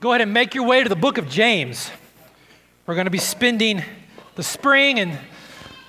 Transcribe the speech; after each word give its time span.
go 0.00 0.12
ahead 0.12 0.20
and 0.20 0.32
make 0.32 0.54
your 0.54 0.64
way 0.64 0.82
to 0.82 0.88
the 0.88 0.96
book 0.96 1.16
of 1.16 1.28
James. 1.28 1.90
We're 2.86 2.94
going 2.94 3.06
to 3.06 3.10
be 3.10 3.18
spending 3.18 3.82
the 4.34 4.42
spring 4.42 5.00
and 5.00 5.18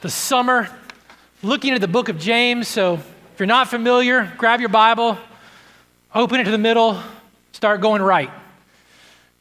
the 0.02 0.10
summer 0.10 0.70
looking 1.44 1.74
at 1.74 1.82
the 1.82 1.88
book 1.88 2.08
of 2.08 2.18
James. 2.18 2.68
So 2.68 2.96
if 2.96 3.40
you're 3.40 3.48
not 3.48 3.68
familiar, 3.68 4.32
grab 4.38 4.62
your 4.62 4.70
Bible, 4.70 5.18
open 6.16 6.40
it 6.40 6.46
to 6.46 6.52
the 6.52 6.58
middle, 6.58 7.00
start 7.52 7.82
going 7.82 8.02
right. 8.02 8.32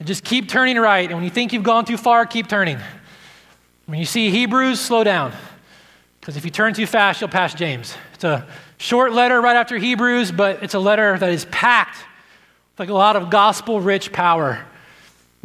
And 0.01 0.09
just 0.09 0.25
keep 0.25 0.49
turning 0.49 0.77
right. 0.79 1.09
And 1.09 1.15
when 1.15 1.25
you 1.25 1.31
think 1.31 1.53
you've 1.53 1.63
gone 1.63 1.85
too 1.85 1.97
far, 1.97 2.27
keep 2.27 2.49
turning. 2.49 2.79
When 3.87 4.01
you 4.01 4.05
see 4.05 4.31
Hebrews, 4.31 4.81
slow 4.81 5.05
down. 5.05 5.33
Because 6.21 6.37
if 6.37 6.45
you 6.45 6.51
turn 6.51 6.75
too 6.75 6.87
fast, 6.87 7.21
you'll 7.21 7.31
pass 7.31 7.55
James. 7.55 7.97
It's 8.15 8.25
a 8.25 8.45
short 8.79 9.13
letter 9.13 9.41
right 9.41 9.57
after 9.57 9.79
Hebrews, 9.79 10.33
but 10.33 10.63
it's 10.65 10.75
a 10.75 10.81
letter 10.81 11.17
that 11.17 11.31
is 11.31 11.45
packed 11.47 11.99
like 12.79 12.89
a 12.91 12.95
lot 12.95 13.17
of 13.17 13.31
gospel 13.31 13.81
rich 13.81 14.13
power. 14.13 14.65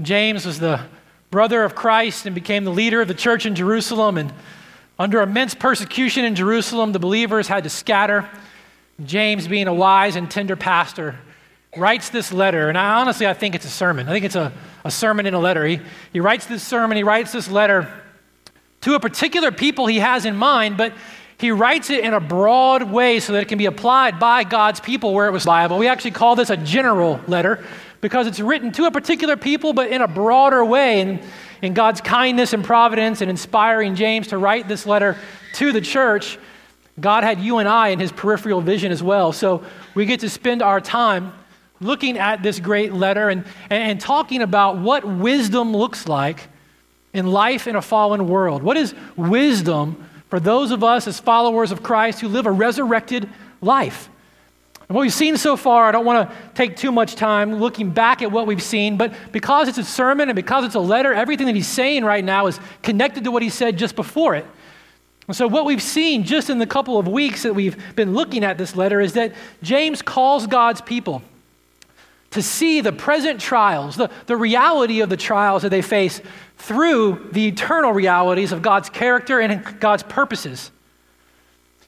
James 0.01 0.45
was 0.45 0.59
the 0.59 0.81
brother 1.29 1.63
of 1.63 1.75
Christ 1.75 2.25
and 2.25 2.35
became 2.35 2.65
the 2.65 2.71
leader 2.71 3.01
of 3.01 3.07
the 3.07 3.13
church 3.13 3.45
in 3.45 3.55
Jerusalem. 3.55 4.17
And 4.17 4.33
under 4.99 5.21
immense 5.21 5.55
persecution 5.55 6.25
in 6.25 6.35
Jerusalem, 6.35 6.91
the 6.91 6.99
believers 6.99 7.47
had 7.47 7.63
to 7.63 7.69
scatter. 7.69 8.27
James, 9.05 9.47
being 9.47 9.67
a 9.67 9.73
wise 9.73 10.17
and 10.17 10.29
tender 10.29 10.57
pastor, 10.57 11.17
writes 11.77 12.09
this 12.09 12.33
letter. 12.33 12.67
And 12.67 12.77
I, 12.77 12.99
honestly, 12.99 13.25
I 13.25 13.33
think 13.33 13.55
it's 13.55 13.65
a 13.65 13.69
sermon. 13.69 14.09
I 14.09 14.11
think 14.11 14.25
it's 14.25 14.35
a, 14.35 14.51
a 14.83 14.91
sermon 14.91 15.25
in 15.25 15.33
a 15.33 15.39
letter. 15.39 15.65
He, 15.65 15.79
he 16.11 16.19
writes 16.19 16.47
this 16.47 16.63
sermon, 16.63 16.97
he 16.97 17.03
writes 17.03 17.31
this 17.31 17.49
letter 17.49 17.91
to 18.81 18.95
a 18.95 18.99
particular 18.99 19.51
people 19.51 19.87
he 19.87 19.99
has 19.99 20.25
in 20.25 20.35
mind, 20.35 20.75
but 20.75 20.93
he 21.41 21.49
writes 21.49 21.89
it 21.89 22.03
in 22.03 22.13
a 22.13 22.19
broad 22.19 22.83
way 22.83 23.19
so 23.19 23.33
that 23.33 23.41
it 23.41 23.47
can 23.47 23.57
be 23.57 23.65
applied 23.65 24.19
by 24.19 24.43
God's 24.43 24.79
people 24.79 25.11
where 25.15 25.25
it 25.25 25.31
was 25.31 25.43
Bible. 25.43 25.79
We 25.79 25.87
actually 25.87 26.11
call 26.11 26.35
this 26.35 26.51
a 26.51 26.57
general 26.57 27.19
letter 27.25 27.65
because 27.99 28.27
it's 28.27 28.39
written 28.39 28.71
to 28.73 28.85
a 28.85 28.91
particular 28.91 29.35
people, 29.35 29.73
but 29.73 29.89
in 29.89 30.03
a 30.03 30.07
broader 30.07 30.63
way. 30.63 31.01
And 31.01 31.19
in 31.63 31.73
God's 31.73 31.99
kindness 31.99 32.53
and 32.53 32.63
providence 32.63 33.21
and 33.21 33.29
inspiring 33.31 33.95
James 33.95 34.27
to 34.27 34.37
write 34.37 34.67
this 34.67 34.85
letter 34.85 35.17
to 35.55 35.71
the 35.71 35.81
church, 35.81 36.37
God 36.99 37.23
had 37.23 37.39
you 37.39 37.57
and 37.57 37.67
I 37.67 37.87
in 37.87 37.99
his 37.99 38.11
peripheral 38.11 38.61
vision 38.61 38.91
as 38.91 39.01
well. 39.01 39.33
So 39.33 39.63
we 39.95 40.05
get 40.05 40.19
to 40.19 40.29
spend 40.29 40.61
our 40.61 40.79
time 40.79 41.33
looking 41.79 42.19
at 42.19 42.43
this 42.43 42.59
great 42.59 42.93
letter 42.93 43.29
and, 43.29 43.45
and, 43.71 43.99
talking 43.99 44.43
about 44.43 44.77
what 44.77 45.03
wisdom 45.03 45.75
looks 45.75 46.07
like 46.07 46.49
in 47.13 47.25
life 47.25 47.65
in 47.65 47.75
a 47.75 47.81
fallen 47.81 48.27
world. 48.27 48.61
What 48.61 48.77
is 48.77 48.93
wisdom 49.15 50.07
for 50.31 50.39
those 50.39 50.71
of 50.71 50.83
us 50.83 51.07
as 51.07 51.19
followers 51.19 51.71
of 51.71 51.83
Christ 51.83 52.21
who 52.21 52.29
live 52.29 52.47
a 52.47 52.51
resurrected 52.51 53.29
life? 53.61 54.09
And 54.87 54.95
what 54.95 55.01
we've 55.01 55.13
seen 55.13 55.37
so 55.37 55.55
far, 55.55 55.85
I 55.85 55.91
don't 55.91 56.05
want 56.05 56.29
to 56.29 56.35
take 56.55 56.77
too 56.77 56.91
much 56.91 57.15
time 57.15 57.55
looking 57.55 57.91
back 57.91 58.21
at 58.21 58.31
what 58.31 58.47
we've 58.47 58.63
seen, 58.63 58.97
but 58.97 59.13
because 59.33 59.67
it's 59.67 59.77
a 59.77 59.83
sermon 59.83 60.29
and 60.29 60.35
because 60.35 60.65
it's 60.65 60.75
a 60.75 60.79
letter, 60.79 61.13
everything 61.13 61.47
that 61.47 61.55
he's 61.55 61.67
saying 61.67 62.05
right 62.05 62.23
now 62.23 62.47
is 62.47 62.59
connected 62.81 63.25
to 63.25 63.31
what 63.31 63.43
he 63.43 63.49
said 63.49 63.77
just 63.77 63.95
before 63.95 64.33
it. 64.35 64.45
And 65.27 65.35
so, 65.35 65.47
what 65.47 65.65
we've 65.65 65.81
seen 65.81 66.23
just 66.23 66.49
in 66.49 66.59
the 66.59 66.65
couple 66.65 66.97
of 66.97 67.07
weeks 67.07 67.43
that 67.43 67.53
we've 67.53 67.77
been 67.95 68.13
looking 68.13 68.43
at 68.43 68.57
this 68.57 68.75
letter 68.75 68.99
is 68.99 69.13
that 69.13 69.33
James 69.61 70.01
calls 70.01 70.47
God's 70.47 70.81
people 70.81 71.21
to 72.31 72.41
see 72.41 72.81
the 72.81 72.93
present 72.93 73.39
trials, 73.39 73.97
the, 73.97 74.09
the 74.25 74.37
reality 74.37 75.01
of 75.01 75.09
the 75.09 75.17
trials 75.17 75.61
that 75.61 75.69
they 75.69 75.81
face 75.81 76.21
through 76.57 77.29
the 77.31 77.47
eternal 77.47 77.91
realities 77.91 78.51
of 78.51 78.61
God's 78.61 78.89
character 78.89 79.39
and 79.39 79.79
God's 79.79 80.03
purposes. 80.03 80.71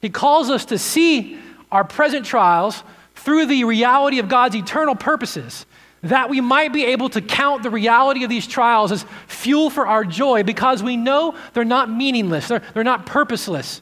He 0.02 0.10
calls 0.10 0.50
us 0.50 0.66
to 0.66 0.78
see 0.78 1.40
our 1.72 1.84
present 1.84 2.26
trials 2.26 2.84
through 3.16 3.46
the 3.46 3.64
reality 3.64 4.20
of 4.20 4.28
God's 4.28 4.56
eternal 4.56 4.96
purposes, 4.96 5.66
that 6.02 6.30
we 6.30 6.42
might 6.42 6.74
be 6.74 6.86
able 6.86 7.08
to 7.10 7.22
count 7.22 7.64
the 7.64 7.70
reality 7.70 8.26
of 8.26 8.30
these 8.30 8.46
trials 8.46 8.92
as 8.92 9.06
fuel 9.28 9.70
for 9.70 9.88
our 9.88 10.04
joy 10.04 10.44
because 10.44 10.84
we 10.84 10.98
know 10.98 11.36
they're 11.54 11.64
not 11.64 11.90
meaningless, 11.90 12.50
they're, 12.50 12.62
they're 12.74 12.84
not 12.84 13.06
purposeless. 13.06 13.82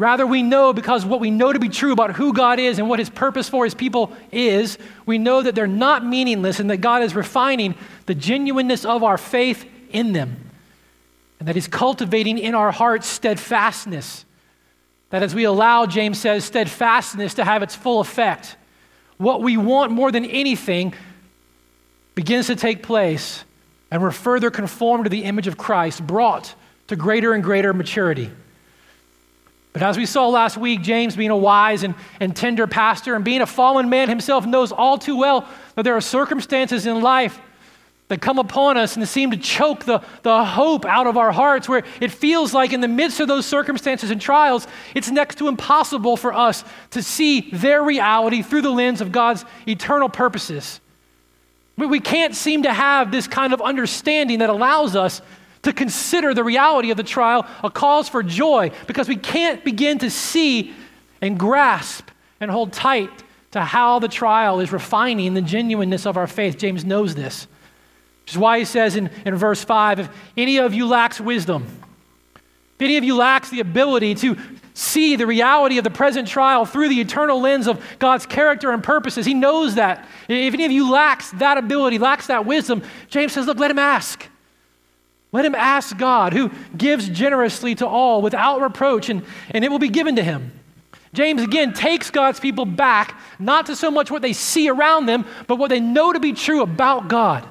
Rather, 0.00 0.26
we 0.26 0.42
know 0.42 0.72
because 0.72 1.04
what 1.04 1.20
we 1.20 1.30
know 1.30 1.52
to 1.52 1.58
be 1.58 1.68
true 1.68 1.92
about 1.92 2.16
who 2.16 2.32
God 2.32 2.58
is 2.58 2.78
and 2.78 2.88
what 2.88 2.98
his 2.98 3.10
purpose 3.10 3.50
for 3.50 3.64
his 3.64 3.74
people 3.74 4.10
is, 4.32 4.78
we 5.04 5.18
know 5.18 5.42
that 5.42 5.54
they're 5.54 5.66
not 5.66 6.06
meaningless 6.06 6.58
and 6.58 6.70
that 6.70 6.78
God 6.78 7.02
is 7.02 7.14
refining 7.14 7.74
the 8.06 8.14
genuineness 8.14 8.86
of 8.86 9.04
our 9.04 9.18
faith 9.18 9.62
in 9.90 10.14
them. 10.14 10.48
And 11.38 11.46
that 11.46 11.54
he's 11.54 11.68
cultivating 11.68 12.38
in 12.38 12.54
our 12.54 12.72
hearts 12.72 13.08
steadfastness. 13.08 14.24
That 15.10 15.22
as 15.22 15.34
we 15.34 15.44
allow, 15.44 15.84
James 15.84 16.18
says, 16.18 16.46
steadfastness 16.46 17.34
to 17.34 17.44
have 17.44 17.62
its 17.62 17.74
full 17.74 18.00
effect, 18.00 18.56
what 19.18 19.42
we 19.42 19.58
want 19.58 19.92
more 19.92 20.10
than 20.10 20.24
anything 20.24 20.94
begins 22.14 22.46
to 22.46 22.56
take 22.56 22.82
place, 22.82 23.44
and 23.90 24.00
we're 24.00 24.12
further 24.12 24.50
conformed 24.50 25.04
to 25.04 25.10
the 25.10 25.24
image 25.24 25.46
of 25.46 25.58
Christ, 25.58 26.06
brought 26.06 26.54
to 26.86 26.96
greater 26.96 27.34
and 27.34 27.44
greater 27.44 27.74
maturity. 27.74 28.30
But 29.72 29.82
as 29.82 29.96
we 29.96 30.06
saw 30.06 30.28
last 30.28 30.56
week, 30.56 30.82
James, 30.82 31.14
being 31.14 31.30
a 31.30 31.36
wise 31.36 31.84
and, 31.84 31.94
and 32.18 32.34
tender 32.34 32.66
pastor 32.66 33.14
and 33.14 33.24
being 33.24 33.40
a 33.40 33.46
fallen 33.46 33.88
man 33.88 34.08
himself, 34.08 34.44
knows 34.44 34.72
all 34.72 34.98
too 34.98 35.16
well 35.16 35.46
that 35.76 35.82
there 35.82 35.96
are 35.96 36.00
circumstances 36.00 36.86
in 36.86 37.00
life 37.00 37.40
that 38.08 38.20
come 38.20 38.40
upon 38.40 38.76
us 38.76 38.96
and 38.96 39.08
seem 39.08 39.30
to 39.30 39.36
choke 39.36 39.84
the, 39.84 40.02
the 40.24 40.44
hope 40.44 40.84
out 40.84 41.06
of 41.06 41.16
our 41.16 41.30
hearts, 41.30 41.68
where 41.68 41.84
it 42.00 42.10
feels 42.10 42.52
like 42.52 42.72
in 42.72 42.80
the 42.80 42.88
midst 42.88 43.20
of 43.20 43.28
those 43.28 43.46
circumstances 43.46 44.10
and 44.10 44.20
trials, 44.20 44.66
it's 44.96 45.12
next 45.12 45.38
to 45.38 45.46
impossible 45.46 46.16
for 46.16 46.32
us 46.32 46.64
to 46.90 47.04
see 47.04 47.48
their 47.52 47.84
reality 47.84 48.42
through 48.42 48.62
the 48.62 48.70
lens 48.70 49.00
of 49.00 49.12
God's 49.12 49.44
eternal 49.68 50.08
purposes. 50.08 50.80
We 51.76 52.00
can't 52.00 52.34
seem 52.34 52.64
to 52.64 52.72
have 52.72 53.12
this 53.12 53.28
kind 53.28 53.52
of 53.52 53.62
understanding 53.62 54.40
that 54.40 54.50
allows 54.50 54.96
us 54.96 55.22
to 55.62 55.72
consider 55.72 56.32
the 56.32 56.44
reality 56.44 56.90
of 56.90 56.96
the 56.96 57.02
trial 57.02 57.46
a 57.62 57.70
cause 57.70 58.08
for 58.08 58.22
joy 58.22 58.70
because 58.86 59.08
we 59.08 59.16
can't 59.16 59.64
begin 59.64 59.98
to 59.98 60.10
see 60.10 60.74
and 61.20 61.38
grasp 61.38 62.08
and 62.40 62.50
hold 62.50 62.72
tight 62.72 63.10
to 63.50 63.60
how 63.60 63.98
the 63.98 64.08
trial 64.08 64.60
is 64.60 64.72
refining 64.72 65.34
the 65.34 65.42
genuineness 65.42 66.06
of 66.06 66.16
our 66.16 66.26
faith. 66.26 66.56
James 66.56 66.84
knows 66.84 67.14
this. 67.14 67.46
Which 68.22 68.32
is 68.32 68.38
why 68.38 68.60
he 68.60 68.64
says 68.64 68.96
in, 68.96 69.10
in 69.26 69.34
verse 69.34 69.62
5 69.62 70.00
if 70.00 70.08
any 70.36 70.58
of 70.58 70.72
you 70.72 70.86
lacks 70.86 71.20
wisdom, 71.20 71.66
if 72.34 72.82
any 72.84 72.96
of 72.96 73.04
you 73.04 73.16
lacks 73.16 73.50
the 73.50 73.60
ability 73.60 74.14
to 74.16 74.36
see 74.72 75.16
the 75.16 75.26
reality 75.26 75.76
of 75.76 75.84
the 75.84 75.90
present 75.90 76.26
trial 76.26 76.64
through 76.64 76.88
the 76.88 77.00
eternal 77.00 77.40
lens 77.40 77.66
of 77.66 77.84
God's 77.98 78.24
character 78.24 78.70
and 78.70 78.82
purposes, 78.82 79.26
he 79.26 79.34
knows 79.34 79.74
that. 79.74 80.06
If 80.28 80.54
any 80.54 80.64
of 80.64 80.72
you 80.72 80.90
lacks 80.90 81.30
that 81.32 81.58
ability, 81.58 81.98
lacks 81.98 82.28
that 82.28 82.46
wisdom, 82.46 82.82
James 83.08 83.32
says, 83.32 83.46
look, 83.46 83.58
let 83.58 83.70
him 83.70 83.78
ask. 83.78 84.29
Let 85.32 85.44
him 85.44 85.54
ask 85.54 85.96
God, 85.96 86.32
who 86.32 86.50
gives 86.76 87.08
generously 87.08 87.74
to 87.76 87.86
all 87.86 88.20
without 88.20 88.60
reproach, 88.60 89.08
and, 89.08 89.24
and 89.50 89.64
it 89.64 89.70
will 89.70 89.78
be 89.78 89.88
given 89.88 90.16
to 90.16 90.22
him. 90.22 90.52
James 91.12 91.42
again 91.42 91.72
takes 91.72 92.10
God's 92.10 92.40
people 92.40 92.64
back, 92.64 93.18
not 93.38 93.66
to 93.66 93.76
so 93.76 93.90
much 93.90 94.10
what 94.10 94.22
they 94.22 94.32
see 94.32 94.68
around 94.68 95.06
them, 95.06 95.24
but 95.46 95.56
what 95.56 95.68
they 95.68 95.80
know 95.80 96.12
to 96.12 96.20
be 96.20 96.32
true 96.32 96.62
about 96.62 97.08
God. 97.08 97.46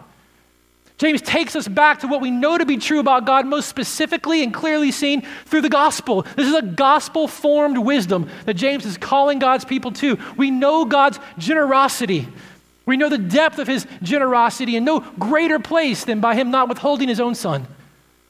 James 0.97 1.21
takes 1.21 1.55
us 1.55 1.65
back 1.65 2.01
to 2.01 2.07
what 2.07 2.19
we 2.19 2.29
know 2.29 2.57
to 2.57 2.65
be 2.65 2.75
true 2.75 2.99
about 2.99 3.25
God, 3.25 3.45
most 3.45 3.69
specifically 3.69 4.43
and 4.43 4.53
clearly 4.53 4.91
seen 4.91 5.25
through 5.45 5.61
the 5.61 5.69
gospel. 5.69 6.23
This 6.35 6.47
is 6.47 6.53
a 6.53 6.61
gospel 6.61 7.25
formed 7.25 7.77
wisdom 7.77 8.29
that 8.45 8.55
James 8.55 8.85
is 8.85 8.97
calling 8.97 9.39
God's 9.39 9.63
people 9.63 9.91
to. 9.93 10.19
We 10.35 10.51
know 10.51 10.83
God's 10.83 11.17
generosity. 11.37 12.27
We 12.89 12.97
know 12.97 13.07
the 13.07 13.19
depth 13.19 13.59
of 13.59 13.67
his 13.67 13.85
generosity 14.01 14.75
and 14.75 14.83
no 14.83 15.01
greater 15.19 15.59
place 15.59 16.05
than 16.05 16.21
by 16.21 16.33
him 16.33 16.49
not 16.49 16.69
withholding 16.69 17.07
his 17.07 17.19
own 17.19 17.35
son, 17.35 17.67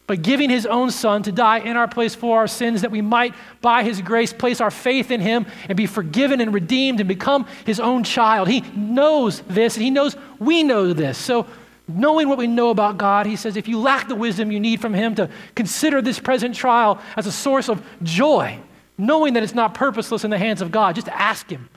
but 0.06 0.22
giving 0.22 0.50
his 0.50 0.66
own 0.66 0.92
son 0.92 1.24
to 1.24 1.32
die 1.32 1.60
in 1.60 1.78
our 1.78 1.88
place 1.88 2.14
for 2.14 2.40
our 2.40 2.48
sins, 2.48 2.82
that 2.82 2.92
we 2.92 3.00
might, 3.00 3.34
by 3.62 3.84
his 3.84 4.02
grace, 4.02 4.34
place 4.34 4.60
our 4.60 4.70
faith 4.70 5.12
in 5.12 5.22
him 5.22 5.46
and 5.70 5.78
be 5.78 5.86
forgiven 5.86 6.42
and 6.42 6.54
redeemed 6.54 7.00
and 7.00 7.08
become 7.08 7.48
his 7.66 7.80
own 7.80 8.04
child. 8.04 8.50
He 8.50 8.60
knows 8.76 9.40
this, 9.44 9.78
and 9.78 9.84
he 9.84 9.90
knows 9.90 10.18
we 10.40 10.62
know 10.62 10.92
this. 10.92 11.18
So 11.18 11.48
knowing 11.88 12.28
what 12.28 12.38
we 12.38 12.48
know 12.48 12.70
about 12.70 12.98
God, 12.98 13.28
he 13.28 13.38
says, 13.38 13.56
if 13.56 13.66
you 13.66 13.80
lack 13.80 14.10
the 14.10 14.16
wisdom 14.16 14.52
you 14.52 14.60
need 14.60 14.82
from 14.82 14.94
him 14.94 15.16
to 15.16 15.30
consider 15.56 16.02
this 16.02 16.20
present 16.20 16.54
trial 16.54 17.00
as 17.16 17.26
a 17.26 17.32
source 17.32 17.70
of 17.70 17.82
joy, 18.04 18.60
knowing 18.98 19.36
that 19.36 19.44
it's 19.44 19.56
not 19.56 19.74
purposeless 19.74 20.26
in 20.26 20.32
the 20.32 20.38
hands 20.38 20.62
of 20.62 20.70
God, 20.70 20.96
just 20.96 21.08
ask 21.08 21.50
him. 21.50 21.70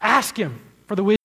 Ask 0.00 0.36
him 0.36 0.60
for 0.86 0.94
the 0.94 1.02
wisdom. 1.02 1.19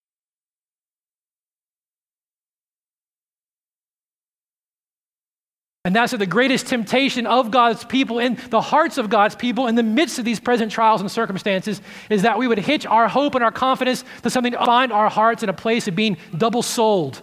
And 5.86 5.96
that's 5.96 6.12
the 6.12 6.26
greatest 6.26 6.68
temptation 6.68 7.26
of 7.26 7.52
God's 7.52 7.86
people 7.86 8.20
in 8.20 8.38
the 8.50 8.60
hearts 8.60 8.98
of 8.98 9.10
God's 9.10 9.36
people 9.36 9.68
in 9.68 9.76
the 9.76 9.84
midst 9.84 10.20
of 10.20 10.26
these 10.26 10.42
present 10.42 10.72
trials 10.72 11.00
and 11.00 11.10
circumstances 11.10 11.82
is 12.10 12.24
that 12.24 12.38
we 12.38 12.48
would 12.48 12.60
hitch 12.60 12.86
our 12.86 13.08
hope 13.08 13.36
and 13.36 13.44
our 13.44 13.52
confidence 13.52 14.04
to 14.24 14.30
something 14.30 14.52
to 14.52 14.66
find 14.66 14.92
our 14.92 15.10
hearts 15.10 15.44
in 15.44 15.50
a 15.50 15.54
place 15.54 15.88
of 15.88 15.96
being 15.96 16.18
double 16.38 16.62
souled 16.62 17.22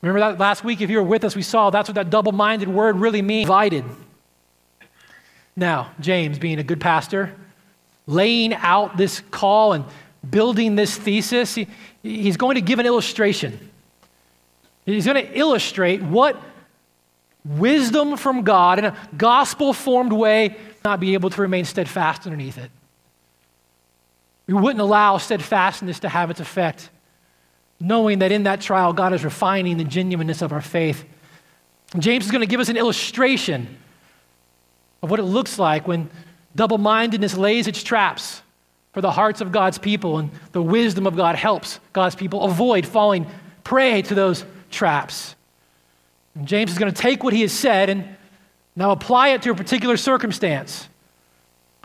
Remember 0.00 0.20
that 0.20 0.38
last 0.38 0.62
week, 0.62 0.80
if 0.80 0.90
you 0.90 0.98
were 0.98 1.04
with 1.04 1.24
us, 1.24 1.34
we 1.34 1.42
saw 1.42 1.70
that's 1.70 1.88
what 1.88 1.96
that 1.96 2.10
double 2.10 2.32
minded 2.32 2.68
word 2.68 2.96
really 2.96 3.22
means 3.22 3.46
divided. 3.46 3.84
Now, 5.56 5.90
James, 5.98 6.38
being 6.38 6.60
a 6.60 6.62
good 6.62 6.80
pastor, 6.80 7.34
laying 8.06 8.54
out 8.54 8.96
this 8.96 9.20
call 9.32 9.72
and 9.72 9.84
building 10.28 10.76
this 10.76 10.96
thesis, 10.96 11.56
he, 11.56 11.66
he's 12.02 12.36
going 12.36 12.54
to 12.54 12.60
give 12.60 12.78
an 12.78 12.86
illustration. 12.86 13.58
He's 14.86 15.04
going 15.04 15.26
to 15.26 15.38
illustrate 15.38 16.00
what 16.00 16.40
wisdom 17.48 18.16
from 18.16 18.42
God 18.42 18.78
in 18.78 18.84
a 18.84 18.96
gospel 19.16 19.72
formed 19.72 20.12
way 20.12 20.56
not 20.84 21.00
be 21.00 21.14
able 21.14 21.30
to 21.30 21.40
remain 21.40 21.64
steadfast 21.64 22.26
underneath 22.26 22.58
it. 22.58 22.70
We 24.46 24.54
wouldn't 24.54 24.80
allow 24.80 25.18
steadfastness 25.18 26.00
to 26.00 26.08
have 26.08 26.30
its 26.30 26.40
effect, 26.40 26.90
knowing 27.80 28.20
that 28.20 28.32
in 28.32 28.44
that 28.44 28.60
trial, 28.60 28.92
God 28.92 29.12
is 29.12 29.24
refining 29.24 29.76
the 29.76 29.84
genuineness 29.84 30.42
of 30.42 30.52
our 30.52 30.60
faith. 30.60 31.04
James 31.98 32.26
is 32.26 32.30
going 32.30 32.40
to 32.40 32.46
give 32.46 32.60
us 32.60 32.68
an 32.68 32.76
illustration 32.76 33.76
of 35.02 35.10
what 35.10 35.20
it 35.20 35.24
looks 35.24 35.58
like 35.58 35.86
when 35.88 36.10
double 36.54 36.78
mindedness 36.78 37.36
lays 37.36 37.66
its 37.66 37.82
traps 37.82 38.42
for 38.92 39.00
the 39.00 39.10
hearts 39.10 39.40
of 39.40 39.52
God's 39.52 39.78
people, 39.78 40.18
and 40.18 40.30
the 40.52 40.62
wisdom 40.62 41.06
of 41.06 41.14
God 41.14 41.36
helps 41.36 41.78
God's 41.92 42.14
people 42.14 42.42
avoid 42.42 42.86
falling 42.86 43.26
prey 43.62 44.02
to 44.02 44.14
those 44.14 44.44
traps. 44.70 45.34
And 46.38 46.46
James 46.46 46.70
is 46.70 46.78
going 46.78 46.92
to 46.92 47.02
take 47.02 47.24
what 47.24 47.32
he 47.32 47.42
has 47.42 47.52
said 47.52 47.90
and 47.90 48.16
now 48.76 48.92
apply 48.92 49.30
it 49.30 49.42
to 49.42 49.50
a 49.50 49.54
particular 49.56 49.96
circumstance. 49.96 50.88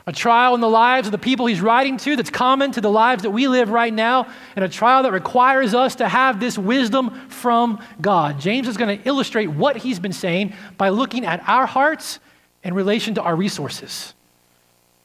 A 0.05 0.11
trial 0.11 0.53
in 0.53 0.61
the 0.61 0.69
lives 0.69 1.07
of 1.07 1.11
the 1.11 1.17
people 1.17 1.47
he's 1.47 1.61
writing 1.61 1.97
to 1.97 2.15
that's 2.15 2.29
common 2.29 2.71
to 2.73 2.81
the 2.81 2.91
lives 2.91 3.23
that 3.23 3.31
we 3.31 3.47
live 3.47 3.69
right 3.69 3.93
now, 3.93 4.27
and 4.55 4.63
a 4.63 4.69
trial 4.69 5.03
that 5.03 5.11
requires 5.11 5.73
us 5.73 5.95
to 5.95 6.07
have 6.07 6.39
this 6.39 6.57
wisdom 6.57 7.27
from 7.29 7.81
God. 7.99 8.39
James 8.39 8.67
is 8.67 8.77
going 8.77 8.99
to 8.99 9.07
illustrate 9.07 9.47
what 9.47 9.77
he's 9.77 9.99
been 9.99 10.13
saying 10.13 10.53
by 10.77 10.89
looking 10.89 11.25
at 11.25 11.41
our 11.47 11.65
hearts 11.65 12.19
in 12.63 12.75
relation 12.75 13.15
to 13.15 13.21
our 13.23 13.35
resources. 13.35 14.13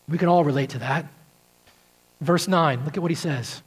We 0.09 0.19
can 0.19 0.29
all 0.29 0.45
relate 0.45 0.71
to 0.71 0.81
that. 0.81 1.06
Verse 2.21 2.49
9, 2.49 2.85
look 2.85 2.97
at 2.97 3.03
what 3.03 3.11
he 3.11 3.15
says. 3.15 3.62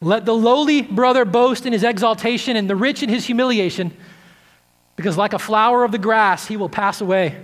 Let 0.00 0.26
the 0.26 0.34
lowly 0.34 0.82
brother 0.82 1.24
boast 1.24 1.66
in 1.66 1.72
his 1.72 1.82
exaltation 1.82 2.56
and 2.56 2.70
the 2.70 2.76
rich 2.76 3.02
in 3.02 3.08
his 3.08 3.24
humiliation, 3.24 3.96
because 4.96 5.16
like 5.16 5.32
a 5.32 5.38
flower 5.38 5.84
of 5.84 5.92
the 5.92 5.98
grass, 5.98 6.46
he 6.46 6.56
will 6.56 6.68
pass 6.68 7.00
away. 7.00 7.36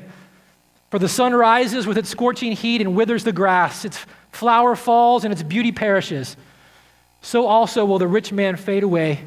For 0.91 0.99
the 0.99 1.09
sun 1.09 1.35
rises 1.35 1.87
with 1.87 1.99
its 1.99 2.09
scorching 2.09 2.53
heat 2.53 2.81
and 2.81 2.97
withers 2.97 3.25
the 3.25 3.33
grass, 3.33 3.85
its 3.85 4.05
flower 4.33 4.77
falls 4.77 5.25
and 5.25 5.33
its 5.33 5.43
beauty 5.43 5.73
perishes. 5.73 6.37
So 7.23 7.47
also 7.47 7.85
will 7.85 7.99
the 7.99 8.09
rich 8.09 8.33
man 8.33 8.57
fade 8.57 8.83
away 8.83 9.21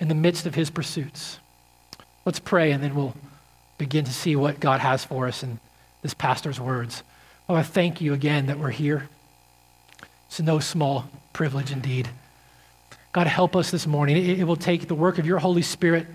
in 0.00 0.08
the 0.08 0.14
midst 0.14 0.46
of 0.46 0.54
his 0.54 0.70
pursuits. 0.70 1.38
Let's 2.24 2.38
pray 2.38 2.72
and 2.72 2.82
then 2.82 2.94
we'll 2.94 3.14
begin 3.78 4.04
to 4.04 4.12
see 4.12 4.36
what 4.36 4.60
God 4.60 4.80
has 4.80 5.04
for 5.04 5.26
us 5.26 5.42
in 5.42 5.58
this 6.02 6.14
pastor's 6.14 6.60
words. 6.60 7.02
Oh, 7.48 7.54
I 7.54 7.62
thank 7.62 8.00
you 8.00 8.12
again 8.14 8.46
that 8.46 8.58
we're 8.58 8.70
here. 8.70 9.08
It's 10.28 10.40
no 10.40 10.58
small 10.58 11.06
privilege 11.32 11.70
indeed. 11.70 12.08
God, 13.12 13.26
help 13.26 13.56
us 13.56 13.70
this 13.70 13.86
morning. 13.86 14.16
It, 14.16 14.40
it 14.40 14.44
will 14.44 14.56
take 14.56 14.88
the 14.88 14.94
work 14.94 15.18
of 15.18 15.26
your 15.26 15.38
Holy 15.38 15.62
Spirit 15.62 16.06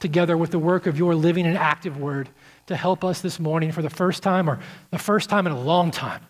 together 0.00 0.36
with 0.36 0.50
the 0.50 0.58
work 0.58 0.86
of 0.86 0.98
your 0.98 1.14
living 1.14 1.46
and 1.46 1.56
active 1.56 1.96
word 1.96 2.28
to 2.66 2.76
help 2.76 3.04
us 3.04 3.20
this 3.20 3.40
morning 3.40 3.72
for 3.72 3.82
the 3.82 3.90
first 3.90 4.22
time 4.22 4.48
or 4.48 4.60
the 4.90 4.98
first 4.98 5.28
time 5.28 5.46
in 5.46 5.52
a 5.52 5.60
long 5.60 5.90
time 5.90 6.22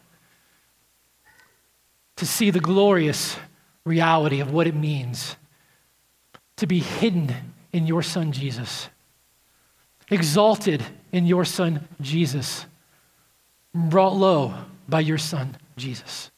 to 2.16 2.26
see 2.26 2.50
the 2.50 2.60
glorious 2.60 3.36
reality 3.84 4.40
of 4.40 4.52
what 4.52 4.66
it 4.66 4.74
means 4.74 5.36
to 6.56 6.66
be 6.66 6.80
hidden 6.80 7.32
in 7.72 7.86
your 7.86 8.02
Son 8.02 8.32
Jesus, 8.32 8.88
exalted 10.10 10.84
in 11.12 11.26
your 11.26 11.44
Son 11.44 11.86
Jesus, 12.00 12.66
brought 13.72 14.14
low 14.14 14.54
by 14.88 15.00
your 15.00 15.18
Son 15.18 15.56
Jesus. 15.76 16.30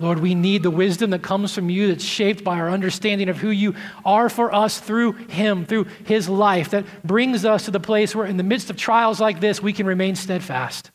Lord, 0.00 0.18
we 0.18 0.34
need 0.34 0.62
the 0.62 0.70
wisdom 0.70 1.10
that 1.10 1.22
comes 1.22 1.54
from 1.54 1.68
you 1.68 1.88
that's 1.88 2.02
shaped 2.02 2.42
by 2.42 2.58
our 2.58 2.70
understanding 2.70 3.28
of 3.28 3.36
who 3.36 3.50
you 3.50 3.74
are 4.04 4.30
for 4.30 4.52
us 4.52 4.80
through 4.80 5.12
Him, 5.12 5.66
through 5.66 5.84
His 6.06 6.26
life, 6.26 6.70
that 6.70 6.86
brings 7.04 7.44
us 7.44 7.66
to 7.66 7.70
the 7.70 7.80
place 7.80 8.14
where, 8.14 8.24
in 8.24 8.38
the 8.38 8.42
midst 8.42 8.70
of 8.70 8.76
trials 8.76 9.20
like 9.20 9.40
this, 9.40 9.62
we 9.62 9.74
can 9.74 9.86
remain 9.86 10.16
steadfast, 10.16 10.90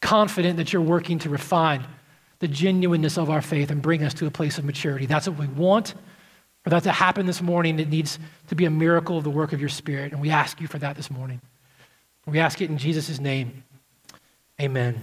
confident 0.00 0.58
that 0.58 0.72
you're 0.72 0.80
working 0.80 1.18
to 1.18 1.28
refine 1.28 1.84
the 2.38 2.46
genuineness 2.46 3.18
of 3.18 3.30
our 3.30 3.42
faith 3.42 3.70
and 3.70 3.82
bring 3.82 4.04
us 4.04 4.14
to 4.14 4.26
a 4.26 4.30
place 4.30 4.58
of 4.58 4.64
maturity. 4.64 5.06
That's 5.06 5.28
what 5.28 5.36
we 5.36 5.48
want. 5.48 5.94
For 6.62 6.70
that 6.70 6.84
to 6.84 6.92
happen 6.92 7.26
this 7.26 7.42
morning, 7.42 7.80
it 7.80 7.88
needs 7.88 8.18
to 8.46 8.54
be 8.54 8.64
a 8.64 8.70
miracle 8.70 9.18
of 9.18 9.24
the 9.24 9.30
work 9.30 9.52
of 9.52 9.58
your 9.58 9.68
Spirit. 9.68 10.12
And 10.12 10.20
we 10.20 10.30
ask 10.30 10.60
you 10.60 10.68
for 10.68 10.78
that 10.78 10.94
this 10.94 11.10
morning. 11.10 11.40
We 12.26 12.38
ask 12.38 12.60
it 12.60 12.70
in 12.70 12.78
Jesus' 12.78 13.18
name. 13.18 13.64
Amen. 14.60 15.00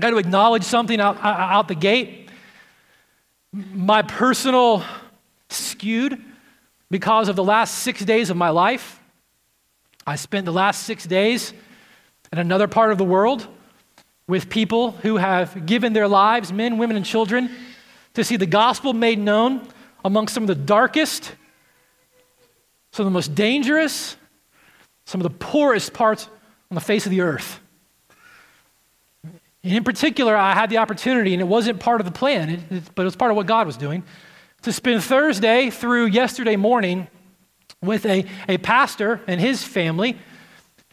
Got 0.00 0.10
to 0.10 0.18
acknowledge 0.18 0.64
something 0.64 0.98
out, 0.98 1.18
out 1.22 1.68
the 1.68 1.74
gate. 1.74 2.30
My 3.52 4.00
personal 4.00 4.82
skewed 5.50 6.22
because 6.90 7.28
of 7.28 7.36
the 7.36 7.44
last 7.44 7.80
six 7.80 8.04
days 8.04 8.30
of 8.30 8.36
my 8.36 8.48
life. 8.50 8.98
I 10.06 10.16
spent 10.16 10.46
the 10.46 10.52
last 10.52 10.84
six 10.84 11.04
days 11.04 11.52
in 12.32 12.38
another 12.38 12.66
part 12.66 12.92
of 12.92 12.98
the 12.98 13.04
world 13.04 13.46
with 14.26 14.48
people 14.48 14.92
who 14.92 15.18
have 15.18 15.66
given 15.66 15.92
their 15.92 16.08
lives, 16.08 16.52
men, 16.52 16.78
women, 16.78 16.96
and 16.96 17.04
children, 17.04 17.50
to 18.14 18.24
see 18.24 18.36
the 18.36 18.46
gospel 18.46 18.92
made 18.92 19.18
known 19.18 19.68
among 20.04 20.28
some 20.28 20.44
of 20.44 20.46
the 20.46 20.54
darkest, 20.54 21.34
some 22.92 23.06
of 23.06 23.12
the 23.12 23.14
most 23.14 23.34
dangerous, 23.34 24.16
some 25.04 25.20
of 25.20 25.24
the 25.24 25.36
poorest 25.38 25.92
parts 25.92 26.28
on 26.70 26.74
the 26.74 26.80
face 26.80 27.04
of 27.04 27.10
the 27.10 27.20
earth. 27.20 27.60
And 29.62 29.74
in 29.74 29.84
particular, 29.84 30.36
I 30.36 30.54
had 30.54 30.70
the 30.70 30.78
opportunity, 30.78 31.34
and 31.34 31.40
it 31.40 31.46
wasn't 31.46 31.80
part 31.80 32.00
of 32.00 32.06
the 32.06 32.12
plan, 32.12 32.48
it, 32.48 32.60
it, 32.70 32.84
but 32.94 33.02
it 33.02 33.04
was 33.04 33.16
part 33.16 33.30
of 33.30 33.36
what 33.36 33.46
God 33.46 33.66
was 33.66 33.76
doing, 33.76 34.02
to 34.62 34.72
spend 34.72 35.02
Thursday 35.02 35.70
through 35.70 36.06
yesterday 36.06 36.56
morning 36.56 37.08
with 37.82 38.04
a, 38.06 38.26
a 38.48 38.58
pastor 38.58 39.20
and 39.26 39.40
his 39.40 39.62
family 39.62 40.18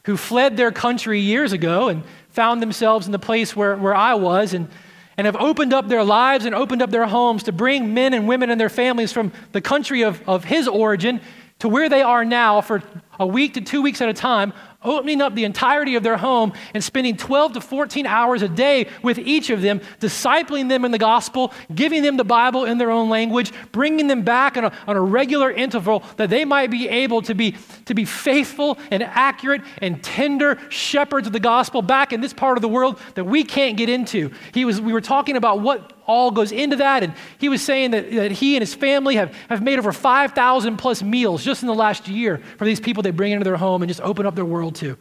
who 0.05 0.15
fled 0.15 0.55
their 0.55 0.71
country 0.71 1.19
years 1.19 1.51
ago 1.51 1.89
and 1.89 2.03
found 2.29 2.61
themselves 2.61 3.05
in 3.05 3.11
the 3.11 3.19
place 3.19 3.55
where, 3.55 3.75
where 3.75 3.95
I 3.95 4.13
was 4.13 4.53
and, 4.53 4.69
and 5.17 5.25
have 5.25 5.35
opened 5.35 5.73
up 5.73 5.89
their 5.89 6.03
lives 6.03 6.45
and 6.45 6.55
opened 6.55 6.81
up 6.81 6.91
their 6.91 7.05
homes 7.05 7.43
to 7.43 7.51
bring 7.51 7.93
men 7.93 8.13
and 8.13 8.27
women 8.27 8.49
and 8.49 8.59
their 8.59 8.69
families 8.69 9.11
from 9.11 9.33
the 9.51 9.59
country 9.59 10.03
of, 10.03 10.21
of 10.27 10.45
his 10.45 10.67
origin 10.67 11.19
to 11.59 11.67
where 11.67 11.89
they 11.89 12.01
are 12.01 12.23
now 12.23 12.61
for 12.61 12.81
a 13.19 13.27
week 13.27 13.55
to 13.55 13.61
two 13.61 13.81
weeks 13.81 13.99
at 13.99 14.07
a 14.07 14.13
time, 14.13 14.53
opening 14.83 15.21
up 15.21 15.35
the 15.35 15.43
entirety 15.43 15.95
of 15.95 16.03
their 16.03 16.17
home 16.17 16.53
and 16.73 16.83
spending 16.83 17.17
12 17.17 17.53
to 17.53 17.61
14 17.61 18.05
hours 18.05 18.41
a 18.41 18.47
day 18.47 18.87
with 19.01 19.17
each 19.19 19.49
of 19.49 19.61
them, 19.61 19.81
discipling 19.99 20.69
them 20.69 20.85
in 20.85 20.91
the 20.91 20.97
gospel, 20.97 21.53
giving 21.73 22.03
them 22.03 22.17
the 22.17 22.23
Bible 22.23 22.65
in 22.65 22.77
their 22.77 22.91
own 22.91 23.09
language, 23.09 23.51
bringing 23.71 24.07
them 24.07 24.23
back 24.23 24.55
on 24.57 24.65
a, 24.65 24.73
on 24.87 24.95
a 24.95 25.01
regular 25.01 25.51
interval 25.51 26.03
that 26.17 26.29
they 26.29 26.45
might 26.45 26.69
be 26.69 26.87
able 26.87 27.21
to 27.23 27.33
be, 27.33 27.55
to 27.85 27.93
be 27.93 28.05
faithful 28.05 28.77
and 28.91 29.03
accurate 29.03 29.61
and 29.81 30.03
tender 30.03 30.59
shepherds 30.69 31.27
of 31.27 31.33
the 31.33 31.39
gospel 31.39 31.81
back 31.81 32.13
in 32.13 32.21
this 32.21 32.33
part 32.33 32.57
of 32.57 32.61
the 32.61 32.69
world 32.69 32.99
that 33.15 33.23
we 33.23 33.43
can't 33.43 33.77
get 33.77 33.89
into. 33.89 34.31
He 34.53 34.65
was, 34.65 34.79
we 34.79 34.93
were 34.93 35.01
talking 35.01 35.35
about 35.35 35.59
what 35.59 35.93
all 36.07 36.31
goes 36.31 36.51
into 36.51 36.77
that. 36.77 37.03
And 37.03 37.13
he 37.37 37.49
was 37.49 37.61
saying 37.61 37.91
that, 37.91 38.09
that 38.11 38.31
he 38.31 38.55
and 38.55 38.61
his 38.61 38.73
family 38.73 39.15
have, 39.15 39.35
have 39.49 39.61
made 39.61 39.77
over 39.77 39.91
5,000 39.91 40.77
plus 40.77 41.03
meals 41.03 41.43
just 41.43 41.61
in 41.61 41.67
the 41.67 41.75
last 41.75 42.07
year 42.07 42.37
for 42.57 42.65
these 42.65 42.79
people 42.79 43.03
they 43.03 43.11
bring 43.11 43.33
into 43.33 43.43
their 43.43 43.57
home 43.57 43.81
and 43.81 43.89
just 43.89 44.01
open 44.01 44.25
up 44.25 44.35
their 44.35 44.45
world 44.45 44.75
to. 44.75 44.97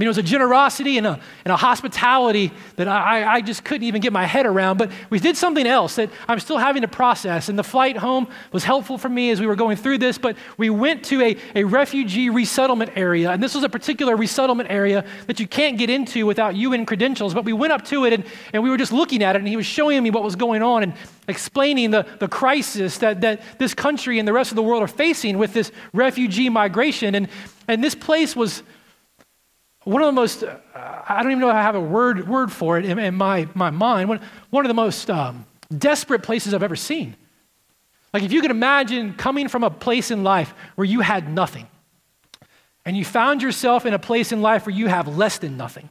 Mean, 0.00 0.06
it 0.06 0.08
was 0.08 0.16
a 0.16 0.22
generosity 0.22 0.96
and 0.96 1.06
a, 1.06 1.20
and 1.44 1.52
a 1.52 1.58
hospitality 1.58 2.52
that 2.76 2.88
I, 2.88 3.34
I 3.34 3.40
just 3.42 3.64
couldn't 3.64 3.86
even 3.86 4.00
get 4.00 4.14
my 4.14 4.24
head 4.24 4.46
around. 4.46 4.78
But 4.78 4.90
we 5.10 5.18
did 5.18 5.36
something 5.36 5.66
else 5.66 5.96
that 5.96 6.08
I'm 6.26 6.40
still 6.40 6.56
having 6.56 6.80
to 6.80 6.88
process. 6.88 7.50
And 7.50 7.58
the 7.58 7.62
flight 7.62 7.98
home 7.98 8.26
was 8.50 8.64
helpful 8.64 8.96
for 8.96 9.10
me 9.10 9.28
as 9.28 9.42
we 9.42 9.46
were 9.46 9.56
going 9.56 9.76
through 9.76 9.98
this. 9.98 10.16
But 10.16 10.38
we 10.56 10.70
went 10.70 11.04
to 11.04 11.20
a, 11.20 11.36
a 11.54 11.64
refugee 11.64 12.30
resettlement 12.30 12.92
area. 12.96 13.30
And 13.30 13.42
this 13.42 13.54
was 13.54 13.62
a 13.62 13.68
particular 13.68 14.16
resettlement 14.16 14.70
area 14.70 15.04
that 15.26 15.38
you 15.38 15.46
can't 15.46 15.76
get 15.76 15.90
into 15.90 16.24
without 16.24 16.56
UN 16.56 16.86
credentials. 16.86 17.34
But 17.34 17.44
we 17.44 17.52
went 17.52 17.74
up 17.74 17.84
to 17.88 18.06
it 18.06 18.14
and, 18.14 18.24
and 18.54 18.62
we 18.62 18.70
were 18.70 18.78
just 18.78 18.92
looking 18.92 19.22
at 19.22 19.36
it. 19.36 19.40
And 19.40 19.48
he 19.48 19.56
was 19.58 19.66
showing 19.66 20.02
me 20.02 20.08
what 20.08 20.22
was 20.22 20.34
going 20.34 20.62
on 20.62 20.82
and 20.82 20.94
explaining 21.28 21.90
the, 21.90 22.06
the 22.20 22.28
crisis 22.28 22.96
that, 22.96 23.20
that 23.20 23.42
this 23.58 23.74
country 23.74 24.18
and 24.18 24.26
the 24.26 24.32
rest 24.32 24.50
of 24.50 24.56
the 24.56 24.62
world 24.62 24.82
are 24.82 24.88
facing 24.88 25.36
with 25.36 25.52
this 25.52 25.70
refugee 25.92 26.48
migration. 26.48 27.14
And, 27.14 27.28
and 27.68 27.84
this 27.84 27.94
place 27.94 28.34
was 28.34 28.62
one 29.84 30.02
of 30.02 30.06
the 30.06 30.12
most, 30.12 30.42
uh, 30.42 30.58
I 30.74 31.22
don't 31.22 31.32
even 31.32 31.40
know 31.40 31.48
if 31.48 31.54
I 31.54 31.62
have 31.62 31.74
a 31.74 31.80
word, 31.80 32.28
word 32.28 32.52
for 32.52 32.78
it 32.78 32.84
in, 32.84 32.98
in 32.98 33.14
my, 33.14 33.48
my 33.54 33.70
mind, 33.70 34.08
one, 34.08 34.20
one 34.50 34.64
of 34.64 34.68
the 34.68 34.74
most 34.74 35.08
um, 35.10 35.46
desperate 35.76 36.22
places 36.22 36.52
I've 36.52 36.62
ever 36.62 36.76
seen. 36.76 37.16
Like, 38.12 38.22
if 38.22 38.32
you 38.32 38.42
could 38.42 38.50
imagine 38.50 39.14
coming 39.14 39.48
from 39.48 39.64
a 39.64 39.70
place 39.70 40.10
in 40.10 40.22
life 40.22 40.52
where 40.74 40.84
you 40.84 41.00
had 41.00 41.32
nothing, 41.32 41.66
and 42.84 42.96
you 42.96 43.04
found 43.04 43.42
yourself 43.42 43.86
in 43.86 43.94
a 43.94 43.98
place 43.98 44.32
in 44.32 44.42
life 44.42 44.66
where 44.66 44.74
you 44.74 44.88
have 44.88 45.06
less 45.06 45.38
than 45.38 45.56
nothing. 45.56 45.88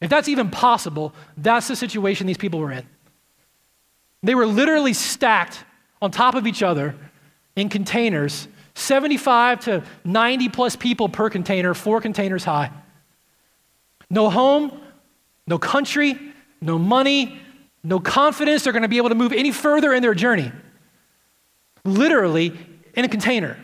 If 0.00 0.10
that's 0.10 0.28
even 0.28 0.50
possible, 0.50 1.14
that's 1.36 1.68
the 1.68 1.76
situation 1.76 2.26
these 2.26 2.36
people 2.36 2.60
were 2.60 2.72
in. 2.72 2.86
They 4.22 4.34
were 4.34 4.46
literally 4.46 4.92
stacked 4.92 5.64
on 6.02 6.10
top 6.10 6.34
of 6.34 6.46
each 6.46 6.62
other 6.62 6.94
in 7.56 7.68
containers, 7.68 8.48
75 8.74 9.60
to 9.60 9.84
90 10.04 10.48
plus 10.48 10.76
people 10.76 11.08
per 11.08 11.30
container, 11.30 11.74
four 11.74 12.00
containers 12.00 12.44
high. 12.44 12.70
No 14.10 14.30
home, 14.30 14.80
no 15.46 15.58
country, 15.58 16.18
no 16.60 16.78
money, 16.78 17.40
no 17.82 18.00
confidence 18.00 18.64
they're 18.64 18.72
going 18.72 18.82
to 18.82 18.88
be 18.88 18.96
able 18.96 19.10
to 19.10 19.14
move 19.14 19.32
any 19.32 19.52
further 19.52 19.92
in 19.92 20.02
their 20.02 20.14
journey. 20.14 20.50
Literally 21.84 22.58
in 22.94 23.04
a 23.04 23.08
container. 23.08 23.58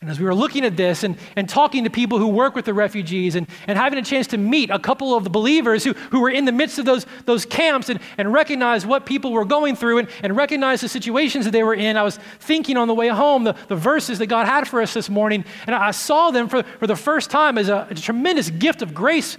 And 0.00 0.08
as 0.08 0.18
we 0.18 0.24
were 0.24 0.34
looking 0.34 0.64
at 0.64 0.78
this 0.78 1.04
and, 1.04 1.18
and 1.36 1.46
talking 1.46 1.84
to 1.84 1.90
people 1.90 2.18
who 2.18 2.28
work 2.28 2.54
with 2.54 2.64
the 2.64 2.72
refugees 2.72 3.34
and, 3.34 3.46
and 3.66 3.76
having 3.76 3.98
a 3.98 4.02
chance 4.02 4.26
to 4.28 4.38
meet 4.38 4.70
a 4.70 4.78
couple 4.78 5.14
of 5.14 5.24
the 5.24 5.30
believers 5.30 5.84
who, 5.84 5.92
who 5.92 6.20
were 6.20 6.30
in 6.30 6.46
the 6.46 6.52
midst 6.52 6.78
of 6.78 6.86
those, 6.86 7.04
those 7.26 7.44
camps 7.44 7.90
and, 7.90 8.00
and 8.16 8.32
recognize 8.32 8.86
what 8.86 9.04
people 9.04 9.30
were 9.30 9.44
going 9.44 9.76
through 9.76 9.98
and, 9.98 10.08
and 10.22 10.34
recognize 10.34 10.80
the 10.80 10.88
situations 10.88 11.44
that 11.44 11.50
they 11.50 11.62
were 11.62 11.74
in, 11.74 11.98
I 11.98 12.02
was 12.02 12.18
thinking 12.38 12.78
on 12.78 12.88
the 12.88 12.94
way 12.94 13.08
home 13.08 13.44
the, 13.44 13.54
the 13.68 13.76
verses 13.76 14.18
that 14.20 14.28
God 14.28 14.46
had 14.46 14.66
for 14.66 14.80
us 14.80 14.94
this 14.94 15.10
morning. 15.10 15.44
And 15.66 15.76
I 15.76 15.90
saw 15.90 16.30
them 16.30 16.48
for, 16.48 16.62
for 16.62 16.86
the 16.86 16.96
first 16.96 17.30
time 17.30 17.58
as 17.58 17.68
a, 17.68 17.86
a 17.90 17.94
tremendous 17.94 18.48
gift 18.48 18.80
of 18.80 18.94
grace 18.94 19.36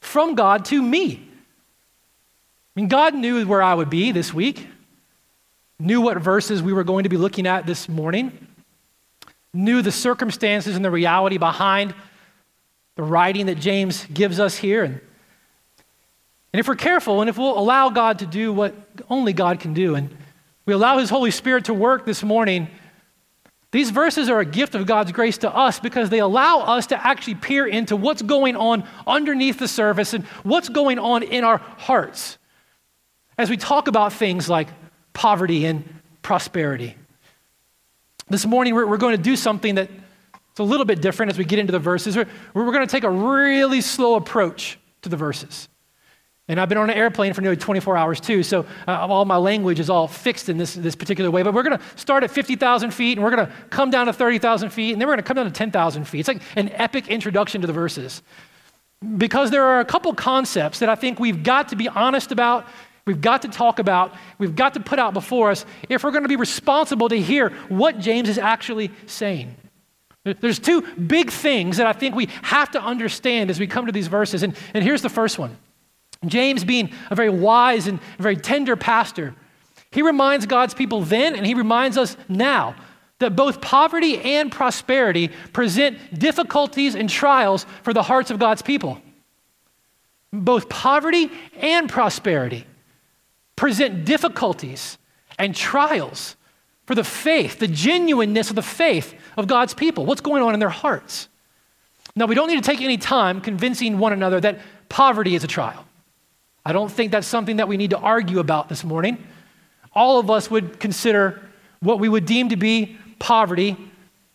from 0.00 0.34
God 0.34 0.64
to 0.64 0.82
me. 0.82 1.28
I 2.74 2.80
mean, 2.80 2.88
God 2.88 3.14
knew 3.14 3.46
where 3.46 3.62
I 3.62 3.72
would 3.72 3.90
be 3.90 4.10
this 4.10 4.34
week, 4.34 4.66
knew 5.78 6.00
what 6.00 6.18
verses 6.18 6.60
we 6.60 6.72
were 6.72 6.82
going 6.82 7.04
to 7.04 7.08
be 7.08 7.16
looking 7.18 7.46
at 7.46 7.66
this 7.66 7.88
morning 7.88 8.48
knew 9.54 9.82
the 9.82 9.92
circumstances 9.92 10.76
and 10.76 10.84
the 10.84 10.90
reality 10.90 11.38
behind 11.38 11.94
the 12.96 13.02
writing 13.02 13.46
that 13.46 13.58
James 13.58 14.06
gives 14.06 14.38
us 14.40 14.56
here. 14.56 14.84
And, 14.84 15.00
and 16.52 16.60
if 16.60 16.68
we're 16.68 16.74
careful 16.74 17.20
and 17.20 17.30
if 17.30 17.38
we'll 17.38 17.58
allow 17.58 17.90
God 17.90 18.20
to 18.20 18.26
do 18.26 18.52
what 18.52 18.74
only 19.08 19.32
God 19.32 19.60
can 19.60 19.74
do, 19.74 19.94
and 19.94 20.14
we 20.66 20.74
allow 20.74 20.98
His 20.98 21.10
Holy 21.10 21.30
Spirit 21.30 21.66
to 21.66 21.74
work 21.74 22.04
this 22.04 22.22
morning, 22.22 22.68
these 23.72 23.90
verses 23.90 24.28
are 24.28 24.40
a 24.40 24.44
gift 24.44 24.74
of 24.74 24.86
God's 24.86 25.12
grace 25.12 25.38
to 25.38 25.54
us 25.54 25.80
because 25.80 26.10
they 26.10 26.18
allow 26.18 26.60
us 26.60 26.88
to 26.88 27.06
actually 27.06 27.36
peer 27.36 27.66
into 27.66 27.96
what's 27.96 28.20
going 28.20 28.54
on 28.54 28.84
underneath 29.06 29.58
the 29.58 29.68
surface 29.68 30.12
and 30.12 30.24
what's 30.44 30.68
going 30.68 30.98
on 30.98 31.22
in 31.22 31.42
our 31.42 31.56
hearts 31.56 32.36
as 33.38 33.48
we 33.48 33.56
talk 33.56 33.88
about 33.88 34.12
things 34.12 34.48
like 34.48 34.68
poverty 35.14 35.64
and 35.64 35.88
prosperity. 36.20 36.96
This 38.32 38.46
morning, 38.46 38.74
we're, 38.74 38.86
we're 38.86 38.96
going 38.96 39.14
to 39.14 39.22
do 39.22 39.36
something 39.36 39.74
that 39.74 39.90
it's 40.52 40.58
a 40.58 40.62
little 40.62 40.86
bit 40.86 41.02
different 41.02 41.30
as 41.30 41.36
we 41.36 41.44
get 41.44 41.58
into 41.58 41.70
the 41.70 41.78
verses. 41.78 42.16
We're, 42.16 42.26
we're 42.54 42.72
going 42.72 42.80
to 42.80 42.90
take 42.90 43.04
a 43.04 43.10
really 43.10 43.82
slow 43.82 44.14
approach 44.14 44.78
to 45.02 45.10
the 45.10 45.18
verses. 45.18 45.68
And 46.48 46.58
I've 46.58 46.70
been 46.70 46.78
on 46.78 46.88
an 46.88 46.96
airplane 46.96 47.34
for 47.34 47.42
nearly 47.42 47.58
24 47.58 47.94
hours 47.94 48.20
too, 48.20 48.42
so 48.42 48.64
uh, 48.88 49.06
all 49.06 49.26
my 49.26 49.36
language 49.36 49.78
is 49.78 49.90
all 49.90 50.08
fixed 50.08 50.48
in 50.48 50.56
this, 50.56 50.72
this 50.72 50.94
particular 50.94 51.30
way. 51.30 51.42
But 51.42 51.52
we're 51.52 51.62
going 51.62 51.76
to 51.76 51.84
start 51.96 52.24
at 52.24 52.30
50,000 52.30 52.90
feet, 52.90 53.18
and 53.18 53.22
we're 53.22 53.36
going 53.36 53.46
to 53.46 53.52
come 53.68 53.90
down 53.90 54.06
to 54.06 54.14
30,000 54.14 54.70
feet, 54.70 54.92
and 54.92 55.00
then 55.00 55.08
we're 55.08 55.12
going 55.12 55.24
to 55.24 55.28
come 55.28 55.36
down 55.36 55.44
to 55.44 55.52
10,000 55.52 56.04
feet. 56.04 56.20
It's 56.20 56.28
like 56.28 56.40
an 56.56 56.70
epic 56.72 57.08
introduction 57.08 57.60
to 57.60 57.66
the 57.66 57.74
verses. 57.74 58.22
Because 59.18 59.50
there 59.50 59.64
are 59.64 59.80
a 59.80 59.84
couple 59.84 60.14
concepts 60.14 60.78
that 60.78 60.88
I 60.88 60.94
think 60.94 61.20
we've 61.20 61.42
got 61.42 61.68
to 61.68 61.76
be 61.76 61.86
honest 61.86 62.32
about 62.32 62.66
We've 63.04 63.20
got 63.20 63.42
to 63.42 63.48
talk 63.48 63.78
about, 63.78 64.14
we've 64.38 64.54
got 64.54 64.74
to 64.74 64.80
put 64.80 64.98
out 64.98 65.12
before 65.12 65.50
us 65.50 65.64
if 65.88 66.04
we're 66.04 66.12
going 66.12 66.22
to 66.22 66.28
be 66.28 66.36
responsible 66.36 67.08
to 67.08 67.16
hear 67.16 67.50
what 67.68 67.98
James 67.98 68.28
is 68.28 68.38
actually 68.38 68.90
saying. 69.06 69.56
There's 70.24 70.60
two 70.60 70.82
big 70.82 71.30
things 71.30 71.78
that 71.78 71.86
I 71.88 71.92
think 71.92 72.14
we 72.14 72.28
have 72.42 72.70
to 72.72 72.80
understand 72.80 73.50
as 73.50 73.58
we 73.58 73.66
come 73.66 73.86
to 73.86 73.92
these 73.92 74.06
verses. 74.06 74.44
And, 74.44 74.56
and 74.72 74.84
here's 74.84 75.02
the 75.02 75.08
first 75.08 75.38
one 75.38 75.56
James, 76.26 76.62
being 76.62 76.92
a 77.10 77.16
very 77.16 77.30
wise 77.30 77.88
and 77.88 78.00
very 78.18 78.36
tender 78.36 78.76
pastor, 78.76 79.34
he 79.90 80.02
reminds 80.02 80.46
God's 80.46 80.74
people 80.74 81.00
then 81.00 81.34
and 81.34 81.44
he 81.44 81.54
reminds 81.54 81.98
us 81.98 82.16
now 82.28 82.76
that 83.18 83.34
both 83.34 83.60
poverty 83.60 84.18
and 84.20 84.50
prosperity 84.50 85.28
present 85.52 85.98
difficulties 86.18 86.94
and 86.94 87.10
trials 87.10 87.66
for 87.82 87.92
the 87.92 88.02
hearts 88.02 88.30
of 88.30 88.38
God's 88.38 88.62
people. 88.62 89.00
Both 90.32 90.68
poverty 90.68 91.30
and 91.56 91.88
prosperity 91.88 92.66
present 93.62 94.04
difficulties 94.04 94.98
and 95.38 95.54
trials 95.54 96.34
for 96.84 96.96
the 96.96 97.04
faith, 97.04 97.60
the 97.60 97.68
genuineness 97.68 98.50
of 98.50 98.56
the 98.56 98.60
faith 98.60 99.14
of 99.36 99.46
God's 99.46 99.72
people. 99.72 100.04
What's 100.04 100.20
going 100.20 100.42
on 100.42 100.52
in 100.52 100.58
their 100.58 100.68
hearts? 100.68 101.28
Now, 102.16 102.26
we 102.26 102.34
don't 102.34 102.48
need 102.48 102.56
to 102.56 102.68
take 102.68 102.80
any 102.80 102.96
time 102.96 103.40
convincing 103.40 103.98
one 103.98 104.12
another 104.12 104.40
that 104.40 104.58
poverty 104.88 105.36
is 105.36 105.44
a 105.44 105.46
trial. 105.46 105.86
I 106.66 106.72
don't 106.72 106.90
think 106.90 107.12
that's 107.12 107.28
something 107.28 107.58
that 107.58 107.68
we 107.68 107.76
need 107.76 107.90
to 107.90 107.98
argue 107.98 108.40
about 108.40 108.68
this 108.68 108.82
morning. 108.82 109.24
All 109.94 110.18
of 110.18 110.28
us 110.28 110.50
would 110.50 110.80
consider 110.80 111.40
what 111.78 112.00
we 112.00 112.08
would 112.08 112.26
deem 112.26 112.48
to 112.48 112.56
be 112.56 112.96
poverty 113.20 113.76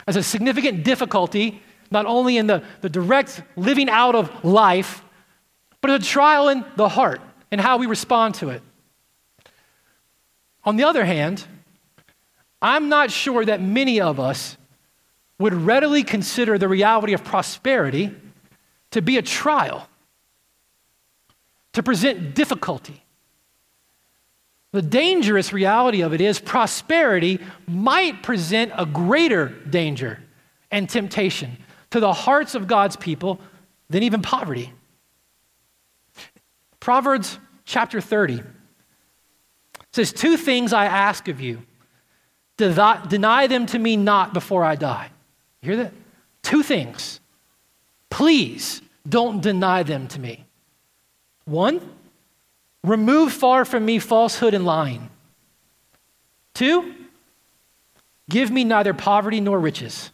as 0.08 0.16
a 0.16 0.24
significant 0.24 0.86
difficulty, 0.86 1.62
not 1.92 2.06
only 2.06 2.38
in 2.38 2.48
the, 2.48 2.64
the 2.80 2.88
direct 2.88 3.42
living 3.58 3.90
out 3.90 4.16
of 4.16 4.46
life, 4.46 5.04
but 5.82 5.92
a 5.92 6.00
trial 6.00 6.48
in 6.48 6.64
the 6.78 6.88
heart 6.88 7.20
and 7.52 7.60
how 7.60 7.76
we 7.76 7.88
respond 7.88 8.34
to 8.36 8.52
it. 8.52 8.62
On 10.68 10.76
the 10.76 10.84
other 10.84 11.06
hand, 11.06 11.46
I'm 12.62 12.90
not 12.90 13.10
sure 13.10 13.46
that 13.46 13.62
many 13.62 14.02
of 14.02 14.20
us 14.20 14.58
would 15.40 15.54
readily 15.54 16.04
consider 16.04 16.58
the 16.58 16.68
reality 16.68 17.14
of 17.14 17.24
prosperity 17.24 18.14
to 18.92 19.02
be 19.02 19.18
a 19.18 19.22
trial, 19.22 19.88
to 21.72 21.82
present 21.82 22.36
difficulty. 22.36 23.02
The 24.74 24.82
dangerous 24.82 25.54
reality 25.54 26.02
of 26.02 26.14
it 26.14 26.20
is 26.20 26.38
prosperity 26.38 27.40
might 27.66 28.22
present 28.22 28.74
a 28.76 28.86
greater 28.86 29.48
danger 29.48 30.22
and 30.70 30.90
temptation 30.90 31.56
to 31.92 32.02
the 32.02 32.12
hearts 32.12 32.56
of 32.56 32.68
God's 32.68 32.98
people 32.98 33.40
than 33.90 34.04
even 34.04 34.22
poverty. 34.22 34.74
Proverbs 36.82 37.40
chapter 37.64 38.02
30 38.02 38.42
says, 39.98 40.14
Two 40.14 40.38
things 40.38 40.72
I 40.72 40.86
ask 40.86 41.28
of 41.28 41.42
you. 41.42 41.64
Deny 42.58 43.48
them 43.48 43.66
to 43.68 43.80
me 43.80 43.98
not 43.98 44.34
before 44.34 44.64
I 44.64 44.76
die. 44.76 45.10
You 45.62 45.72
hear 45.72 45.84
that? 45.84 45.94
Two 46.44 46.64
things. 46.64 47.20
Please 48.10 48.82
don't 49.08 49.42
deny 49.42 49.84
them 49.84 50.08
to 50.08 50.20
me. 50.20 50.46
One, 51.46 51.82
remove 52.84 53.34
far 53.34 53.66
from 53.66 53.86
me 53.86 54.00
falsehood 54.00 54.54
and 54.54 54.66
lying. 54.66 55.10
Two, 56.54 56.94
give 58.30 58.50
me 58.50 58.64
neither 58.64 58.94
poverty 58.94 59.40
nor 59.40 59.60
riches. 59.60 60.12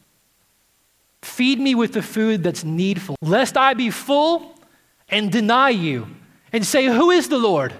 Feed 1.21 1.59
me 1.59 1.75
with 1.75 1.93
the 1.93 2.01
food 2.01 2.43
that's 2.43 2.63
needful, 2.63 3.15
lest 3.21 3.57
I 3.57 3.73
be 3.73 3.89
full 3.89 4.55
and 5.07 5.31
deny 5.31 5.69
you 5.69 6.07
and 6.51 6.65
say, 6.65 6.85
Who 6.85 7.11
is 7.11 7.29
the 7.29 7.37
Lord? 7.37 7.73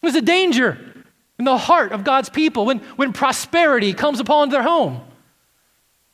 There's 0.00 0.14
a 0.14 0.22
danger 0.22 0.85
in 1.38 1.44
the 1.44 1.58
heart 1.58 1.92
of 1.92 2.04
God's 2.04 2.28
people 2.28 2.64
when, 2.66 2.78
when 2.96 3.12
prosperity 3.12 3.92
comes 3.92 4.20
upon 4.20 4.48
their 4.48 4.62
home. 4.62 5.02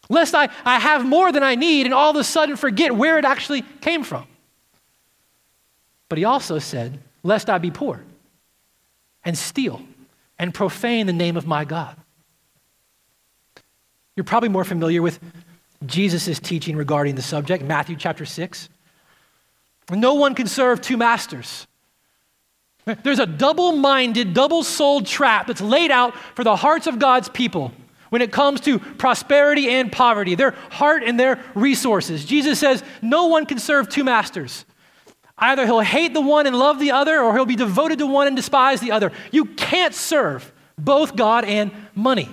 Lest 0.08 0.34
I, 0.34 0.48
I 0.64 0.78
have 0.78 1.04
more 1.04 1.32
than 1.32 1.42
I 1.42 1.54
need 1.54 1.86
and 1.86 1.94
all 1.94 2.10
of 2.10 2.16
a 2.16 2.24
sudden 2.24 2.56
forget 2.56 2.94
where 2.94 3.18
it 3.18 3.24
actually 3.24 3.62
came 3.80 4.02
from. 4.02 4.26
But 6.08 6.18
he 6.18 6.24
also 6.24 6.58
said, 6.58 6.98
Lest 7.22 7.48
I 7.48 7.58
be 7.58 7.70
poor 7.70 8.02
and 9.24 9.38
steal 9.38 9.80
and 10.38 10.52
profane 10.52 11.06
the 11.06 11.12
name 11.12 11.36
of 11.36 11.46
my 11.46 11.64
God. 11.64 11.96
You're 14.16 14.24
probably 14.24 14.48
more 14.48 14.64
familiar 14.64 15.00
with 15.00 15.20
Jesus' 15.86 16.38
teaching 16.38 16.76
regarding 16.76 17.14
the 17.14 17.22
subject, 17.22 17.64
Matthew 17.64 17.96
chapter 17.96 18.24
6. 18.24 18.68
No 19.90 20.14
one 20.14 20.34
can 20.34 20.46
serve 20.46 20.80
two 20.80 20.96
masters. 20.96 21.66
There's 22.84 23.20
a 23.20 23.26
double 23.26 23.72
minded, 23.72 24.34
double 24.34 24.64
souled 24.64 25.06
trap 25.06 25.46
that's 25.46 25.60
laid 25.60 25.90
out 25.90 26.16
for 26.34 26.42
the 26.42 26.56
hearts 26.56 26.86
of 26.86 26.98
God's 26.98 27.28
people 27.28 27.72
when 28.10 28.22
it 28.22 28.32
comes 28.32 28.60
to 28.62 28.78
prosperity 28.78 29.70
and 29.70 29.90
poverty, 29.90 30.34
their 30.34 30.50
heart 30.70 31.02
and 31.02 31.18
their 31.18 31.42
resources. 31.54 32.24
Jesus 32.24 32.58
says, 32.58 32.82
No 33.00 33.28
one 33.28 33.46
can 33.46 33.58
serve 33.58 33.88
two 33.88 34.04
masters. 34.04 34.64
Either 35.38 35.64
he'll 35.64 35.80
hate 35.80 36.12
the 36.12 36.20
one 36.20 36.46
and 36.46 36.58
love 36.58 36.78
the 36.78 36.90
other, 36.90 37.20
or 37.20 37.34
he'll 37.34 37.46
be 37.46 37.56
devoted 37.56 37.98
to 38.00 38.06
one 38.06 38.26
and 38.26 38.36
despise 38.36 38.80
the 38.80 38.92
other. 38.92 39.12
You 39.30 39.44
can't 39.44 39.94
serve 39.94 40.52
both 40.76 41.16
God 41.16 41.44
and 41.44 41.70
money. 41.94 42.28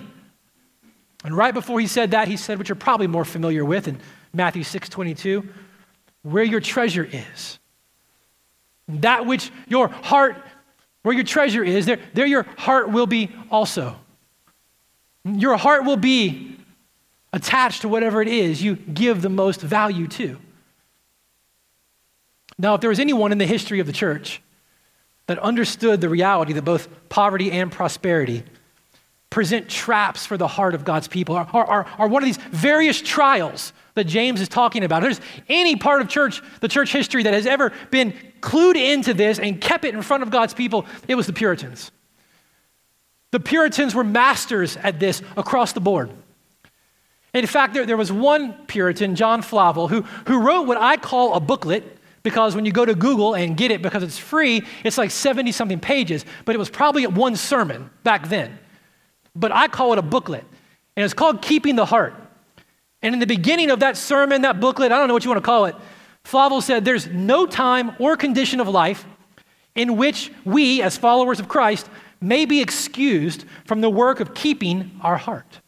And 1.24 1.36
right 1.36 1.54
before 1.54 1.80
he 1.80 1.86
said 1.86 2.12
that, 2.12 2.28
he 2.28 2.36
said, 2.36 2.58
which 2.58 2.68
you're 2.68 2.76
probably 2.76 3.06
more 3.06 3.24
familiar 3.24 3.64
with 3.64 3.88
in 3.88 4.00
Matthew 4.32 4.64
6 4.64 4.88
22, 4.88 5.48
where 6.22 6.44
your 6.44 6.60
treasure 6.60 7.08
is, 7.10 7.59
that 9.02 9.26
which 9.26 9.50
your 9.68 9.88
heart, 9.88 10.36
where 11.02 11.14
your 11.14 11.24
treasure 11.24 11.64
is, 11.64 11.86
there, 11.86 11.98
there 12.14 12.26
your 12.26 12.44
heart 12.56 12.90
will 12.90 13.06
be 13.06 13.30
also. 13.50 13.96
Your 15.24 15.56
heart 15.56 15.84
will 15.84 15.96
be 15.96 16.56
attached 17.32 17.82
to 17.82 17.88
whatever 17.88 18.20
it 18.20 18.28
is 18.28 18.62
you 18.62 18.76
give 18.76 19.22
the 19.22 19.28
most 19.28 19.60
value 19.60 20.08
to. 20.08 20.38
Now, 22.58 22.74
if 22.74 22.80
there 22.80 22.90
was 22.90 23.00
anyone 23.00 23.32
in 23.32 23.38
the 23.38 23.46
history 23.46 23.80
of 23.80 23.86
the 23.86 23.92
church 23.92 24.42
that 25.26 25.38
understood 25.38 26.00
the 26.00 26.08
reality 26.08 26.52
that 26.52 26.62
both 26.62 26.88
poverty 27.08 27.50
and 27.52 27.70
prosperity 27.70 28.42
present 29.30 29.68
traps 29.68 30.26
for 30.26 30.36
the 30.36 30.48
heart 30.48 30.74
of 30.74 30.84
God's 30.84 31.06
people, 31.06 31.36
are, 31.36 31.48
are, 31.52 31.86
are 31.98 32.08
one 32.08 32.22
of 32.22 32.26
these 32.26 32.36
various 32.36 33.00
trials 33.00 33.72
that 34.00 34.06
James 34.06 34.40
is 34.40 34.48
talking 34.48 34.82
about. 34.82 35.02
There's 35.02 35.20
any 35.46 35.76
part 35.76 36.00
of 36.00 36.08
church, 36.08 36.40
the 36.60 36.68
church 36.68 36.90
history 36.90 37.22
that 37.24 37.34
has 37.34 37.46
ever 37.46 37.70
been 37.90 38.14
clued 38.40 38.76
into 38.76 39.12
this 39.12 39.38
and 39.38 39.60
kept 39.60 39.84
it 39.84 39.94
in 39.94 40.00
front 40.00 40.22
of 40.22 40.30
God's 40.30 40.54
people, 40.54 40.86
it 41.06 41.16
was 41.16 41.26
the 41.26 41.34
Puritans. 41.34 41.90
The 43.30 43.40
Puritans 43.40 43.94
were 43.94 44.02
masters 44.02 44.78
at 44.78 44.98
this 44.98 45.22
across 45.36 45.74
the 45.74 45.80
board. 45.80 46.10
In 47.34 47.46
fact, 47.46 47.74
there, 47.74 47.84
there 47.84 47.98
was 47.98 48.10
one 48.10 48.54
Puritan, 48.66 49.16
John 49.16 49.42
Flavel, 49.42 49.88
who, 49.88 50.02
who 50.26 50.40
wrote 50.40 50.62
what 50.62 50.78
I 50.78 50.96
call 50.96 51.34
a 51.34 51.40
booklet 51.40 51.98
because 52.22 52.54
when 52.54 52.64
you 52.64 52.72
go 52.72 52.86
to 52.86 52.94
Google 52.94 53.34
and 53.34 53.54
get 53.56 53.70
it 53.70 53.82
because 53.82 54.02
it's 54.02 54.18
free, 54.18 54.62
it's 54.82 54.96
like 54.96 55.10
70 55.10 55.52
something 55.52 55.78
pages, 55.78 56.24
but 56.46 56.54
it 56.54 56.58
was 56.58 56.70
probably 56.70 57.06
one 57.06 57.36
sermon 57.36 57.90
back 58.02 58.28
then. 58.28 58.58
But 59.36 59.52
I 59.52 59.68
call 59.68 59.92
it 59.92 59.98
a 59.98 60.02
booklet, 60.02 60.44
and 60.96 61.04
it's 61.04 61.14
called 61.14 61.42
Keeping 61.42 61.76
the 61.76 61.84
Heart. 61.84 62.14
And 63.02 63.14
in 63.14 63.18
the 63.20 63.26
beginning 63.26 63.70
of 63.70 63.80
that 63.80 63.96
sermon, 63.96 64.42
that 64.42 64.60
booklet, 64.60 64.92
I 64.92 64.98
don't 64.98 65.08
know 65.08 65.14
what 65.14 65.24
you 65.24 65.30
want 65.30 65.42
to 65.42 65.46
call 65.46 65.64
it, 65.66 65.74
Flavel 66.24 66.60
said, 66.60 66.84
There's 66.84 67.06
no 67.06 67.46
time 67.46 67.92
or 67.98 68.16
condition 68.16 68.60
of 68.60 68.68
life 68.68 69.06
in 69.74 69.96
which 69.96 70.30
we, 70.44 70.82
as 70.82 70.96
followers 70.96 71.40
of 71.40 71.48
Christ, 71.48 71.88
may 72.20 72.44
be 72.44 72.60
excused 72.60 73.44
from 73.64 73.80
the 73.80 73.90
work 73.90 74.20
of 74.20 74.34
keeping 74.34 74.90
our 75.00 75.16
heart. 75.16 75.60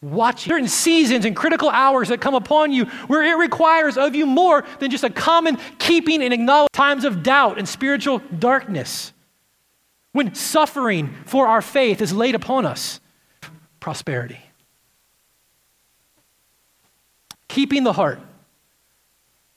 Watch 0.00 0.44
certain 0.44 0.68
seasons 0.68 1.24
and 1.24 1.34
critical 1.34 1.70
hours 1.70 2.08
that 2.08 2.20
come 2.20 2.34
upon 2.34 2.72
you 2.72 2.84
where 3.08 3.22
it 3.22 3.36
requires 3.36 3.96
of 3.96 4.14
you 4.14 4.26
more 4.26 4.64
than 4.78 4.90
just 4.90 5.02
a 5.02 5.10
common 5.10 5.58
keeping 5.78 6.22
and 6.22 6.32
acknowledging 6.32 6.68
times 6.72 7.04
of 7.04 7.22
doubt 7.22 7.58
and 7.58 7.68
spiritual 7.68 8.20
darkness. 8.38 9.12
When 10.12 10.34
suffering 10.34 11.14
for 11.26 11.48
our 11.48 11.62
faith 11.62 12.00
is 12.00 12.12
laid 12.12 12.36
upon 12.36 12.64
us, 12.64 13.00
prosperity. 13.80 14.40
Keeping 17.48 17.84
the 17.84 17.92
heart 17.92 18.20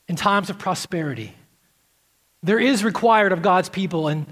in 0.08 0.16
times 0.16 0.50
of 0.50 0.58
prosperity. 0.58 1.34
There 2.44 2.60
is 2.60 2.84
required 2.84 3.32
of 3.32 3.42
God's 3.42 3.70
people 3.70 4.08
an, 4.08 4.26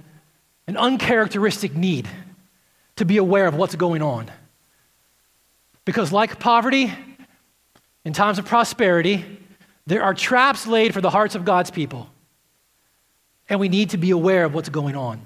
an 0.67 0.75
uncharacteristic 0.75 1.75
need 1.75 2.07
to 2.95 3.05
be 3.05 3.17
aware 3.17 3.47
of 3.47 3.55
what's 3.55 3.75
going 3.75 4.01
on. 4.01 4.29
Because, 5.85 6.11
like 6.11 6.39
poverty, 6.39 6.93
in 8.03 8.13
times 8.13 8.39
of 8.39 8.45
prosperity, 8.45 9.25
there 9.87 10.03
are 10.03 10.13
traps 10.13 10.67
laid 10.67 10.93
for 10.93 11.01
the 11.01 11.09
hearts 11.09 11.35
of 11.35 11.45
God's 11.45 11.71
people. 11.71 12.09
And 13.47 13.59
we 13.59 13.69
need 13.69 13.91
to 13.91 13.97
be 13.97 14.11
aware 14.11 14.45
of 14.45 14.53
what's 14.53 14.69
going 14.69 14.95
on. 14.95 15.25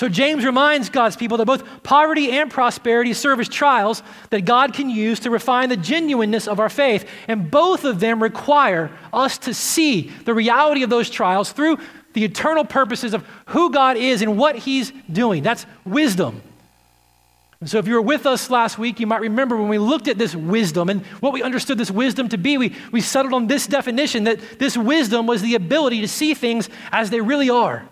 So, 0.00 0.08
James 0.08 0.46
reminds 0.46 0.88
God's 0.88 1.14
people 1.14 1.36
that 1.36 1.44
both 1.44 1.82
poverty 1.82 2.30
and 2.30 2.50
prosperity 2.50 3.12
serve 3.12 3.38
as 3.38 3.50
trials 3.50 4.02
that 4.30 4.46
God 4.46 4.72
can 4.72 4.88
use 4.88 5.20
to 5.20 5.30
refine 5.30 5.68
the 5.68 5.76
genuineness 5.76 6.48
of 6.48 6.58
our 6.58 6.70
faith. 6.70 7.06
And 7.28 7.50
both 7.50 7.84
of 7.84 8.00
them 8.00 8.22
require 8.22 8.90
us 9.12 9.36
to 9.40 9.52
see 9.52 10.10
the 10.24 10.32
reality 10.32 10.82
of 10.82 10.88
those 10.88 11.10
trials 11.10 11.52
through 11.52 11.76
the 12.14 12.24
eternal 12.24 12.64
purposes 12.64 13.12
of 13.12 13.28
who 13.48 13.70
God 13.70 13.98
is 13.98 14.22
and 14.22 14.38
what 14.38 14.56
He's 14.56 14.90
doing. 15.12 15.42
That's 15.42 15.66
wisdom. 15.84 16.40
And 17.60 17.68
so, 17.68 17.76
if 17.76 17.86
you 17.86 17.92
were 17.92 18.00
with 18.00 18.24
us 18.24 18.48
last 18.48 18.78
week, 18.78 19.00
you 19.00 19.06
might 19.06 19.20
remember 19.20 19.54
when 19.58 19.68
we 19.68 19.76
looked 19.76 20.08
at 20.08 20.16
this 20.16 20.34
wisdom 20.34 20.88
and 20.88 21.04
what 21.20 21.34
we 21.34 21.42
understood 21.42 21.76
this 21.76 21.90
wisdom 21.90 22.30
to 22.30 22.38
be, 22.38 22.56
we, 22.56 22.74
we 22.90 23.02
settled 23.02 23.34
on 23.34 23.48
this 23.48 23.66
definition 23.66 24.24
that 24.24 24.40
this 24.58 24.78
wisdom 24.78 25.26
was 25.26 25.42
the 25.42 25.56
ability 25.56 26.00
to 26.00 26.08
see 26.08 26.32
things 26.32 26.70
as 26.90 27.10
they 27.10 27.20
really 27.20 27.50
are, 27.50 27.86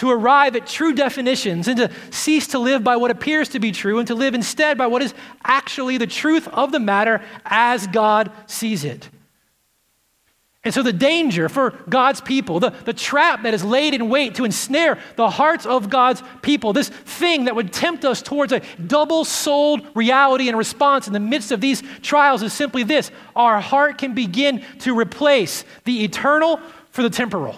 to 0.00 0.10
arrive 0.10 0.56
at 0.56 0.66
true 0.66 0.94
definitions, 0.94 1.68
and 1.68 1.76
to 1.76 1.90
cease 2.10 2.46
to 2.46 2.58
live 2.58 2.82
by 2.82 2.96
what 2.96 3.10
appears 3.10 3.50
to 3.50 3.60
be 3.60 3.70
true 3.70 3.98
and 3.98 4.08
to 4.08 4.14
live 4.14 4.34
instead 4.34 4.78
by 4.78 4.86
what 4.86 5.02
is 5.02 5.12
actually 5.44 5.98
the 5.98 6.06
truth 6.06 6.48
of 6.48 6.72
the 6.72 6.80
matter 6.80 7.22
as 7.44 7.86
God 7.86 8.32
sees 8.46 8.82
it. 8.82 9.10
And 10.64 10.72
so, 10.72 10.82
the 10.82 10.94
danger 10.94 11.50
for 11.50 11.72
God's 11.86 12.22
people, 12.22 12.60
the, 12.60 12.70
the 12.70 12.94
trap 12.94 13.42
that 13.42 13.52
is 13.52 13.62
laid 13.62 13.92
in 13.92 14.08
wait 14.08 14.36
to 14.36 14.46
ensnare 14.46 14.98
the 15.16 15.28
hearts 15.28 15.66
of 15.66 15.90
God's 15.90 16.22
people, 16.40 16.72
this 16.72 16.88
thing 16.88 17.44
that 17.44 17.54
would 17.54 17.70
tempt 17.70 18.06
us 18.06 18.22
towards 18.22 18.54
a 18.54 18.62
double 18.86 19.26
souled 19.26 19.86
reality 19.94 20.48
and 20.48 20.56
response 20.56 21.08
in 21.08 21.12
the 21.12 21.20
midst 21.20 21.52
of 21.52 21.60
these 21.60 21.82
trials 22.00 22.42
is 22.42 22.54
simply 22.54 22.84
this 22.84 23.10
our 23.36 23.60
heart 23.60 23.98
can 23.98 24.14
begin 24.14 24.64
to 24.78 24.98
replace 24.98 25.66
the 25.84 26.04
eternal 26.04 26.58
for 26.90 27.02
the 27.02 27.10
temporal. 27.10 27.54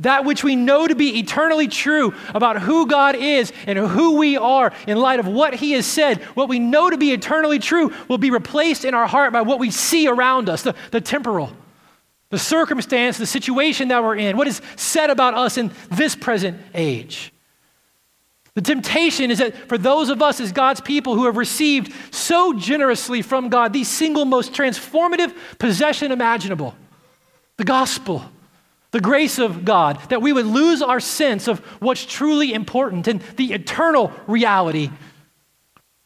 That 0.00 0.26
which 0.26 0.44
we 0.44 0.56
know 0.56 0.86
to 0.86 0.94
be 0.94 1.18
eternally 1.18 1.68
true 1.68 2.14
about 2.34 2.60
who 2.60 2.86
God 2.86 3.16
is 3.16 3.50
and 3.66 3.78
who 3.78 4.18
we 4.18 4.36
are 4.36 4.72
in 4.86 4.98
light 4.98 5.20
of 5.20 5.26
what 5.26 5.54
He 5.54 5.72
has 5.72 5.86
said, 5.86 6.18
what 6.34 6.50
we 6.50 6.58
know 6.58 6.90
to 6.90 6.98
be 6.98 7.12
eternally 7.12 7.58
true 7.58 7.92
will 8.06 8.18
be 8.18 8.30
replaced 8.30 8.84
in 8.84 8.92
our 8.92 9.06
heart 9.06 9.32
by 9.32 9.40
what 9.40 9.58
we 9.58 9.70
see 9.70 10.06
around 10.06 10.50
us, 10.50 10.62
the, 10.62 10.74
the 10.90 11.00
temporal, 11.00 11.50
the 12.28 12.38
circumstance, 12.38 13.16
the 13.16 13.26
situation 13.26 13.88
that 13.88 14.02
we're 14.02 14.16
in, 14.16 14.36
what 14.36 14.46
is 14.46 14.60
said 14.76 15.08
about 15.08 15.32
us 15.32 15.56
in 15.56 15.70
this 15.90 16.14
present 16.14 16.60
age. 16.74 17.32
The 18.52 18.62
temptation 18.62 19.30
is 19.30 19.38
that 19.38 19.54
for 19.68 19.78
those 19.78 20.10
of 20.10 20.20
us 20.20 20.40
as 20.40 20.52
God's 20.52 20.80
people 20.80 21.14
who 21.14 21.24
have 21.24 21.36
received 21.38 21.92
so 22.10 22.52
generously 22.52 23.22
from 23.22 23.48
God 23.48 23.72
the 23.72 23.84
single 23.84 24.26
most 24.26 24.52
transformative 24.52 25.34
possession 25.58 26.12
imaginable, 26.12 26.74
the 27.56 27.64
gospel 27.64 28.24
the 28.96 29.02
grace 29.02 29.38
of 29.38 29.62
God, 29.62 30.00
that 30.08 30.22
we 30.22 30.32
would 30.32 30.46
lose 30.46 30.80
our 30.80 31.00
sense 31.00 31.48
of 31.48 31.58
what's 31.82 32.06
truly 32.06 32.54
important 32.54 33.06
and 33.06 33.20
the 33.36 33.52
eternal 33.52 34.10
reality 34.26 34.88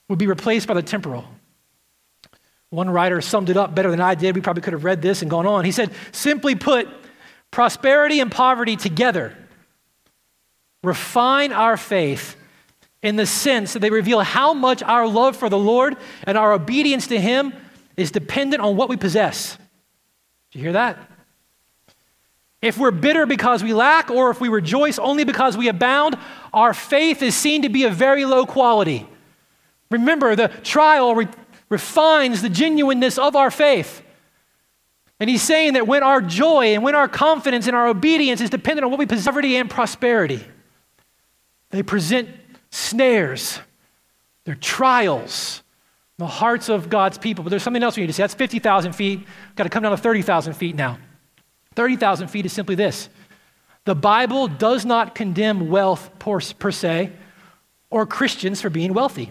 would 0.08 0.18
be 0.18 0.26
replaced 0.26 0.66
by 0.66 0.74
the 0.74 0.82
temporal. 0.82 1.24
One 2.70 2.90
writer 2.90 3.20
summed 3.20 3.48
it 3.48 3.56
up 3.56 3.76
better 3.76 3.92
than 3.92 4.00
I 4.00 4.16
did. 4.16 4.34
We 4.34 4.40
probably 4.40 4.62
could 4.62 4.72
have 4.72 4.82
read 4.82 5.02
this 5.02 5.22
and 5.22 5.30
gone 5.30 5.46
on. 5.46 5.64
He 5.64 5.70
said, 5.70 5.92
simply 6.10 6.56
put, 6.56 6.88
prosperity 7.52 8.18
and 8.18 8.28
poverty 8.28 8.74
together 8.74 9.36
refine 10.82 11.52
our 11.52 11.76
faith 11.76 12.34
in 13.04 13.14
the 13.14 13.26
sense 13.26 13.74
that 13.74 13.78
they 13.78 13.90
reveal 13.90 14.18
how 14.18 14.52
much 14.52 14.82
our 14.82 15.06
love 15.06 15.36
for 15.36 15.48
the 15.48 15.56
Lord 15.56 15.96
and 16.24 16.36
our 16.36 16.52
obedience 16.52 17.06
to 17.06 17.20
Him 17.20 17.52
is 17.96 18.10
dependent 18.10 18.60
on 18.64 18.74
what 18.74 18.88
we 18.88 18.96
possess. 18.96 19.56
Did 20.50 20.58
you 20.58 20.64
hear 20.64 20.72
that? 20.72 21.09
If 22.62 22.76
we're 22.76 22.90
bitter 22.90 23.24
because 23.24 23.62
we 23.62 23.72
lack, 23.72 24.10
or 24.10 24.30
if 24.30 24.40
we 24.40 24.48
rejoice 24.48 24.98
only 24.98 25.24
because 25.24 25.56
we 25.56 25.68
abound, 25.68 26.16
our 26.52 26.74
faith 26.74 27.22
is 27.22 27.34
seen 27.34 27.62
to 27.62 27.68
be 27.68 27.84
of 27.84 27.94
very 27.94 28.24
low 28.24 28.44
quality. 28.44 29.08
Remember, 29.90 30.36
the 30.36 30.48
trial 30.48 31.14
re- 31.14 31.28
refines 31.70 32.42
the 32.42 32.50
genuineness 32.50 33.18
of 33.18 33.34
our 33.34 33.50
faith. 33.50 34.02
And 35.18 35.28
he's 35.28 35.42
saying 35.42 35.74
that 35.74 35.86
when 35.86 36.02
our 36.02 36.20
joy 36.20 36.74
and 36.74 36.82
when 36.82 36.94
our 36.94 37.08
confidence 37.08 37.66
and 37.66 37.76
our 37.76 37.88
obedience 37.88 38.40
is 38.40 38.50
dependent 38.50 38.84
on 38.84 38.90
what 38.90 38.98
we 38.98 39.06
possess, 39.06 39.26
poverty 39.26 39.56
and 39.56 39.68
prosperity, 39.68 40.44
they 41.70 41.82
present 41.82 42.28
snares, 42.70 43.58
they're 44.44 44.54
trials 44.54 45.62
in 46.18 46.24
the 46.24 46.30
hearts 46.30 46.68
of 46.68 46.88
God's 46.88 47.18
people. 47.18 47.44
But 47.44 47.50
there's 47.50 47.62
something 47.62 47.82
else 47.82 47.96
we 47.96 48.02
need 48.02 48.08
to 48.08 48.12
see. 48.12 48.22
That's 48.22 48.34
50,000 48.34 48.92
feet. 48.92 49.26
Got 49.56 49.64
to 49.64 49.70
come 49.70 49.82
down 49.82 49.92
to 49.92 49.98
30,000 49.98 50.54
feet 50.54 50.74
now. 50.74 50.98
30,000 51.74 52.28
feet 52.28 52.46
is 52.46 52.52
simply 52.52 52.74
this 52.74 53.08
the 53.84 53.94
Bible 53.94 54.48
does 54.48 54.84
not 54.84 55.14
condemn 55.14 55.68
wealth 55.68 56.10
per, 56.18 56.40
per 56.58 56.70
se 56.70 57.12
or 57.90 58.06
Christians 58.06 58.60
for 58.60 58.70
being 58.70 58.92
wealthy. 58.92 59.30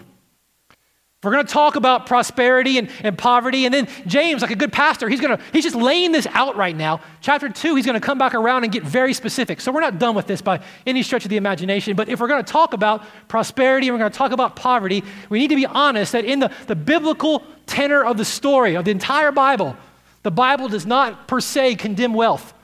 We're 1.22 1.32
going 1.32 1.46
to 1.46 1.52
talk 1.52 1.76
about 1.76 2.06
prosperity 2.06 2.78
and, 2.78 2.88
and 3.02 3.16
poverty. 3.16 3.66
And 3.66 3.74
then 3.74 3.88
James, 4.06 4.40
like 4.40 4.52
a 4.52 4.56
good 4.56 4.72
pastor, 4.72 5.06
he's, 5.06 5.20
going 5.20 5.36
to, 5.36 5.44
he's 5.52 5.64
just 5.64 5.76
laying 5.76 6.12
this 6.12 6.26
out 6.30 6.56
right 6.56 6.74
now. 6.74 7.02
Chapter 7.20 7.50
two, 7.50 7.76
he's 7.76 7.84
going 7.84 8.00
to 8.00 8.04
come 8.04 8.16
back 8.16 8.34
around 8.34 8.64
and 8.64 8.72
get 8.72 8.84
very 8.84 9.12
specific. 9.12 9.60
So 9.60 9.70
we're 9.70 9.82
not 9.82 9.98
done 9.98 10.14
with 10.14 10.26
this 10.26 10.40
by 10.40 10.62
any 10.86 11.02
stretch 11.02 11.24
of 11.24 11.28
the 11.28 11.36
imagination. 11.36 11.94
But 11.94 12.08
if 12.08 12.20
we're 12.20 12.28
going 12.28 12.42
to 12.42 12.50
talk 12.50 12.72
about 12.72 13.04
prosperity 13.28 13.88
and 13.88 13.94
we're 13.94 13.98
going 13.98 14.12
to 14.12 14.16
talk 14.16 14.32
about 14.32 14.56
poverty, 14.56 15.04
we 15.28 15.38
need 15.38 15.48
to 15.48 15.56
be 15.56 15.66
honest 15.66 16.12
that 16.12 16.24
in 16.24 16.40
the, 16.40 16.50
the 16.66 16.76
biblical 16.76 17.42
tenor 17.66 18.02
of 18.02 18.16
the 18.16 18.24
story, 18.24 18.74
of 18.74 18.86
the 18.86 18.90
entire 18.90 19.30
Bible, 19.30 19.76
the 20.22 20.30
Bible 20.30 20.68
does 20.68 20.86
not 20.86 21.28
per 21.28 21.40
se 21.40 21.76
condemn 21.76 22.14
wealth 22.14 22.54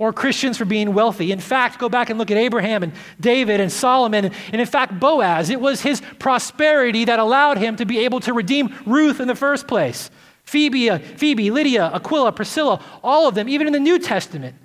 or 0.00 0.14
Christians 0.14 0.56
for 0.56 0.64
being 0.64 0.94
wealthy. 0.94 1.30
In 1.30 1.40
fact, 1.40 1.78
go 1.78 1.88
back 1.88 2.08
and 2.08 2.18
look 2.18 2.30
at 2.30 2.38
Abraham 2.38 2.82
and 2.82 2.92
David 3.20 3.60
and 3.60 3.70
Solomon, 3.70 4.32
and 4.50 4.60
in 4.60 4.66
fact, 4.66 4.98
Boaz. 4.98 5.50
It 5.50 5.60
was 5.60 5.82
his 5.82 6.00
prosperity 6.18 7.04
that 7.04 7.18
allowed 7.18 7.58
him 7.58 7.76
to 7.76 7.84
be 7.84 7.98
able 8.00 8.20
to 8.20 8.32
redeem 8.32 8.74
Ruth 8.86 9.20
in 9.20 9.28
the 9.28 9.34
first 9.34 9.68
place. 9.68 10.10
Phoebe, 10.44 10.88
uh, 10.88 10.98
Phoebe, 10.98 11.50
Lydia, 11.50 11.90
Aquila, 11.92 12.32
Priscilla, 12.32 12.82
all 13.04 13.28
of 13.28 13.34
them, 13.34 13.46
even 13.48 13.66
in 13.66 13.74
the 13.74 13.78
New 13.78 13.98
Testament, 13.98 14.56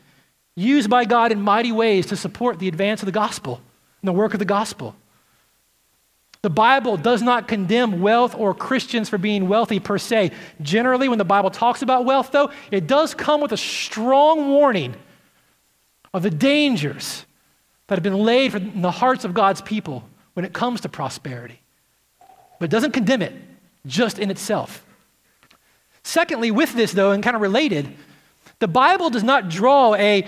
used 0.55 0.89
by 0.89 1.03
God 1.03 1.33
in 1.33 1.41
mighty 1.41 1.73
ways 1.73 2.05
to 2.07 2.15
support 2.15 2.59
the 2.59 2.69
advance 2.69 3.01
of 3.01 3.05
the 3.05 3.11
gospel 3.11 3.61
and 4.01 4.07
the 4.07 4.13
work 4.13 4.33
of 4.33 4.39
the 4.39 4.45
gospel. 4.45 4.95
The 6.45 6.51
Bible 6.51 6.95
does 6.95 7.23
not 7.23 7.47
condemn 7.47 8.01
wealth 8.01 8.35
or 8.37 8.53
Christians 8.53 9.09
for 9.09 9.17
being 9.17 9.47
wealthy 9.47 9.79
per 9.79 9.97
se. 9.97 10.29
Generally, 10.61 11.09
when 11.09 11.17
the 11.17 11.25
Bible 11.25 11.49
talks 11.49 11.81
about 11.81 12.05
wealth, 12.05 12.29
though, 12.31 12.51
it 12.69 12.85
does 12.85 13.15
come 13.15 13.41
with 13.41 13.51
a 13.51 13.57
strong 13.57 14.49
warning 14.49 14.93
of 16.13 16.21
the 16.21 16.29
dangers 16.29 17.25
that 17.87 17.95
have 17.95 18.03
been 18.03 18.19
laid 18.19 18.53
in 18.53 18.83
the 18.83 18.91
hearts 18.91 19.25
of 19.25 19.33
God's 19.33 19.59
people 19.59 20.07
when 20.35 20.45
it 20.45 20.53
comes 20.53 20.81
to 20.81 20.87
prosperity. 20.87 21.59
But 22.59 22.65
it 22.65 22.69
doesn't 22.71 22.91
condemn 22.91 23.23
it 23.23 23.33
just 23.87 24.19
in 24.19 24.29
itself. 24.29 24.85
Secondly, 26.03 26.51
with 26.51 26.75
this, 26.75 26.91
though, 26.91 27.09
and 27.09 27.23
kind 27.23 27.35
of 27.35 27.41
related, 27.41 27.91
the 28.59 28.67
Bible 28.67 29.09
does 29.09 29.23
not 29.23 29.49
draw 29.49 29.95
a 29.95 30.27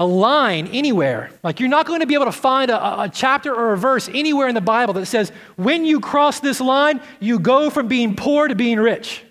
a 0.00 0.06
line 0.06 0.66
anywhere. 0.68 1.30
Like 1.42 1.60
you're 1.60 1.68
not 1.68 1.86
going 1.86 2.00
to 2.00 2.06
be 2.06 2.14
able 2.14 2.24
to 2.24 2.32
find 2.32 2.70
a, 2.70 3.02
a, 3.02 3.08
chapter 3.10 3.54
or 3.54 3.74
a 3.74 3.76
verse 3.76 4.08
anywhere 4.08 4.48
in 4.48 4.54
the 4.54 4.60
Bible 4.62 4.94
that 4.94 5.04
says, 5.04 5.30
when 5.56 5.84
you 5.84 6.00
cross 6.00 6.40
this 6.40 6.58
line, 6.58 7.02
you 7.20 7.38
go 7.38 7.68
from 7.68 7.86
being 7.86 8.16
poor 8.16 8.48
to 8.48 8.54
being 8.54 8.78
rich. 8.78 9.22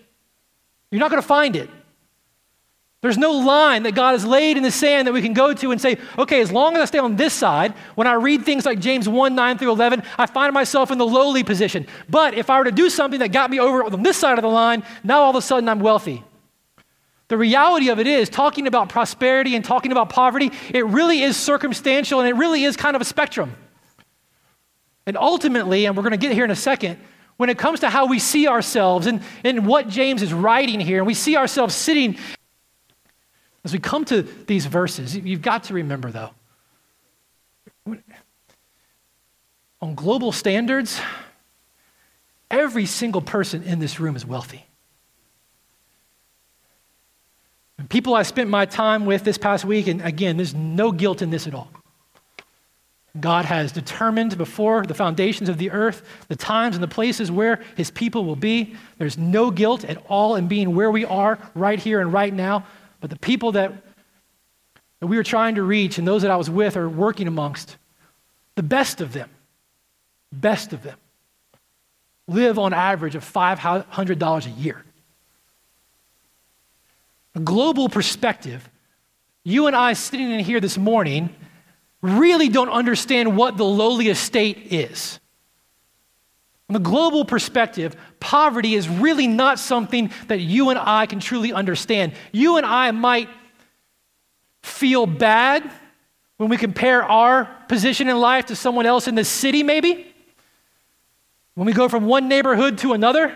You're 0.91 0.99
not 0.99 1.09
going 1.09 1.21
to 1.21 1.27
find 1.27 1.55
it. 1.55 1.71
There's 3.01 3.17
no 3.17 3.31
line 3.31 3.83
that 3.83 3.95
God 3.95 4.11
has 4.11 4.25
laid 4.25 4.57
in 4.57 4.63
the 4.63 4.69
sand 4.71 5.07
that 5.07 5.13
we 5.13 5.23
can 5.23 5.33
go 5.33 5.53
to 5.55 5.71
and 5.71 5.81
say, 5.81 5.97
okay, 6.19 6.39
as 6.39 6.51
long 6.51 6.75
as 6.75 6.83
I 6.83 6.85
stay 6.85 6.99
on 6.99 7.15
this 7.15 7.33
side, 7.33 7.73
when 7.95 8.05
I 8.05 8.13
read 8.13 8.43
things 8.43 8.65
like 8.65 8.79
James 8.79 9.09
1 9.09 9.33
9 9.33 9.57
through 9.57 9.71
11, 9.71 10.03
I 10.19 10.27
find 10.27 10.53
myself 10.53 10.91
in 10.91 10.99
the 10.99 11.07
lowly 11.07 11.43
position. 11.43 11.87
But 12.09 12.35
if 12.35 12.51
I 12.51 12.59
were 12.59 12.65
to 12.65 12.71
do 12.71 12.91
something 12.91 13.21
that 13.21 13.29
got 13.29 13.49
me 13.49 13.59
over 13.59 13.85
on 13.85 14.03
this 14.03 14.17
side 14.17 14.37
of 14.37 14.43
the 14.43 14.49
line, 14.49 14.83
now 15.03 15.21
all 15.21 15.31
of 15.31 15.35
a 15.35 15.41
sudden 15.41 15.67
I'm 15.67 15.79
wealthy. 15.79 16.23
The 17.29 17.37
reality 17.37 17.89
of 17.89 17.99
it 17.99 18.07
is, 18.07 18.27
talking 18.27 18.67
about 18.67 18.89
prosperity 18.89 19.55
and 19.55 19.63
talking 19.63 19.91
about 19.91 20.09
poverty, 20.09 20.51
it 20.73 20.85
really 20.85 21.21
is 21.21 21.37
circumstantial 21.37 22.19
and 22.19 22.27
it 22.27 22.35
really 22.35 22.63
is 22.63 22.75
kind 22.75 22.95
of 22.95 23.01
a 23.01 23.05
spectrum. 23.05 23.55
And 25.05 25.15
ultimately, 25.15 25.85
and 25.85 25.95
we're 25.95 26.03
going 26.03 26.11
to 26.11 26.17
get 26.17 26.33
here 26.33 26.43
in 26.43 26.51
a 26.51 26.55
second, 26.55 26.99
when 27.37 27.49
it 27.49 27.57
comes 27.57 27.79
to 27.79 27.89
how 27.89 28.07
we 28.07 28.19
see 28.19 28.47
ourselves 28.47 29.07
and, 29.07 29.21
and 29.43 29.65
what 29.65 29.87
James 29.87 30.21
is 30.21 30.33
writing 30.33 30.79
here, 30.79 30.97
and 30.97 31.07
we 31.07 31.13
see 31.13 31.37
ourselves 31.37 31.73
sitting 31.73 32.17
as 33.63 33.73
we 33.73 33.79
come 33.79 34.05
to 34.05 34.23
these 34.23 34.65
verses, 34.65 35.15
you've 35.15 35.41
got 35.41 35.65
to 35.65 35.73
remember, 35.73 36.11
though, 36.11 36.31
on 39.81 39.95
global 39.95 40.31
standards, 40.31 40.99
every 42.49 42.85
single 42.85 43.21
person 43.21 43.63
in 43.63 43.79
this 43.79 43.99
room 43.99 44.15
is 44.15 44.25
wealthy. 44.25 44.65
And 47.77 47.78
people 47.89 48.15
I 48.15 48.23
spent 48.23 48.49
my 48.49 48.65
time 48.65 49.05
with 49.05 49.23
this 49.23 49.37
past 49.37 49.65
week, 49.65 49.87
and 49.87 50.01
again, 50.01 50.37
there's 50.37 50.53
no 50.53 50.91
guilt 50.91 51.21
in 51.21 51.29
this 51.29 51.47
at 51.47 51.53
all. 51.53 51.69
God 53.19 53.45
has 53.45 53.71
determined 53.71 54.37
before 54.37 54.85
the 54.85 54.93
foundations 54.93 55.49
of 55.49 55.57
the 55.57 55.71
earth 55.71 56.03
the 56.27 56.35
times 56.35 56.75
and 56.75 56.83
the 56.83 56.87
places 56.87 57.31
where 57.31 57.61
his 57.75 57.89
people 57.89 58.23
will 58.23 58.35
be. 58.35 58.75
There's 58.97 59.17
no 59.17 59.49
guilt 59.49 59.83
at 59.83 59.97
all 60.07 60.35
in 60.35 60.47
being 60.47 60.75
where 60.75 60.91
we 60.91 61.05
are 61.05 61.39
right 61.55 61.79
here 61.79 62.01
and 62.01 62.13
right 62.13 62.33
now. 62.33 62.65
But 63.01 63.09
the 63.09 63.17
people 63.17 63.53
that, 63.53 63.73
that 64.99 65.07
we 65.07 65.17
were 65.17 65.23
trying 65.23 65.55
to 65.55 65.63
reach 65.63 65.97
and 65.97 66.07
those 66.07 66.21
that 66.21 66.29
I 66.29 66.35
was 66.35 66.49
with 66.49 66.77
or 66.77 66.87
working 66.87 67.27
amongst, 67.27 67.77
the 68.55 68.63
best 68.63 69.01
of 69.01 69.11
them, 69.11 69.29
best 70.31 70.71
of 70.71 70.83
them, 70.83 70.97
live 72.27 72.59
on 72.59 72.73
average 72.73 73.15
of 73.15 73.25
$500 73.25 74.45
a 74.45 74.49
year. 74.51 74.83
A 77.35 77.39
global 77.39 77.89
perspective, 77.89 78.69
you 79.43 79.67
and 79.67 79.75
I 79.75 79.93
sitting 79.93 80.31
in 80.31 80.39
here 80.39 80.59
this 80.59 80.77
morning 80.77 81.35
really 82.01 82.49
don't 82.49 82.69
understand 82.69 83.35
what 83.35 83.57
the 83.57 83.65
lowly 83.65 84.07
estate 84.07 84.71
is. 84.71 85.19
From 86.67 86.75
a 86.75 86.79
global 86.79 87.25
perspective, 87.25 87.95
poverty 88.19 88.75
is 88.75 88.87
really 88.87 89.27
not 89.27 89.57
something 89.57 90.11
that 90.27 90.39
you 90.39 90.69
and 90.69 90.79
I 90.79 91.07
can 91.07 91.19
truly 91.19 91.51
understand. 91.51 92.13
You 92.31 92.57
and 92.57 92.65
I 92.65 92.91
might 92.91 93.27
feel 94.61 95.05
bad 95.05 95.69
when 96.37 96.49
we 96.49 96.57
compare 96.57 97.03
our 97.03 97.45
position 97.67 98.07
in 98.07 98.17
life 98.19 98.45
to 98.47 98.55
someone 98.55 98.85
else 98.85 99.07
in 99.07 99.15
the 99.15 99.25
city, 99.25 99.63
maybe. 99.63 100.13
When 101.55 101.65
we 101.65 101.73
go 101.73 101.89
from 101.89 102.05
one 102.05 102.29
neighborhood 102.29 102.77
to 102.79 102.93
another, 102.93 103.35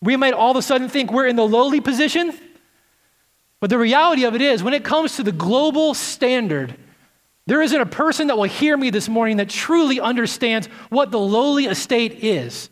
we 0.00 0.16
might 0.16 0.34
all 0.34 0.50
of 0.50 0.56
a 0.56 0.62
sudden 0.62 0.88
think 0.88 1.12
we're 1.12 1.26
in 1.26 1.36
the 1.36 1.46
lowly 1.46 1.80
position. 1.80 2.32
But 3.60 3.70
the 3.70 3.78
reality 3.78 4.24
of 4.24 4.34
it 4.34 4.42
is, 4.42 4.62
when 4.62 4.74
it 4.74 4.84
comes 4.84 5.16
to 5.16 5.22
the 5.22 5.32
global 5.32 5.94
standard, 5.94 6.76
there 7.46 7.62
isn't 7.62 7.80
a 7.80 7.86
person 7.86 8.28
that 8.28 8.36
will 8.36 8.44
hear 8.44 8.76
me 8.76 8.90
this 8.90 9.08
morning 9.08 9.38
that 9.38 9.48
truly 9.48 10.00
understands 10.00 10.66
what 10.90 11.10
the 11.10 11.18
lowly 11.18 11.64
estate 11.64 12.22
is. 12.22 12.70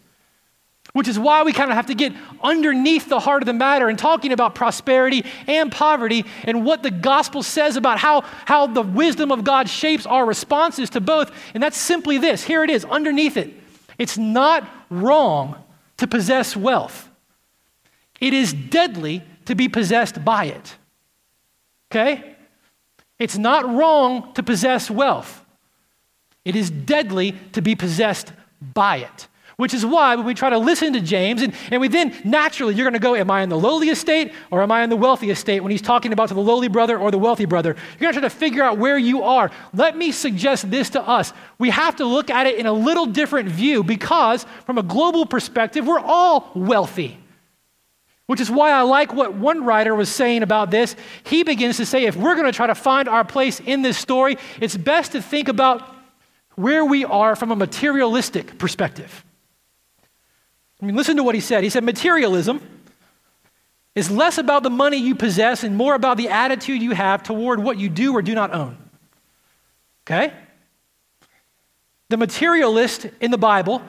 Which 0.93 1.09
is 1.09 1.19
why 1.19 1.43
we 1.43 1.53
kind 1.53 1.71
of 1.71 1.77
have 1.77 1.87
to 1.87 1.95
get 1.95 2.13
underneath 2.43 3.09
the 3.09 3.21
heart 3.21 3.43
of 3.43 3.47
the 3.47 3.53
matter 3.53 3.89
and 3.89 3.99
talking 3.99 4.33
about 4.33 4.55
prosperity 4.55 5.27
and 5.47 5.71
poverty 5.73 6.25
and 6.45 6.65
what 6.65 6.83
the 6.83 6.91
gospel 6.91 7.43
says 7.43 7.77
about 7.77 7.99
how, 7.99 8.23
how 8.45 8.67
the 8.67 8.83
wisdom 8.83 9.33
of 9.33 9.45
God 9.45 9.69
shapes 9.69 10.07
our 10.07 10.25
responses 10.25 10.89
to 10.91 11.01
both. 11.01 11.33
And 11.53 11.63
that's 11.63 11.77
simply 11.77 12.19
this 12.19 12.45
here 12.45 12.63
it 12.63 12.71
is, 12.71 12.85
underneath 12.85 13.37
it. 13.37 13.53
It's 13.99 14.17
not 14.17 14.67
wrong 14.89 15.57
to 15.99 16.07
possess 16.07 16.55
wealth, 16.57 17.09
it 18.21 18.33
is 18.35 18.53
deadly 18.53 19.23
to 19.47 19.55
be 19.55 19.69
possessed 19.69 20.25
by 20.25 20.47
it. 20.47 20.77
Okay? 21.91 22.37
It's 23.19 23.39
not 23.39 23.69
wrong 23.69 24.33
to 24.35 24.43
possess 24.43 24.91
wealth, 24.91 25.45
it 26.45 26.55
is 26.55 26.71
deadly 26.71 27.35
to 27.53 27.63
be 27.63 27.75
possessed 27.75 28.33
by 28.61 28.99
it. 28.99 29.29
Which 29.57 29.73
is 29.73 29.87
why 29.87 30.17
when 30.17 30.27
we 30.27 30.35
try 30.35 30.51
to 30.51 30.59
listen 30.59 30.93
to 30.93 31.01
James, 31.01 31.41
and, 31.41 31.55
and 31.71 31.81
we 31.81 31.89
then 31.89 32.15
naturally, 32.25 32.75
you're 32.75 32.85
going 32.85 32.93
to 32.93 32.99
go, 32.99 33.15
Am 33.15 33.31
I 33.31 33.41
in 33.41 33.49
the 33.49 33.59
lowly 33.59 33.89
estate 33.89 34.35
or 34.51 34.63
am 34.63 34.71
I 34.71 34.83
in 34.83 34.91
the 34.91 34.97
wealthy 34.97 35.31
estate? 35.31 35.61
When 35.61 35.71
he's 35.71 35.81
talking 35.81 36.13
about 36.13 36.29
to 36.29 36.35
the 36.35 36.43
lowly 36.43 36.69
brother 36.69 36.99
or 36.99 37.11
the 37.11 37.19
wealthy 37.19 37.47
brother, 37.47 37.75
you're 37.99 38.13
going 38.13 38.13
to 38.13 38.21
try 38.21 38.29
to 38.29 38.35
figure 38.35 38.63
out 38.63 38.77
where 38.77 38.99
you 38.99 39.23
are. 39.23 39.51
Let 39.73 39.97
me 39.97 40.13
suggest 40.13 40.71
this 40.71 40.91
to 40.91 41.01
us. 41.01 41.33
We 41.59 41.71
have 41.71 41.97
to 41.97 42.05
look 42.05 42.29
at 42.29 42.47
it 42.47 42.59
in 42.59 42.67
a 42.67 42.73
little 42.73 43.07
different 43.07 43.49
view 43.49 43.83
because, 43.83 44.45
from 44.67 44.77
a 44.77 44.83
global 44.83 45.25
perspective, 45.25 45.87
we're 45.87 46.01
all 46.01 46.53
wealthy. 46.55 47.19
Which 48.27 48.41
is 48.41 48.51
why 48.51 48.73
I 48.73 48.83
like 48.83 49.13
what 49.13 49.35
one 49.35 49.65
writer 49.65 49.95
was 49.95 50.09
saying 50.09 50.43
about 50.43 50.71
this. 50.71 50.97
He 51.25 51.45
begins 51.45 51.77
to 51.77 51.87
say 51.87 52.07
if 52.07 52.17
we're 52.17 52.35
going 52.35 52.47
to 52.47 52.53
try 52.53 52.67
to 52.67 52.75
find 52.75 53.09
our 53.09 53.25
place 53.25 53.61
in 53.61 53.83
this 53.83 53.97
story, 53.97 54.37
it's 54.61 54.77
best 54.77 55.13
to 55.13 55.23
think 55.23 55.49
about 55.49 55.95
where 56.57 56.85
we 56.85 57.05
are 57.05 57.37
from 57.37 57.53
a 57.53 57.57
materialistic 57.57 58.59
perspective. 58.59 59.25
I 60.83 60.87
mean, 60.87 60.97
listen 60.97 61.17
to 61.17 61.23
what 61.23 61.35
he 61.35 61.41
said. 61.41 61.63
He 61.63 61.71
said, 61.71 61.85
Materialism 61.85 62.61
is 63.95 64.11
less 64.11 64.39
about 64.39 64.63
the 64.63 64.71
money 64.71 64.99
you 64.99 65.15
possess 65.15 65.65
and 65.65 65.77
more 65.77 65.95
about 65.95 66.17
the 66.17 66.29
attitude 66.29 66.83
you 66.83 66.93
have 66.93 67.23
toward 67.23 67.63
what 67.63 67.79
you 67.79 67.89
do 67.89 68.15
or 68.15 68.23
do 68.23 68.35
not 68.35 68.53
own. 68.53 68.77
Okay? 70.07 70.33
The 72.09 72.17
materialist 72.17 73.07
in 73.21 73.31
the 73.31 73.39
Bible 73.39 73.83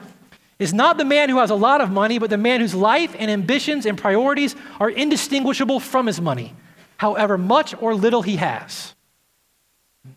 is 0.58 0.74
not 0.74 0.98
the 0.98 1.04
man 1.04 1.28
who 1.28 1.38
has 1.38 1.50
a 1.50 1.54
lot 1.54 1.80
of 1.80 1.90
money, 1.90 2.18
but 2.18 2.30
the 2.30 2.36
man 2.36 2.60
whose 2.60 2.74
life 2.74 3.14
and 3.18 3.30
ambitions 3.30 3.86
and 3.86 3.96
priorities 3.96 4.56
are 4.80 4.90
indistinguishable 4.90 5.78
from 5.78 6.06
his 6.06 6.20
money, 6.20 6.54
however 6.96 7.38
much 7.38 7.74
or 7.80 7.94
little 7.94 8.22
he 8.22 8.36
has. 8.36 8.94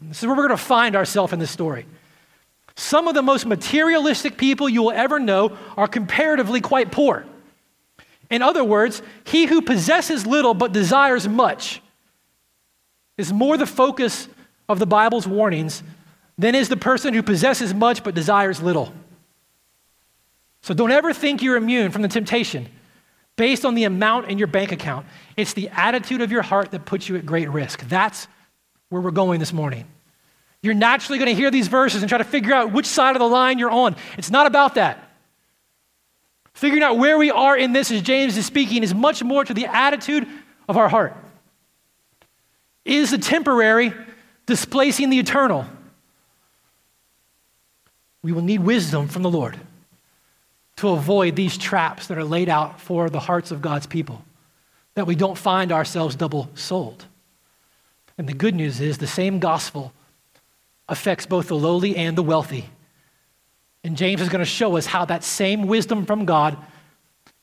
This 0.01 0.19
is 0.19 0.27
where 0.27 0.35
we're 0.35 0.47
going 0.47 0.57
to 0.57 0.63
find 0.63 0.95
ourselves 0.95 1.33
in 1.33 1.39
this 1.39 1.51
story. 1.51 1.85
Some 2.75 3.07
of 3.07 3.13
the 3.13 3.21
most 3.21 3.45
materialistic 3.45 4.37
people 4.37 4.67
you 4.67 4.81
will 4.81 4.91
ever 4.91 5.19
know 5.19 5.57
are 5.77 5.87
comparatively 5.87 6.61
quite 6.61 6.91
poor. 6.91 7.25
In 8.29 8.41
other 8.41 8.63
words, 8.63 9.01
he 9.25 9.45
who 9.45 9.61
possesses 9.61 10.25
little 10.25 10.53
but 10.53 10.71
desires 10.71 11.27
much 11.27 11.81
is 13.17 13.31
more 13.31 13.57
the 13.57 13.67
focus 13.67 14.27
of 14.69 14.79
the 14.79 14.85
Bible's 14.87 15.27
warnings 15.27 15.83
than 16.37 16.55
is 16.55 16.69
the 16.69 16.77
person 16.77 17.13
who 17.13 17.21
possesses 17.21 17.73
much 17.73 18.03
but 18.03 18.15
desires 18.15 18.61
little. 18.61 18.93
So 20.61 20.73
don't 20.73 20.91
ever 20.91 21.13
think 21.13 21.41
you're 21.41 21.57
immune 21.57 21.91
from 21.91 22.01
the 22.01 22.07
temptation 22.07 22.67
based 23.35 23.65
on 23.65 23.73
the 23.73 23.85
amount 23.85 24.29
in 24.29 24.37
your 24.37 24.47
bank 24.47 24.71
account. 24.71 25.07
It's 25.35 25.53
the 25.53 25.69
attitude 25.69 26.21
of 26.21 26.31
your 26.31 26.43
heart 26.43 26.71
that 26.71 26.85
puts 26.85 27.09
you 27.09 27.15
at 27.15 27.25
great 27.25 27.49
risk. 27.49 27.81
That's 27.87 28.27
where 28.89 29.01
we're 29.01 29.11
going 29.11 29.39
this 29.39 29.53
morning. 29.53 29.87
You're 30.61 30.75
naturally 30.75 31.17
going 31.17 31.29
to 31.29 31.35
hear 31.35 31.49
these 31.49 31.67
verses 31.67 32.03
and 32.03 32.09
try 32.09 32.19
to 32.19 32.23
figure 32.23 32.53
out 32.53 32.71
which 32.71 32.85
side 32.85 33.15
of 33.15 33.19
the 33.19 33.27
line 33.27 33.57
you're 33.57 33.71
on. 33.71 33.95
It's 34.17 34.29
not 34.29 34.45
about 34.45 34.75
that. 34.75 35.09
Figuring 36.53 36.83
out 36.83 36.99
where 36.99 37.17
we 37.17 37.31
are 37.31 37.57
in 37.57 37.73
this, 37.73 37.89
as 37.89 38.01
James 38.01 38.37
is 38.37 38.45
speaking, 38.45 38.83
is 38.83 38.93
much 38.93 39.23
more 39.23 39.43
to 39.43 39.53
the 39.53 39.65
attitude 39.65 40.27
of 40.69 40.77
our 40.77 40.89
heart. 40.89 41.15
Is 42.85 43.09
the 43.09 43.17
temporary 43.17 43.93
displacing 44.45 45.09
the 45.09 45.17
eternal? 45.17 45.65
We 48.21 48.31
will 48.31 48.43
need 48.43 48.59
wisdom 48.59 49.07
from 49.07 49.23
the 49.23 49.29
Lord 49.31 49.59
to 50.81 50.89
avoid 50.89 51.35
these 51.35 51.59
traps 51.59 52.07
that 52.07 52.17
are 52.17 52.23
laid 52.23 52.49
out 52.49 52.81
for 52.81 53.07
the 53.07 53.19
hearts 53.19 53.51
of 53.51 53.61
God's 53.61 53.85
people, 53.85 54.25
that 54.95 55.05
we 55.05 55.13
don't 55.13 55.37
find 55.37 55.71
ourselves 55.71 56.15
double 56.15 56.49
souled. 56.55 57.05
And 58.17 58.27
the 58.27 58.33
good 58.33 58.55
news 58.55 58.81
is 58.81 58.97
the 58.97 59.05
same 59.05 59.37
gospel 59.37 59.93
affects 60.89 61.27
both 61.27 61.49
the 61.49 61.55
lowly 61.55 61.95
and 61.95 62.17
the 62.17 62.23
wealthy. 62.23 62.67
And 63.83 63.95
James 63.95 64.21
is 64.21 64.29
going 64.29 64.39
to 64.39 64.45
show 64.45 64.75
us 64.75 64.87
how 64.87 65.05
that 65.05 65.23
same 65.23 65.67
wisdom 65.67 66.07
from 66.07 66.25
God 66.25 66.57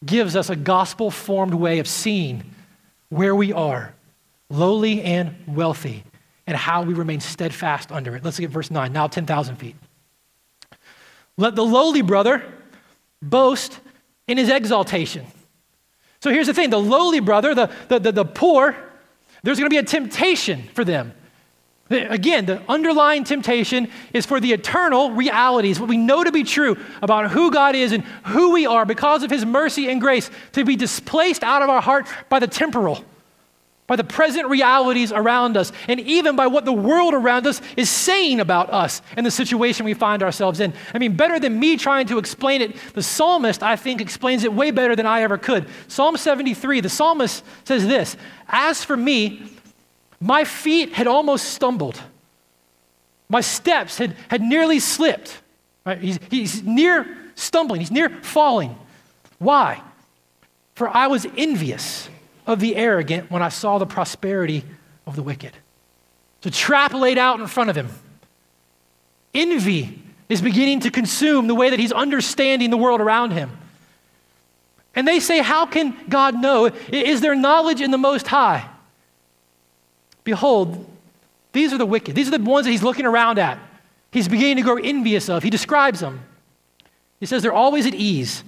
gives 0.04 0.34
us 0.34 0.50
a 0.50 0.56
gospel 0.56 1.08
formed 1.08 1.54
way 1.54 1.78
of 1.78 1.86
seeing 1.86 2.42
where 3.08 3.36
we 3.36 3.52
are, 3.52 3.94
lowly 4.50 5.00
and 5.02 5.36
wealthy, 5.46 6.02
and 6.44 6.56
how 6.56 6.82
we 6.82 6.92
remain 6.92 7.20
steadfast 7.20 7.92
under 7.92 8.16
it. 8.16 8.24
Let's 8.24 8.40
look 8.40 8.46
at 8.46 8.50
verse 8.52 8.72
9, 8.72 8.92
now 8.92 9.06
10,000 9.06 9.54
feet. 9.56 9.76
Let 11.36 11.54
the 11.54 11.64
lowly 11.64 12.02
brother 12.02 12.44
boast 13.22 13.80
in 14.26 14.38
his 14.38 14.48
exaltation. 14.48 15.26
So 16.20 16.30
here's 16.30 16.46
the 16.46 16.54
thing 16.54 16.70
the 16.70 16.80
lowly 16.80 17.20
brother, 17.20 17.54
the, 17.54 17.70
the, 17.88 17.98
the, 17.98 18.12
the 18.12 18.24
poor, 18.24 18.76
there's 19.42 19.58
going 19.58 19.70
to 19.70 19.74
be 19.74 19.78
a 19.78 19.82
temptation 19.82 20.64
for 20.74 20.84
them. 20.84 21.12
Again, 21.90 22.44
the 22.44 22.60
underlying 22.68 23.24
temptation 23.24 23.88
is 24.12 24.26
for 24.26 24.40
the 24.40 24.52
eternal 24.52 25.12
realities, 25.12 25.80
what 25.80 25.88
we 25.88 25.96
know 25.96 26.22
to 26.22 26.30
be 26.30 26.44
true 26.44 26.76
about 27.00 27.30
who 27.30 27.50
God 27.50 27.74
is 27.74 27.92
and 27.92 28.04
who 28.26 28.52
we 28.52 28.66
are 28.66 28.84
because 28.84 29.22
of 29.22 29.30
His 29.30 29.46
mercy 29.46 29.88
and 29.88 29.98
grace, 29.98 30.30
to 30.52 30.64
be 30.66 30.76
displaced 30.76 31.42
out 31.42 31.62
of 31.62 31.70
our 31.70 31.80
heart 31.80 32.06
by 32.28 32.40
the 32.40 32.46
temporal, 32.46 33.02
by 33.88 33.96
the 33.96 34.04
present 34.04 34.46
realities 34.48 35.12
around 35.12 35.56
us, 35.56 35.72
and 35.88 35.98
even 35.98 36.36
by 36.36 36.46
what 36.46 36.66
the 36.66 36.72
world 36.72 37.14
around 37.14 37.46
us 37.46 37.62
is 37.74 37.88
saying 37.88 38.38
about 38.38 38.70
us 38.70 39.00
and 39.16 39.24
the 39.24 39.30
situation 39.30 39.86
we 39.86 39.94
find 39.94 40.22
ourselves 40.22 40.60
in. 40.60 40.74
I 40.92 40.98
mean, 40.98 41.16
better 41.16 41.40
than 41.40 41.58
me 41.58 41.78
trying 41.78 42.06
to 42.08 42.18
explain 42.18 42.60
it, 42.60 42.76
the 42.92 43.02
psalmist, 43.02 43.62
I 43.62 43.76
think, 43.76 44.02
explains 44.02 44.44
it 44.44 44.52
way 44.52 44.70
better 44.70 44.94
than 44.94 45.06
I 45.06 45.22
ever 45.22 45.38
could. 45.38 45.66
Psalm 45.88 46.18
73, 46.18 46.82
the 46.82 46.90
psalmist 46.90 47.42
says 47.64 47.86
this 47.86 48.18
As 48.46 48.84
for 48.84 48.96
me, 48.96 49.50
my 50.20 50.44
feet 50.44 50.92
had 50.92 51.06
almost 51.06 51.46
stumbled. 51.46 51.98
My 53.30 53.40
steps 53.40 53.96
had, 53.96 54.16
had 54.28 54.42
nearly 54.42 54.80
slipped. 54.80 55.40
Right? 55.86 55.98
He's, 55.98 56.18
he's 56.30 56.62
near 56.62 57.06
stumbling, 57.36 57.80
he's 57.80 57.90
near 57.90 58.10
falling. 58.10 58.76
Why? 59.38 59.82
For 60.74 60.94
I 60.94 61.06
was 61.06 61.26
envious 61.38 62.10
of 62.48 62.58
the 62.58 62.74
arrogant 62.74 63.30
when 63.30 63.42
I 63.42 63.50
saw 63.50 63.78
the 63.78 63.86
prosperity 63.86 64.64
of 65.06 65.14
the 65.14 65.22
wicked. 65.22 65.52
A 66.44 66.50
trap 66.50 66.94
laid 66.94 67.18
out 67.18 67.38
in 67.38 67.46
front 67.46 67.68
of 67.68 67.76
him. 67.76 67.90
Envy 69.34 70.00
is 70.30 70.40
beginning 70.40 70.80
to 70.80 70.90
consume 70.90 71.46
the 71.46 71.54
way 71.54 71.68
that 71.68 71.78
he's 71.78 71.92
understanding 71.92 72.70
the 72.70 72.76
world 72.78 73.02
around 73.02 73.32
him. 73.32 73.50
And 74.94 75.06
they 75.06 75.20
say, 75.20 75.40
How 75.40 75.66
can 75.66 75.94
God 76.08 76.40
know? 76.40 76.66
Is 76.90 77.20
there 77.20 77.34
knowledge 77.34 77.82
in 77.82 77.90
the 77.90 77.98
Most 77.98 78.26
High? 78.26 78.66
Behold, 80.24 80.86
these 81.52 81.72
are 81.74 81.78
the 81.78 81.86
wicked. 81.86 82.14
These 82.14 82.28
are 82.28 82.38
the 82.38 82.42
ones 82.42 82.64
that 82.64 82.72
he's 82.72 82.82
looking 82.82 83.04
around 83.04 83.38
at. 83.38 83.58
He's 84.10 84.26
beginning 84.26 84.56
to 84.56 84.62
grow 84.62 84.76
envious 84.76 85.28
of. 85.28 85.42
He 85.42 85.50
describes 85.50 86.00
them. 86.00 86.22
He 87.20 87.26
says 87.26 87.42
they're 87.42 87.52
always 87.52 87.86
at 87.86 87.94
ease. 87.94 88.42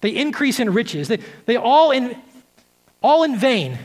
They 0.00 0.10
increase 0.10 0.60
in 0.60 0.72
riches. 0.72 1.08
They, 1.08 1.18
they 1.46 1.56
all 1.56 1.90
in 1.90 2.16
all 3.02 3.22
in 3.22 3.36
vain 3.36 3.78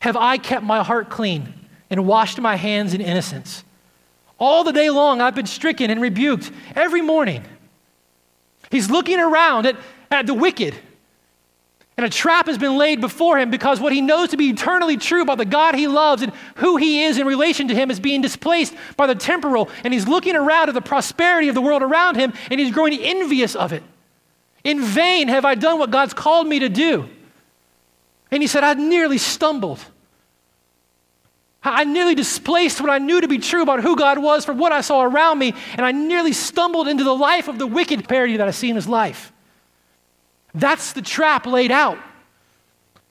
have 0.00 0.16
I 0.16 0.38
kept 0.38 0.64
my 0.64 0.82
heart 0.82 1.10
clean 1.10 1.52
and 1.90 2.06
washed 2.06 2.40
my 2.40 2.56
hands 2.56 2.94
in 2.94 3.00
innocence. 3.00 3.64
All 4.38 4.64
the 4.64 4.72
day 4.72 4.90
long 4.90 5.20
I've 5.20 5.34
been 5.34 5.46
stricken 5.46 5.90
and 5.90 6.00
rebuked 6.00 6.50
every 6.74 7.02
morning. 7.02 7.44
He's 8.70 8.90
looking 8.90 9.20
around 9.20 9.66
at, 9.66 9.76
at 10.10 10.26
the 10.26 10.34
wicked 10.34 10.74
and 11.96 12.06
a 12.06 12.10
trap 12.10 12.46
has 12.46 12.56
been 12.56 12.78
laid 12.78 13.00
before 13.00 13.38
him 13.38 13.50
because 13.50 13.78
what 13.78 13.92
he 13.92 14.00
knows 14.00 14.30
to 14.30 14.36
be 14.36 14.48
eternally 14.48 14.96
true 14.96 15.22
about 15.22 15.36
the 15.38 15.44
God 15.44 15.74
he 15.74 15.86
loves 15.86 16.22
and 16.22 16.32
who 16.56 16.76
he 16.76 17.04
is 17.04 17.18
in 17.18 17.26
relation 17.26 17.68
to 17.68 17.74
him 17.74 17.90
is 17.90 18.00
being 18.00 18.22
displaced 18.22 18.74
by 18.96 19.06
the 19.06 19.14
temporal. 19.14 19.68
And 19.84 19.92
he's 19.92 20.08
looking 20.08 20.34
around 20.34 20.68
at 20.68 20.74
the 20.74 20.80
prosperity 20.80 21.48
of 21.48 21.54
the 21.54 21.60
world 21.60 21.82
around 21.82 22.16
him 22.16 22.32
and 22.50 22.58
he's 22.58 22.72
growing 22.72 22.98
envious 22.98 23.54
of 23.54 23.72
it. 23.72 23.82
In 24.64 24.80
vain 24.80 25.28
have 25.28 25.44
I 25.44 25.54
done 25.54 25.78
what 25.78 25.90
God's 25.90 26.14
called 26.14 26.46
me 26.46 26.60
to 26.60 26.68
do. 26.68 27.08
And 28.32 28.42
he 28.42 28.48
said, 28.48 28.64
I 28.64 28.74
nearly 28.74 29.18
stumbled. 29.18 29.78
I 31.62 31.84
nearly 31.84 32.16
displaced 32.16 32.80
what 32.80 32.90
I 32.90 32.98
knew 32.98 33.20
to 33.20 33.28
be 33.28 33.38
true 33.38 33.62
about 33.62 33.82
who 33.82 33.94
God 33.94 34.18
was 34.18 34.44
from 34.44 34.58
what 34.58 34.72
I 34.72 34.80
saw 34.80 35.02
around 35.02 35.38
me, 35.38 35.54
and 35.74 35.86
I 35.86 35.92
nearly 35.92 36.32
stumbled 36.32 36.88
into 36.88 37.04
the 37.04 37.14
life 37.14 37.46
of 37.46 37.58
the 37.58 37.66
wicked 37.66 38.08
parody 38.08 38.38
that 38.38 38.48
I 38.48 38.50
see 38.50 38.68
in 38.68 38.74
his 38.74 38.88
life. 38.88 39.32
That's 40.54 40.92
the 40.92 41.02
trap 41.02 41.46
laid 41.46 41.70
out. 41.70 41.98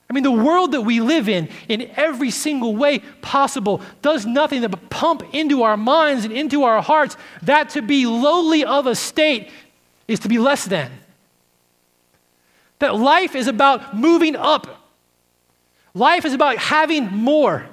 I 0.09 0.13
mean, 0.13 0.23
the 0.23 0.31
world 0.31 0.73
that 0.73 0.81
we 0.81 0.99
live 0.99 1.29
in, 1.29 1.47
in 1.69 1.89
every 1.95 2.31
single 2.31 2.75
way 2.75 2.99
possible, 3.21 3.81
does 4.01 4.25
nothing 4.25 4.61
but 4.61 4.89
pump 4.89 5.23
into 5.33 5.63
our 5.63 5.77
minds 5.77 6.25
and 6.25 6.33
into 6.33 6.63
our 6.63 6.81
hearts 6.81 7.15
that 7.43 7.69
to 7.69 7.81
be 7.81 8.05
lowly 8.05 8.65
of 8.65 8.87
a 8.87 8.95
state 8.95 9.49
is 10.09 10.19
to 10.19 10.27
be 10.27 10.37
less 10.37 10.65
than. 10.65 10.91
That 12.79 12.95
life 12.95 13.35
is 13.35 13.47
about 13.47 13.95
moving 13.95 14.35
up. 14.35 14.80
Life 15.93 16.25
is 16.25 16.33
about 16.33 16.57
having 16.57 17.07
more. 17.07 17.65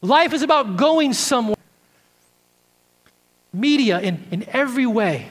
Life 0.00 0.32
is 0.32 0.42
about 0.42 0.76
going 0.76 1.12
somewhere. 1.12 1.56
Media, 3.52 4.00
in, 4.00 4.26
in 4.30 4.48
every 4.48 4.86
way, 4.86 5.28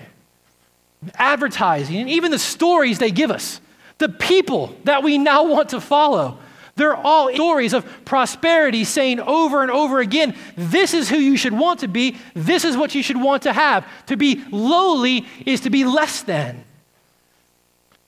advertising, 1.15 1.97
and 1.97 2.10
even 2.10 2.29
the 2.29 2.39
stories 2.39 2.99
they 2.99 3.10
give 3.10 3.31
us, 3.31 3.60
the 3.97 4.10
people 4.10 4.75
that 4.84 5.01
we 5.01 5.17
now 5.17 5.43
want 5.43 5.69
to 5.69 5.81
follow. 5.81 6.38
They're 6.75 6.95
all 6.95 7.34
stories 7.34 7.73
of 7.73 7.86
prosperity 8.05 8.84
saying 8.84 9.19
over 9.19 9.62
and 9.62 9.71
over 9.71 9.99
again, 9.99 10.36
this 10.55 10.93
is 10.93 11.10
who 11.10 11.17
you 11.17 11.36
should 11.36 11.53
want 11.53 11.81
to 11.81 11.88
be, 11.88 12.17
this 12.34 12.63
is 12.63 12.77
what 12.77 12.95
you 12.95 13.03
should 13.03 13.19
want 13.19 13.43
to 13.43 13.53
have. 13.53 13.86
To 14.07 14.15
be 14.15 14.43
lowly 14.51 15.25
is 15.45 15.62
to 15.62 15.69
be 15.69 15.84
less 15.84 16.21
than. 16.21 16.63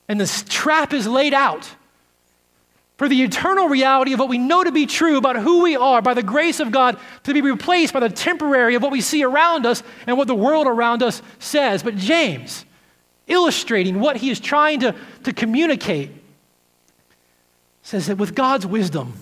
And 0.07 0.19
this 0.19 0.45
trap 0.47 0.93
is 0.93 1.07
laid 1.07 1.33
out 1.33 1.69
for 2.97 3.09
the 3.09 3.23
eternal 3.23 3.67
reality 3.67 4.13
of 4.13 4.19
what 4.19 4.29
we 4.29 4.37
know 4.37 4.63
to 4.63 4.71
be 4.71 4.85
true 4.85 5.17
about 5.17 5.35
who 5.37 5.63
we 5.63 5.75
are 5.75 6.01
by 6.01 6.13
the 6.13 6.23
grace 6.23 6.59
of 6.59 6.71
God 6.71 6.97
to 7.23 7.33
be 7.33 7.41
replaced 7.41 7.93
by 7.93 7.99
the 7.99 8.09
temporary 8.09 8.75
of 8.75 8.83
what 8.83 8.91
we 8.91 9.01
see 9.01 9.23
around 9.23 9.65
us 9.65 9.81
and 10.05 10.17
what 10.17 10.27
the 10.27 10.35
world 10.35 10.67
around 10.67 11.01
us 11.01 11.21
says. 11.39 11.81
But 11.81 11.95
James, 11.95 12.65
illustrating 13.27 13.99
what 13.99 14.17
he 14.17 14.29
is 14.29 14.39
trying 14.39 14.81
to, 14.81 14.95
to 15.23 15.33
communicate, 15.33 16.11
says 17.81 18.07
that 18.07 18.17
with 18.17 18.35
God's 18.35 18.65
wisdom, 18.65 19.13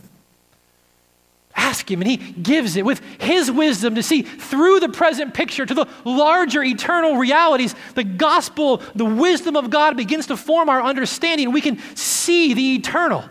ask 1.56 1.90
him 1.90 2.02
and 2.02 2.10
he 2.10 2.18
gives 2.18 2.76
it 2.76 2.86
with 2.86 3.00
his 3.20 3.50
wisdom 3.52 3.96
to 3.96 4.04
see 4.04 4.22
through 4.22 4.80
the 4.80 4.90
present 4.90 5.34
picture 5.34 5.66
to 5.66 5.74
the 5.74 5.88
larger 6.06 6.64
eternal 6.64 7.18
realities 7.18 7.76
the 7.96 8.04
gospel 8.04 8.82
the 8.96 9.06
wisdom 9.06 9.56
of 9.58 9.70
god 9.70 9.98
begins 9.98 10.28
to 10.28 10.38
form 10.38 10.70
our 10.70 10.82
understanding 10.82 11.52
we 11.52 11.60
can 11.62 11.78
see 11.96 12.54
the 12.54 12.76
eternal 12.76 13.24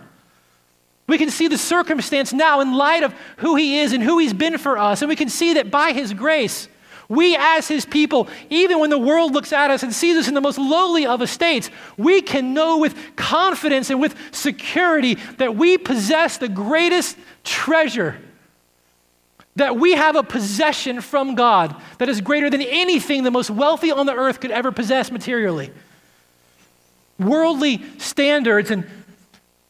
we 1.11 1.19
can 1.19 1.31
see 1.31 1.49
the 1.49 1.59
circumstance 1.59 2.33
now 2.33 2.61
in 2.61 2.75
light 2.75 3.03
of 3.03 3.15
who 3.39 3.57
he 3.57 3.81
is 3.81 3.93
and 3.93 4.03
who 4.03 4.19
he's 4.19 4.33
been 4.33 4.57
for 4.59 4.79
us 4.79 5.03
and 5.03 5.09
we 5.09 5.17
can 5.17 5.29
see 5.29 5.55
that 5.55 5.71
by 5.71 5.93
his 5.93 6.15
grace 6.15 6.69
we, 7.11 7.37
as 7.37 7.67
his 7.67 7.85
people, 7.85 8.29
even 8.51 8.79
when 8.79 8.89
the 8.89 8.99
world 8.99 9.35
looks 9.35 9.53
at 9.53 9.73
us 9.73 9.83
and 9.83 9.93
sees 9.93 10.17
us 10.17 10.29
in 10.29 10.35
the 10.35 10.41
most 10.41 10.59
lowly 10.59 11.07
of 11.07 11.21
estates, 11.21 11.69
we 11.97 12.23
can 12.23 12.55
know 12.55 12.79
with 12.79 12.97
confidence 13.17 13.91
and 13.91 14.01
with 14.01 14.15
security 14.31 15.17
that 15.39 15.57
we 15.57 15.77
possess 15.77 16.39
the 16.39 16.49
greatest 16.49 17.19
treasure. 17.43 18.17
That 19.57 19.77
we 19.77 19.95
have 19.95 20.15
a 20.15 20.23
possession 20.23 21.01
from 21.01 21.35
God 21.35 21.75
that 21.99 22.09
is 22.09 22.21
greater 22.21 22.49
than 22.49 22.63
anything 22.63 23.25
the 23.25 23.33
most 23.33 23.51
wealthy 23.51 23.91
on 23.91 24.07
the 24.07 24.15
earth 24.15 24.39
could 24.39 24.53
ever 24.53 24.71
possess 24.71 25.11
materially. 25.11 25.73
Worldly 27.19 27.83
standards 27.99 28.71
and 28.71 28.89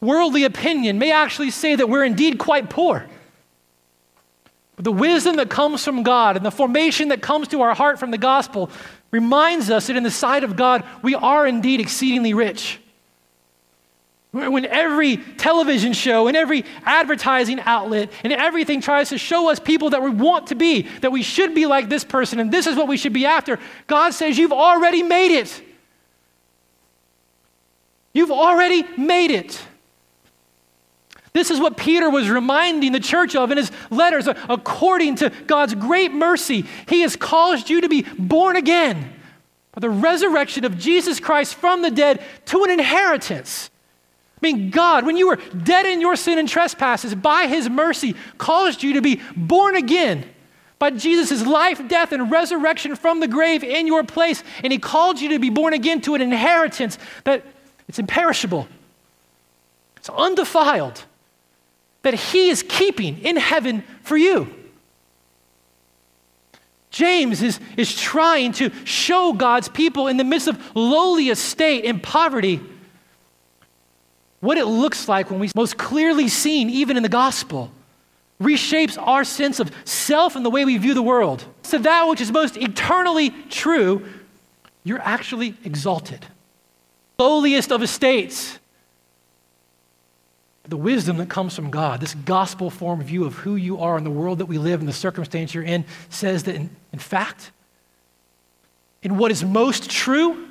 worldly 0.01 0.43
opinion 0.43 0.99
may 0.99 1.11
actually 1.11 1.51
say 1.51 1.75
that 1.75 1.87
we're 1.87 2.03
indeed 2.03 2.39
quite 2.39 2.69
poor. 2.69 3.07
But 4.75 4.85
the 4.85 4.91
wisdom 4.91 5.35
that 5.35 5.49
comes 5.49 5.85
from 5.85 6.03
God 6.03 6.35
and 6.37 6.45
the 6.45 6.51
formation 6.51 7.09
that 7.09 7.21
comes 7.21 7.47
to 7.49 7.61
our 7.61 7.75
heart 7.75 7.99
from 7.99 8.11
the 8.11 8.17
gospel 8.17 8.71
reminds 9.11 9.69
us 9.69 9.87
that 9.87 9.95
in 9.95 10.03
the 10.03 10.11
sight 10.11 10.43
of 10.43 10.55
God, 10.55 10.83
we 11.03 11.13
are 11.13 11.45
indeed 11.45 11.79
exceedingly 11.79 12.33
rich. 12.33 12.79
When 14.31 14.65
every 14.65 15.17
television 15.17 15.91
show 15.91 16.27
and 16.27 16.37
every 16.37 16.63
advertising 16.85 17.59
outlet 17.59 18.09
and 18.23 18.31
everything 18.31 18.79
tries 18.79 19.09
to 19.09 19.17
show 19.17 19.49
us 19.51 19.59
people 19.59 19.89
that 19.89 20.01
we 20.01 20.09
want 20.09 20.47
to 20.47 20.55
be, 20.55 20.83
that 21.01 21.11
we 21.11 21.21
should 21.21 21.53
be 21.53 21.65
like 21.65 21.89
this 21.89 22.05
person 22.05 22.39
and 22.39 22.49
this 22.49 22.65
is 22.65 22.77
what 22.77 22.87
we 22.87 22.95
should 22.95 23.11
be 23.11 23.25
after, 23.25 23.59
God 23.87 24.11
says, 24.11 24.37
You've 24.37 24.53
already 24.53 25.03
made 25.03 25.37
it. 25.37 25.61
You've 28.13 28.31
already 28.31 28.83
made 28.97 29.31
it. 29.31 29.61
This 31.33 31.49
is 31.49 31.59
what 31.59 31.77
Peter 31.77 32.09
was 32.09 32.29
reminding 32.29 32.91
the 32.91 32.99
church 32.99 33.35
of 33.35 33.51
in 33.51 33.57
his 33.57 33.71
letters. 33.89 34.27
According 34.27 35.15
to 35.15 35.29
God's 35.47 35.73
great 35.73 36.11
mercy, 36.11 36.65
He 36.87 37.01
has 37.01 37.15
caused 37.15 37.69
you 37.69 37.81
to 37.81 37.89
be 37.89 38.01
born 38.01 38.57
again 38.57 39.13
by 39.71 39.79
the 39.79 39.89
resurrection 39.89 40.65
of 40.65 40.77
Jesus 40.77 41.21
Christ 41.21 41.55
from 41.55 41.81
the 41.81 41.91
dead 41.91 42.21
to 42.47 42.63
an 42.65 42.69
inheritance. 42.69 43.69
I 44.41 44.47
mean, 44.47 44.71
God, 44.71 45.05
when 45.05 45.15
you 45.15 45.27
were 45.27 45.37
dead 45.63 45.85
in 45.85 46.01
your 46.01 46.17
sin 46.17 46.37
and 46.37 46.49
trespasses, 46.49 47.15
by 47.15 47.47
His 47.47 47.69
mercy, 47.69 48.15
caused 48.37 48.83
you 48.83 48.93
to 48.93 49.01
be 49.01 49.21
born 49.35 49.77
again 49.77 50.25
by 50.79 50.89
Jesus' 50.89 51.45
life, 51.45 51.87
death, 51.87 52.11
and 52.11 52.29
resurrection 52.29 52.95
from 52.95 53.21
the 53.21 53.27
grave 53.27 53.63
in 53.63 53.87
your 53.87 54.03
place. 54.03 54.43
And 54.63 54.73
He 54.73 54.79
called 54.79 55.21
you 55.21 55.29
to 55.29 55.39
be 55.39 55.49
born 55.49 55.73
again 55.73 56.01
to 56.01 56.15
an 56.15 56.21
inheritance 56.21 56.97
that 57.23 57.45
it's 57.87 57.99
imperishable, 57.99 58.67
it's 59.95 60.09
undefiled 60.09 61.05
that 62.03 62.13
He 62.13 62.49
is 62.49 62.63
keeping 62.67 63.19
in 63.19 63.37
heaven 63.37 63.83
for 64.03 64.17
you. 64.17 64.53
James 66.89 67.41
is, 67.41 67.59
is 67.77 67.95
trying 67.95 68.51
to 68.53 68.69
show 68.85 69.31
God's 69.31 69.69
people 69.69 70.07
in 70.07 70.17
the 70.17 70.25
midst 70.25 70.47
of 70.47 70.75
lowly 70.75 71.29
estate 71.29 71.85
and 71.85 72.03
poverty 72.03 72.59
what 74.41 74.57
it 74.57 74.65
looks 74.65 75.07
like 75.07 75.29
when 75.29 75.39
we 75.39 75.49
most 75.55 75.77
clearly 75.77 76.27
seen, 76.27 76.69
even 76.69 76.97
in 76.97 77.03
the 77.03 77.09
gospel, 77.09 77.71
reshapes 78.41 78.97
our 78.99 79.23
sense 79.23 79.59
of 79.59 79.71
self 79.85 80.35
and 80.35 80.43
the 80.43 80.49
way 80.49 80.65
we 80.65 80.77
view 80.77 80.93
the 80.93 81.01
world. 81.01 81.45
So, 81.61 81.77
that 81.77 82.07
which 82.07 82.19
is 82.19 82.31
most 82.31 82.57
eternally 82.57 83.29
true, 83.49 84.05
you're 84.83 84.99
actually 84.99 85.55
exalted. 85.63 86.25
Lowliest 87.19 87.71
of 87.71 87.83
estates. 87.83 88.57
The 90.71 90.77
wisdom 90.77 91.17
that 91.17 91.27
comes 91.27 91.53
from 91.53 91.69
God, 91.69 91.99
this 91.99 92.13
gospel 92.13 92.69
form 92.69 93.03
view 93.03 93.25
of 93.25 93.33
who 93.35 93.57
you 93.57 93.81
are 93.81 93.97
in 93.97 94.05
the 94.05 94.09
world 94.09 94.39
that 94.39 94.45
we 94.45 94.57
live 94.57 94.79
and 94.79 94.87
the 94.87 94.93
circumstance 94.93 95.53
you're 95.53 95.65
in, 95.65 95.83
says 96.09 96.43
that 96.43 96.55
in, 96.55 96.69
in 96.93 96.99
fact, 96.99 97.51
in 99.03 99.17
what 99.17 99.31
is 99.31 99.43
most 99.43 99.89
true, 99.91 100.47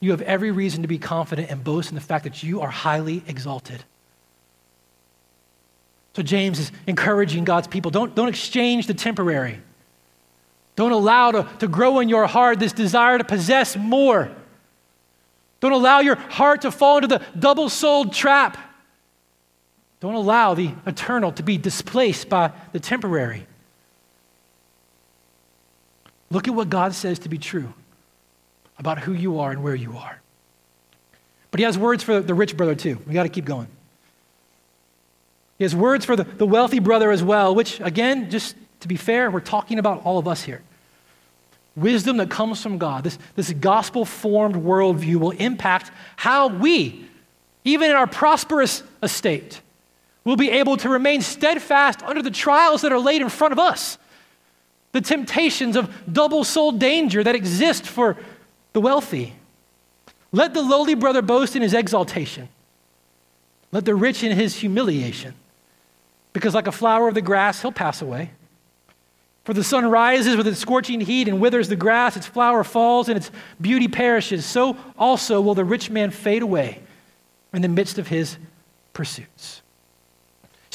you 0.00 0.12
have 0.12 0.22
every 0.22 0.50
reason 0.50 0.80
to 0.80 0.88
be 0.88 0.96
confident 0.96 1.50
and 1.50 1.62
boast 1.62 1.90
in 1.90 1.94
the 1.94 2.00
fact 2.00 2.24
that 2.24 2.42
you 2.42 2.62
are 2.62 2.70
highly 2.70 3.22
exalted. 3.28 3.84
So 6.14 6.22
James 6.22 6.58
is 6.58 6.72
encouraging 6.86 7.44
God's 7.44 7.68
people 7.68 7.90
don't, 7.90 8.14
don't 8.14 8.30
exchange 8.30 8.86
the 8.86 8.94
temporary. 8.94 9.60
Don't 10.74 10.92
allow 10.92 11.32
to, 11.32 11.46
to 11.58 11.68
grow 11.68 12.00
in 12.00 12.08
your 12.08 12.26
heart 12.26 12.58
this 12.58 12.72
desire 12.72 13.18
to 13.18 13.24
possess 13.24 13.76
more. 13.76 14.30
Don't 15.60 15.72
allow 15.72 16.00
your 16.00 16.16
heart 16.16 16.62
to 16.62 16.70
fall 16.70 16.96
into 16.96 17.08
the 17.08 17.22
double 17.38 17.68
souled 17.68 18.14
trap. 18.14 18.56
Don't 20.00 20.14
allow 20.14 20.54
the 20.54 20.72
eternal 20.86 21.32
to 21.32 21.42
be 21.42 21.56
displaced 21.56 22.28
by 22.28 22.52
the 22.72 22.80
temporary. 22.80 23.46
Look 26.30 26.48
at 26.48 26.54
what 26.54 26.68
God 26.68 26.94
says 26.94 27.20
to 27.20 27.28
be 27.28 27.38
true 27.38 27.72
about 28.78 28.98
who 28.98 29.12
you 29.12 29.40
are 29.40 29.52
and 29.52 29.62
where 29.62 29.74
you 29.74 29.96
are. 29.96 30.20
But 31.50 31.60
he 31.60 31.64
has 31.64 31.78
words 31.78 32.02
for 32.02 32.20
the 32.20 32.34
rich 32.34 32.56
brother 32.56 32.74
too. 32.74 32.98
We 33.06 33.14
got 33.14 33.22
to 33.22 33.28
keep 33.28 33.44
going. 33.44 33.68
He 35.58 35.64
has 35.64 35.74
words 35.74 36.04
for 36.04 36.16
the, 36.16 36.44
wealthy 36.44 36.80
brother 36.80 37.10
as 37.10 37.22
well, 37.22 37.54
which, 37.54 37.80
again, 37.80 38.30
just 38.30 38.56
to 38.80 38.88
be 38.88 38.96
fair, 38.96 39.30
we're 39.30 39.40
talking 39.40 39.78
about 39.78 40.04
all 40.04 40.18
of 40.18 40.28
us 40.28 40.42
here. 40.42 40.62
Wisdom 41.74 42.18
that 42.18 42.30
comes 42.30 42.62
from 42.62 42.78
God, 42.78 43.04
this, 43.04 43.18
this 43.36 43.52
gospel 43.52 44.04
formed 44.04 44.56
worldview 44.56 45.16
will 45.16 45.30
impact 45.32 45.90
how 46.16 46.48
we, 46.48 47.06
even 47.64 47.90
in 47.90 47.96
our 47.96 48.06
prosperous 48.06 48.82
estate, 49.02 49.60
will 50.26 50.36
be 50.36 50.50
able 50.50 50.76
to 50.76 50.88
remain 50.88 51.22
steadfast 51.22 52.02
under 52.02 52.20
the 52.20 52.32
trials 52.32 52.82
that 52.82 52.92
are 52.92 52.98
laid 52.98 53.22
in 53.22 53.28
front 53.28 53.52
of 53.52 53.58
us, 53.60 53.96
the 54.90 55.00
temptations 55.00 55.76
of 55.76 55.88
double 56.12 56.42
souled 56.42 56.80
danger 56.80 57.22
that 57.22 57.36
exist 57.36 57.86
for 57.86 58.16
the 58.72 58.80
wealthy. 58.80 59.34
Let 60.32 60.52
the 60.52 60.62
lowly 60.62 60.96
brother 60.96 61.22
boast 61.22 61.54
in 61.54 61.62
his 61.62 61.72
exaltation, 61.72 62.48
let 63.70 63.84
the 63.84 63.94
rich 63.94 64.24
in 64.24 64.36
his 64.36 64.56
humiliation 64.56 65.34
because 66.32 66.54
like 66.54 66.66
a 66.66 66.72
flower 66.72 67.08
of 67.08 67.14
the 67.14 67.22
grass, 67.22 67.62
he'll 67.62 67.72
pass 67.72 68.02
away. 68.02 68.30
For 69.44 69.54
the 69.54 69.62
sun 69.62 69.88
rises 69.88 70.36
with 70.36 70.48
its 70.48 70.58
scorching 70.58 71.00
heat 71.00 71.28
and 71.28 71.40
withers 71.40 71.68
the 71.68 71.76
grass, 71.76 72.16
its 72.16 72.26
flower 72.26 72.64
falls, 72.64 73.08
and 73.08 73.16
its 73.16 73.30
beauty 73.60 73.86
perishes. 73.86 74.44
So 74.44 74.76
also 74.98 75.40
will 75.40 75.54
the 75.54 75.64
rich 75.64 75.88
man 75.88 76.10
fade 76.10 76.42
away 76.42 76.80
in 77.54 77.62
the 77.62 77.68
midst 77.68 77.96
of 77.96 78.08
his 78.08 78.36
pursuits. 78.92 79.62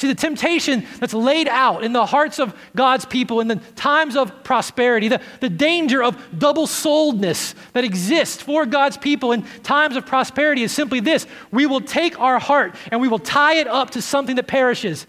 See, 0.02 0.08
the 0.08 0.16
temptation 0.16 0.84
that's 0.98 1.14
laid 1.14 1.46
out 1.46 1.84
in 1.84 1.92
the 1.92 2.04
hearts 2.04 2.40
of 2.40 2.56
God's 2.74 3.04
people 3.04 3.38
in 3.38 3.46
the 3.46 3.60
times 3.76 4.16
of 4.16 4.42
prosperity, 4.42 5.06
the, 5.06 5.20
the 5.38 5.48
danger 5.48 6.02
of 6.02 6.20
double 6.36 6.66
souledness 6.66 7.54
that 7.72 7.84
exists 7.84 8.42
for 8.42 8.66
God's 8.66 8.96
people 8.96 9.30
in 9.30 9.44
times 9.62 9.94
of 9.94 10.04
prosperity 10.04 10.64
is 10.64 10.72
simply 10.72 10.98
this 10.98 11.28
we 11.52 11.66
will 11.66 11.80
take 11.80 12.18
our 12.18 12.40
heart 12.40 12.74
and 12.90 13.00
we 13.00 13.06
will 13.06 13.20
tie 13.20 13.58
it 13.58 13.68
up 13.68 13.90
to 13.90 14.02
something 14.02 14.34
that 14.34 14.48
perishes. 14.48 15.06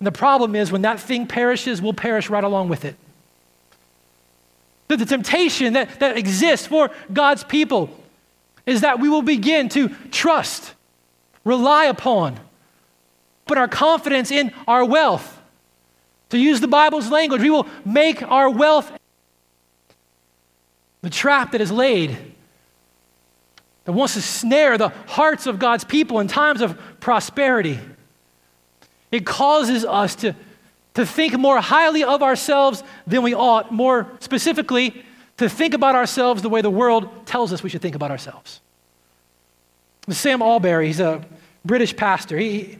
And 0.00 0.06
the 0.08 0.10
problem 0.10 0.56
is 0.56 0.72
when 0.72 0.82
that 0.82 0.98
thing 0.98 1.28
perishes, 1.28 1.80
we'll 1.80 1.92
perish 1.92 2.28
right 2.28 2.42
along 2.42 2.70
with 2.70 2.84
it. 2.84 2.96
The, 4.88 4.96
the 4.96 5.06
temptation 5.06 5.74
that, 5.74 6.00
that 6.00 6.18
exists 6.18 6.66
for 6.66 6.90
God's 7.12 7.44
people 7.44 7.88
is 8.66 8.80
that 8.80 8.98
we 8.98 9.08
will 9.08 9.22
begin 9.22 9.68
to 9.68 9.90
trust, 10.10 10.74
rely 11.44 11.84
upon, 11.84 12.40
put 13.46 13.58
our 13.58 13.68
confidence 13.68 14.30
in 14.30 14.52
our 14.66 14.84
wealth. 14.84 15.40
To 16.30 16.38
use 16.38 16.60
the 16.60 16.68
Bible's 16.68 17.10
language, 17.10 17.42
we 17.42 17.50
will 17.50 17.66
make 17.84 18.22
our 18.22 18.50
wealth 18.50 18.90
the 21.02 21.10
trap 21.10 21.52
that 21.52 21.60
is 21.60 21.70
laid 21.70 22.16
that 23.84 23.92
wants 23.92 24.14
to 24.14 24.22
snare 24.22 24.78
the 24.78 24.88
hearts 25.06 25.46
of 25.46 25.58
God's 25.58 25.84
people 25.84 26.20
in 26.20 26.28
times 26.28 26.60
of 26.60 26.78
prosperity. 27.00 27.78
It 29.12 29.26
causes 29.26 29.84
us 29.84 30.14
to, 30.16 30.34
to 30.94 31.06
think 31.06 31.38
more 31.38 31.60
highly 31.60 32.02
of 32.02 32.22
ourselves 32.22 32.82
than 33.06 33.22
we 33.22 33.34
ought, 33.34 33.70
more 33.70 34.10
specifically, 34.20 35.04
to 35.36 35.48
think 35.48 35.74
about 35.74 35.94
ourselves 35.94 36.42
the 36.42 36.48
way 36.48 36.62
the 36.62 36.70
world 36.70 37.26
tells 37.26 37.52
us 37.52 37.62
we 37.62 37.68
should 37.68 37.82
think 37.82 37.94
about 37.94 38.10
ourselves. 38.10 38.60
Sam 40.08 40.40
Allberry, 40.40 40.86
he's 40.86 41.00
a 41.00 41.24
British 41.64 41.94
pastor. 41.96 42.38
He, 42.38 42.78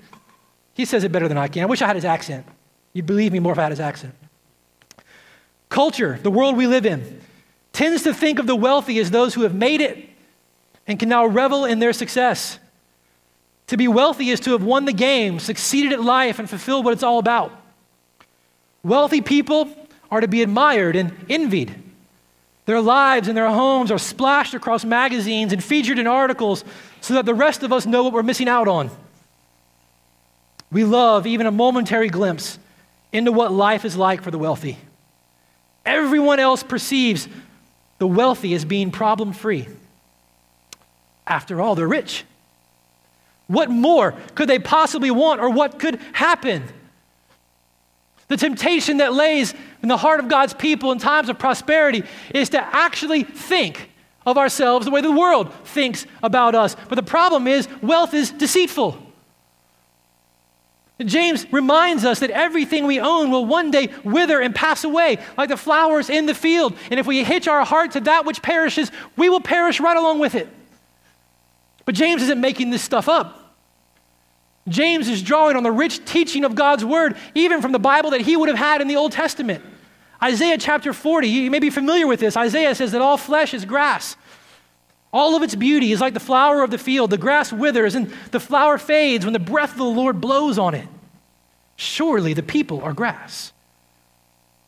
he 0.75 0.85
says 0.85 1.05
it 1.05 1.13
better 1.13 1.29
than 1.29 1.39
I 1.39 1.49
can. 1.49 1.63
I 1.63 1.67
wish 1.67 1.83
I 1.83 1.87
had 1.87 1.97
his 1.97 2.05
accent. 2.05 2.47
You'd 2.93 3.07
believe 3.07 3.33
me 3.33 3.39
more 3.39 3.53
if 3.53 3.59
I 3.59 3.63
had 3.63 3.73
his 3.73 3.81
accent. 3.81 4.15
Culture, 5.69 6.19
the 6.23 6.31
world 6.31 6.57
we 6.57 6.67
live 6.67 6.87
in, 6.87 7.21
tends 7.73 8.03
to 8.03 8.15
think 8.15 8.39
of 8.39 8.47
the 8.47 8.55
wealthy 8.55 8.99
as 8.99 9.11
those 9.11 9.35
who 9.35 9.43
have 9.43 9.55
made 9.55 9.81
it 9.81 10.09
and 10.87 10.99
can 10.99 11.09
now 11.09 11.27
revel 11.27 11.65
in 11.65 11.79
their 11.79 11.93
success. 11.93 12.59
To 13.69 13.77
be 13.77 13.89
wealthy 13.89 14.31
is 14.31 14.41
to 14.41 14.53
have 14.53 14.63
won 14.63 14.85
the 14.85 14.93
game, 14.93 15.39
succeeded 15.39 15.93
at 15.93 16.03
life, 16.03 16.39
and 16.39 16.49
fulfilled 16.49 16.85
what 16.85 16.93
it's 16.93 17.03
all 17.03 17.19
about. 17.19 17.53
Wealthy 18.83 19.21
people 19.23 19.75
are 20.11 20.21
to 20.21 20.29
be 20.29 20.43
admired 20.43 20.95
and 20.95 21.13
envied. 21.29 21.75
Their 22.67 22.81
lives 22.81 23.29
and 23.29 23.37
their 23.37 23.51
homes 23.51 23.91
are 23.91 23.99
splashed 23.99 24.55
across 24.55 24.85
magazines 24.85 25.53
and 25.53 25.63
featured 25.63 25.99
in 25.99 26.07
articles 26.07 26.65
so 27.01 27.15
that 27.15 27.27
the 27.27 27.35
rest 27.35 27.63
of 27.63 27.73
us 27.73 27.87
know 27.87 28.03
what 28.03 28.13
we're 28.13 28.23
missing 28.23 28.49
out 28.49 28.69
on. 28.69 28.91
We 30.71 30.85
love 30.85 31.27
even 31.27 31.47
a 31.47 31.51
momentary 31.51 32.09
glimpse 32.09 32.59
into 33.13 33.31
what 33.33 33.53
life 33.53 33.85
is 33.85 33.97
like 33.97 34.23
for 34.23 34.31
the 34.31 34.39
wealthy. 34.39 34.77
Everyone 35.87 36.41
else 36.41 36.63
perceives 36.63 37.29
the 37.99 38.07
wealthy 38.07 38.55
as 38.55 38.65
being 38.65 38.91
problem 38.91 39.33
free. 39.33 39.69
After 41.27 41.61
all, 41.61 41.75
they're 41.75 41.89
rich. 41.89 42.25
What 43.47 43.71
more 43.71 44.15
could 44.35 44.49
they 44.49 44.59
possibly 44.59 45.11
want 45.11 45.41
or 45.41 45.51
what 45.51 45.79
could 45.79 46.01
happen? 46.13 46.65
The 48.29 48.37
temptation 48.37 48.97
that 48.99 49.13
lays 49.13 49.55
in 49.83 49.89
the 49.89 49.97
heart 49.97 50.19
of 50.19 50.29
God's 50.29 50.55
people 50.55 50.93
in 50.93 50.99
times 50.99 51.29
of 51.29 51.39
prosperity 51.39 52.05
is 52.35 52.49
to 52.51 52.63
actually 52.75 53.23
think 53.23 53.91
of 54.27 54.39
ourselves 54.39 54.87
the 54.87 54.91
way 54.91 55.03
the 55.03 55.13
world 55.13 55.53
thinks 55.65 56.07
about 56.23 56.55
us. 56.55 56.75
But 56.89 56.95
the 56.95 57.03
problem 57.03 57.47
is, 57.47 57.69
wealth 57.83 58.15
is 58.15 58.31
deceitful. 58.31 58.99
James 61.03 61.53
reminds 61.53 62.05
us 62.05 62.21
that 62.21 62.31
everything 62.31 62.87
we 62.87 63.01
own 63.01 63.31
will 63.31 63.45
one 63.45 63.73
day 63.73 63.89
wither 64.05 64.41
and 64.41 64.55
pass 64.55 64.85
away, 64.85 65.19
like 65.37 65.49
the 65.49 65.57
flowers 65.57 66.09
in 66.09 66.27
the 66.27 66.35
field. 66.35 66.77
And 66.91 67.01
if 67.01 67.07
we 67.07 67.25
hitch 67.25 67.49
our 67.49 67.65
heart 67.65 67.93
to 67.93 68.01
that 68.01 68.25
which 68.25 68.43
perishes, 68.43 68.93
we 69.17 69.29
will 69.29 69.41
perish 69.41 69.81
right 69.81 69.97
along 69.97 70.21
with 70.21 70.37
it. 70.37 70.49
But 71.85 71.97
James 71.97 72.23
isn't 72.23 72.41
making 72.41 72.71
this 72.71 72.83
stuff 72.83 73.09
up. 73.09 73.41
James 74.69 75.09
is 75.09 75.23
drawing 75.23 75.57
on 75.57 75.63
the 75.63 75.73
rich 75.73 76.05
teaching 76.05 76.45
of 76.45 76.55
God's 76.55 76.85
word, 76.85 77.17
even 77.35 77.61
from 77.61 77.73
the 77.73 77.79
Bible 77.79 78.11
that 78.11 78.23
he 78.23 78.37
would 78.37 78.49
have 78.49 78.57
had 78.57 78.81
in 78.81 78.89
the 78.89 78.97
Old 78.97 79.13
Testament. 79.13 79.63
Isaiah 80.23 80.57
chapter 80.57 80.93
40, 80.93 81.29
you 81.29 81.51
may 81.51 81.59
be 81.59 81.71
familiar 81.71 82.07
with 82.07 82.21
this. 82.21 82.37
Isaiah 82.37 82.75
says 82.75 82.93
that 82.93 83.03
all 83.03 83.19
flesh 83.19 83.53
is 83.53 83.65
grass. 83.65 84.17
All 85.15 85.37
of 85.37 85.45
its 85.45 85.55
beauty 85.55 85.93
is 85.93 86.01
like 86.01 86.13
the 86.13 86.19
flower 86.19 86.65
of 86.65 86.73
the 86.73 86.77
field. 86.77 87.11
The 87.11 87.17
grass 87.17 87.53
withers 87.53 87.95
and 87.95 88.13
the 88.33 88.41
flower 88.41 88.79
fades 88.79 89.25
when 89.25 89.33
the 89.33 89.39
breath 89.39 89.71
of 89.71 89.79
the 89.79 89.85
Lord 89.85 90.21
blows 90.21 90.59
on 90.59 90.75
it. 90.75 90.89
Surely 91.77 92.35
the 92.35 92.43
people 92.43 92.83
are 92.83 92.93
grass. 92.93 93.53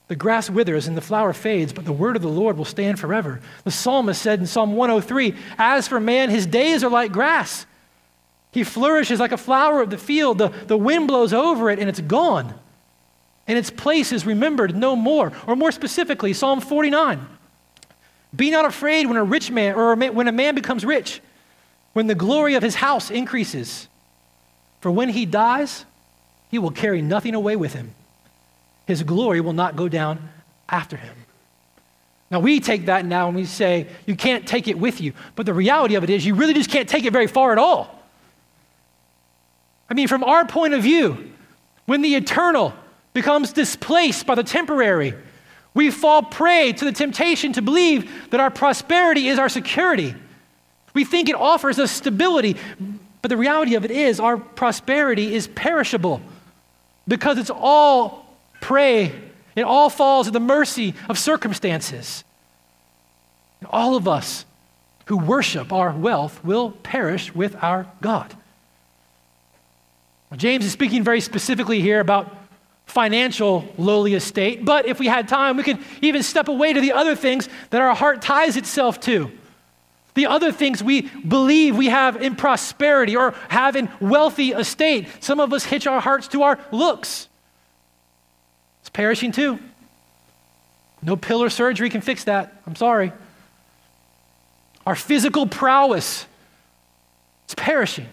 The 0.06 0.14
grass 0.14 0.48
withers 0.48 0.86
and 0.86 0.96
the 0.96 1.00
flower 1.02 1.32
fades, 1.32 1.72
but 1.72 1.84
the 1.84 1.92
word 1.92 2.14
of 2.14 2.22
the 2.22 2.28
Lord 2.28 2.56
will 2.56 2.64
stand 2.64 3.00
forever. 3.00 3.40
The 3.64 3.72
psalmist 3.72 4.22
said 4.22 4.38
in 4.38 4.46
Psalm 4.46 4.74
103 4.74 5.34
As 5.58 5.88
for 5.88 5.98
man, 5.98 6.30
his 6.30 6.46
days 6.46 6.84
are 6.84 6.90
like 6.90 7.10
grass. 7.10 7.66
He 8.52 8.62
flourishes 8.62 9.18
like 9.18 9.32
a 9.32 9.36
flower 9.36 9.82
of 9.82 9.90
the 9.90 9.98
field. 9.98 10.38
The, 10.38 10.50
the 10.68 10.78
wind 10.78 11.08
blows 11.08 11.32
over 11.32 11.70
it 11.70 11.80
and 11.80 11.88
it's 11.88 12.00
gone. 12.00 12.54
And 13.48 13.58
its 13.58 13.70
place 13.70 14.12
is 14.12 14.24
remembered 14.24 14.76
no 14.76 14.94
more. 14.94 15.32
Or 15.48 15.56
more 15.56 15.72
specifically, 15.72 16.32
Psalm 16.32 16.60
49 16.60 17.35
Be 18.36 18.50
not 18.50 18.64
afraid 18.64 19.06
when 19.06 19.16
a 19.16 19.24
rich 19.24 19.50
man, 19.50 19.74
or 19.74 19.96
when 19.96 20.28
a 20.28 20.32
man 20.32 20.54
becomes 20.54 20.84
rich, 20.84 21.20
when 21.94 22.06
the 22.06 22.14
glory 22.14 22.54
of 22.54 22.62
his 22.62 22.74
house 22.74 23.10
increases. 23.10 23.88
For 24.80 24.90
when 24.90 25.08
he 25.08 25.24
dies, 25.24 25.84
he 26.50 26.58
will 26.58 26.70
carry 26.70 27.00
nothing 27.02 27.34
away 27.34 27.56
with 27.56 27.72
him 27.72 27.94
his 28.86 29.02
glory 29.02 29.40
will 29.40 29.52
not 29.52 29.76
go 29.76 29.88
down 29.88 30.28
after 30.68 30.96
him. 30.96 31.14
Now, 32.30 32.40
we 32.40 32.60
take 32.60 32.86
that 32.86 33.04
now 33.04 33.28
and 33.28 33.36
we 33.36 33.44
say, 33.44 33.86
you 34.06 34.16
can't 34.16 34.46
take 34.46 34.68
it 34.68 34.78
with 34.78 35.00
you. 35.00 35.12
But 35.34 35.46
the 35.46 35.54
reality 35.54 35.94
of 35.94 36.04
it 36.04 36.10
is, 36.10 36.24
you 36.24 36.34
really 36.34 36.54
just 36.54 36.70
can't 36.70 36.88
take 36.88 37.04
it 37.04 37.12
very 37.12 37.26
far 37.26 37.52
at 37.52 37.58
all. 37.58 37.92
I 39.88 39.94
mean, 39.94 40.08
from 40.08 40.24
our 40.24 40.44
point 40.46 40.74
of 40.74 40.82
view, 40.82 41.32
when 41.84 42.02
the 42.02 42.16
eternal 42.16 42.74
becomes 43.12 43.52
displaced 43.52 44.26
by 44.26 44.34
the 44.34 44.42
temporary, 44.42 45.14
we 45.76 45.90
fall 45.90 46.22
prey 46.22 46.72
to 46.72 46.86
the 46.86 46.90
temptation 46.90 47.52
to 47.52 47.60
believe 47.60 48.30
that 48.30 48.40
our 48.40 48.50
prosperity 48.50 49.28
is 49.28 49.38
our 49.38 49.50
security. 49.50 50.14
We 50.94 51.04
think 51.04 51.28
it 51.28 51.34
offers 51.34 51.78
us 51.78 51.92
stability, 51.92 52.56
but 53.20 53.28
the 53.28 53.36
reality 53.36 53.74
of 53.74 53.84
it 53.84 53.90
is 53.90 54.18
our 54.18 54.38
prosperity 54.38 55.34
is 55.34 55.46
perishable 55.48 56.22
because 57.06 57.36
it's 57.36 57.50
all 57.50 58.26
prey, 58.62 59.12
it 59.54 59.64
all 59.64 59.90
falls 59.90 60.26
at 60.26 60.32
the 60.32 60.40
mercy 60.40 60.94
of 61.10 61.18
circumstances. 61.18 62.24
All 63.68 63.96
of 63.96 64.08
us 64.08 64.46
who 65.04 65.18
worship 65.18 65.74
our 65.74 65.92
wealth 65.92 66.42
will 66.42 66.70
perish 66.70 67.34
with 67.34 67.54
our 67.62 67.86
God. 68.00 68.34
James 70.36 70.64
is 70.64 70.72
speaking 70.72 71.04
very 71.04 71.20
specifically 71.20 71.82
here 71.82 72.00
about 72.00 72.34
financial 72.86 73.66
lowly 73.76 74.14
estate, 74.14 74.64
but 74.64 74.86
if 74.86 74.98
we 74.98 75.06
had 75.06 75.28
time, 75.28 75.56
we 75.56 75.62
could 75.62 75.78
even 76.00 76.22
step 76.22 76.48
away 76.48 76.72
to 76.72 76.80
the 76.80 76.92
other 76.92 77.14
things 77.14 77.48
that 77.70 77.82
our 77.82 77.94
heart 77.94 78.22
ties 78.22 78.56
itself 78.56 79.00
to. 79.00 79.30
The 80.14 80.26
other 80.26 80.50
things 80.50 80.82
we 80.82 81.02
believe 81.02 81.76
we 81.76 81.88
have 81.88 82.22
in 82.22 82.36
prosperity 82.36 83.16
or 83.16 83.34
have 83.50 83.76
in 83.76 83.90
wealthy 84.00 84.52
estate. 84.52 85.08
Some 85.20 85.40
of 85.40 85.52
us 85.52 85.64
hitch 85.64 85.86
our 85.86 86.00
hearts 86.00 86.28
to 86.28 86.42
our 86.42 86.58
looks. 86.72 87.28
It's 88.80 88.88
perishing 88.88 89.32
too. 89.32 89.58
No 91.02 91.16
pillar 91.16 91.50
surgery 91.50 91.90
can 91.90 92.00
fix 92.00 92.24
that. 92.24 92.62
I'm 92.66 92.76
sorry. 92.76 93.12
Our 94.86 94.94
physical 94.94 95.46
prowess, 95.46 96.24
it's 97.44 97.54
perishing. 97.54 98.06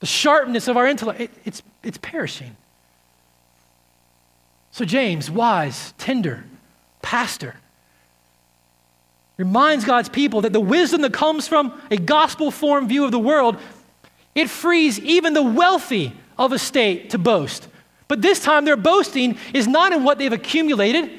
The 0.00 0.06
sharpness 0.06 0.68
of 0.68 0.76
our 0.76 0.86
intellect, 0.86 1.20
it, 1.20 1.30
it's, 1.44 1.62
it's 1.86 1.98
perishing. 1.98 2.56
So, 4.72 4.84
James, 4.84 5.30
wise, 5.30 5.94
tender, 5.96 6.44
pastor, 7.00 7.54
reminds 9.36 9.84
God's 9.84 10.08
people 10.08 10.42
that 10.42 10.52
the 10.52 10.60
wisdom 10.60 11.02
that 11.02 11.12
comes 11.12 11.46
from 11.46 11.80
a 11.90 11.96
gospel 11.96 12.50
form 12.50 12.88
view 12.88 13.04
of 13.04 13.10
the 13.10 13.18
world, 13.18 13.56
it 14.34 14.50
frees 14.50 14.98
even 15.00 15.32
the 15.32 15.42
wealthy 15.42 16.12
of 16.36 16.52
a 16.52 16.58
state 16.58 17.10
to 17.10 17.18
boast. 17.18 17.68
But 18.08 18.20
this 18.20 18.42
time 18.42 18.64
their 18.64 18.76
boasting 18.76 19.38
is 19.54 19.66
not 19.66 19.92
in 19.92 20.04
what 20.04 20.18
they've 20.18 20.32
accumulated, 20.32 21.10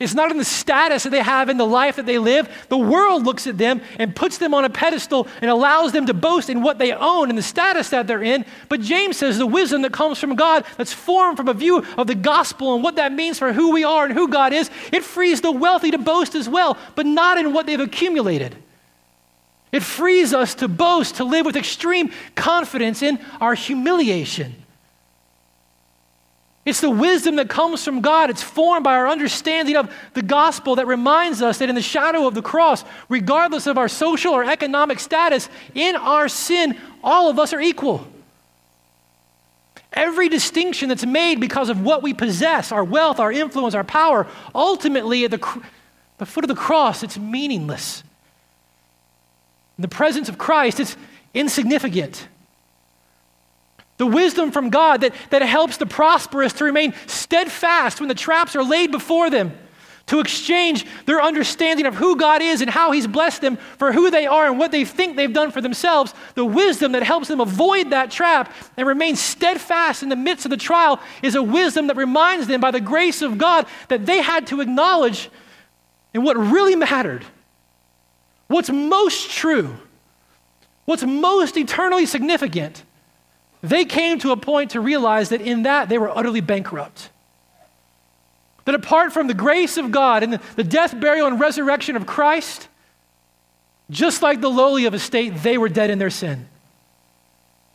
it's 0.00 0.14
not 0.14 0.30
in 0.30 0.36
the 0.36 0.44
status 0.44 1.02
that 1.02 1.10
they 1.10 1.22
have 1.22 1.48
in 1.48 1.56
the 1.56 1.66
life 1.66 1.96
that 1.96 2.06
they 2.06 2.18
live. 2.18 2.48
The 2.68 2.78
world 2.78 3.24
looks 3.24 3.48
at 3.48 3.58
them 3.58 3.80
and 3.98 4.14
puts 4.14 4.38
them 4.38 4.54
on 4.54 4.64
a 4.64 4.70
pedestal 4.70 5.26
and 5.40 5.50
allows 5.50 5.90
them 5.90 6.06
to 6.06 6.14
boast 6.14 6.48
in 6.48 6.62
what 6.62 6.78
they 6.78 6.92
own 6.92 7.30
and 7.30 7.38
the 7.38 7.42
status 7.42 7.90
that 7.90 8.06
they're 8.06 8.22
in. 8.22 8.44
But 8.68 8.80
James 8.80 9.16
says 9.16 9.38
the 9.38 9.46
wisdom 9.46 9.82
that 9.82 9.92
comes 9.92 10.20
from 10.20 10.36
God, 10.36 10.64
that's 10.76 10.92
formed 10.92 11.36
from 11.36 11.48
a 11.48 11.54
view 11.54 11.84
of 11.96 12.06
the 12.06 12.14
gospel 12.14 12.74
and 12.74 12.84
what 12.84 12.94
that 12.94 13.12
means 13.12 13.40
for 13.40 13.52
who 13.52 13.72
we 13.72 13.82
are 13.82 14.04
and 14.04 14.14
who 14.14 14.28
God 14.28 14.52
is, 14.52 14.70
it 14.92 15.02
frees 15.02 15.40
the 15.40 15.50
wealthy 15.50 15.90
to 15.90 15.98
boast 15.98 16.36
as 16.36 16.48
well, 16.48 16.78
but 16.94 17.04
not 17.04 17.36
in 17.36 17.52
what 17.52 17.66
they've 17.66 17.80
accumulated. 17.80 18.56
It 19.72 19.82
frees 19.82 20.32
us 20.32 20.54
to 20.56 20.68
boast, 20.68 21.16
to 21.16 21.24
live 21.24 21.44
with 21.44 21.56
extreme 21.56 22.12
confidence 22.36 23.02
in 23.02 23.18
our 23.40 23.54
humiliation. 23.54 24.54
It's 26.68 26.82
the 26.82 26.90
wisdom 26.90 27.36
that 27.36 27.48
comes 27.48 27.82
from 27.82 28.02
God. 28.02 28.28
It's 28.28 28.42
formed 28.42 28.84
by 28.84 28.94
our 28.94 29.08
understanding 29.08 29.74
of 29.74 29.90
the 30.12 30.20
gospel 30.20 30.76
that 30.76 30.86
reminds 30.86 31.40
us 31.40 31.58
that 31.58 31.70
in 31.70 31.74
the 31.74 31.80
shadow 31.80 32.26
of 32.26 32.34
the 32.34 32.42
cross, 32.42 32.84
regardless 33.08 33.66
of 33.66 33.78
our 33.78 33.88
social 33.88 34.34
or 34.34 34.44
economic 34.44 35.00
status, 35.00 35.48
in 35.74 35.96
our 35.96 36.28
sin, 36.28 36.78
all 37.02 37.30
of 37.30 37.38
us 37.38 37.54
are 37.54 37.60
equal. 37.60 38.06
Every 39.94 40.28
distinction 40.28 40.90
that's 40.90 41.06
made 41.06 41.40
because 41.40 41.70
of 41.70 41.80
what 41.80 42.02
we 42.02 42.12
possess, 42.12 42.70
our 42.70 42.84
wealth, 42.84 43.18
our 43.18 43.32
influence, 43.32 43.74
our 43.74 43.82
power, 43.82 44.26
ultimately 44.54 45.24
at 45.24 45.30
the, 45.30 45.62
the 46.18 46.26
foot 46.26 46.44
of 46.44 46.48
the 46.48 46.54
cross, 46.54 47.02
it's 47.02 47.16
meaningless. 47.16 48.02
In 49.78 49.82
the 49.82 49.88
presence 49.88 50.28
of 50.28 50.36
Christ, 50.36 50.80
it's 50.80 50.98
insignificant. 51.32 52.28
The 53.98 54.06
wisdom 54.06 54.52
from 54.52 54.70
God 54.70 55.02
that, 55.02 55.12
that 55.30 55.42
helps 55.42 55.76
the 55.76 55.86
prosperous 55.86 56.52
to 56.54 56.64
remain 56.64 56.94
steadfast 57.06 58.00
when 58.00 58.08
the 58.08 58.14
traps 58.14 58.56
are 58.56 58.62
laid 58.62 58.92
before 58.92 59.28
them, 59.28 59.52
to 60.06 60.20
exchange 60.20 60.86
their 61.04 61.20
understanding 61.20 61.84
of 61.84 61.96
who 61.96 62.16
God 62.16 62.40
is 62.40 62.62
and 62.62 62.70
how 62.70 62.92
He's 62.92 63.08
blessed 63.08 63.42
them 63.42 63.56
for 63.76 63.92
who 63.92 64.10
they 64.10 64.26
are 64.26 64.46
and 64.46 64.58
what 64.58 64.70
they 64.70 64.84
think 64.84 65.16
they've 65.16 65.32
done 65.32 65.50
for 65.50 65.60
themselves. 65.60 66.14
The 66.34 66.44
wisdom 66.44 66.92
that 66.92 67.02
helps 67.02 67.28
them 67.28 67.40
avoid 67.40 67.90
that 67.90 68.10
trap 68.10 68.52
and 68.76 68.86
remain 68.86 69.16
steadfast 69.16 70.02
in 70.02 70.08
the 70.08 70.16
midst 70.16 70.46
of 70.46 70.50
the 70.50 70.56
trial 70.56 71.00
is 71.22 71.34
a 71.34 71.42
wisdom 71.42 71.88
that 71.88 71.96
reminds 71.96 72.46
them, 72.46 72.60
by 72.60 72.70
the 72.70 72.80
grace 72.80 73.20
of 73.20 73.36
God, 73.36 73.66
that 73.88 74.06
they 74.06 74.22
had 74.22 74.46
to 74.46 74.60
acknowledge 74.60 75.28
in 76.14 76.22
what 76.22 76.38
really 76.38 76.76
mattered, 76.76 77.24
what's 78.46 78.70
most 78.70 79.30
true, 79.30 79.76
what's 80.84 81.02
most 81.02 81.56
eternally 81.56 82.06
significant 82.06 82.84
they 83.62 83.84
came 83.84 84.18
to 84.20 84.32
a 84.32 84.36
point 84.36 84.70
to 84.72 84.80
realize 84.80 85.30
that 85.30 85.40
in 85.40 85.64
that 85.64 85.88
they 85.88 85.98
were 85.98 86.16
utterly 86.16 86.40
bankrupt. 86.40 87.10
That 88.64 88.74
apart 88.74 89.12
from 89.12 89.26
the 89.26 89.34
grace 89.34 89.76
of 89.76 89.90
God 89.90 90.22
and 90.22 90.34
the 90.56 90.64
death, 90.64 90.98
burial, 91.00 91.26
and 91.26 91.40
resurrection 91.40 91.96
of 91.96 92.06
Christ, 92.06 92.68
just 93.90 94.22
like 94.22 94.40
the 94.40 94.50
lowly 94.50 94.84
of 94.84 94.94
estate, 94.94 95.42
they 95.42 95.56
were 95.56 95.68
dead 95.68 95.90
in 95.90 95.98
their 95.98 96.10
sin. 96.10 96.46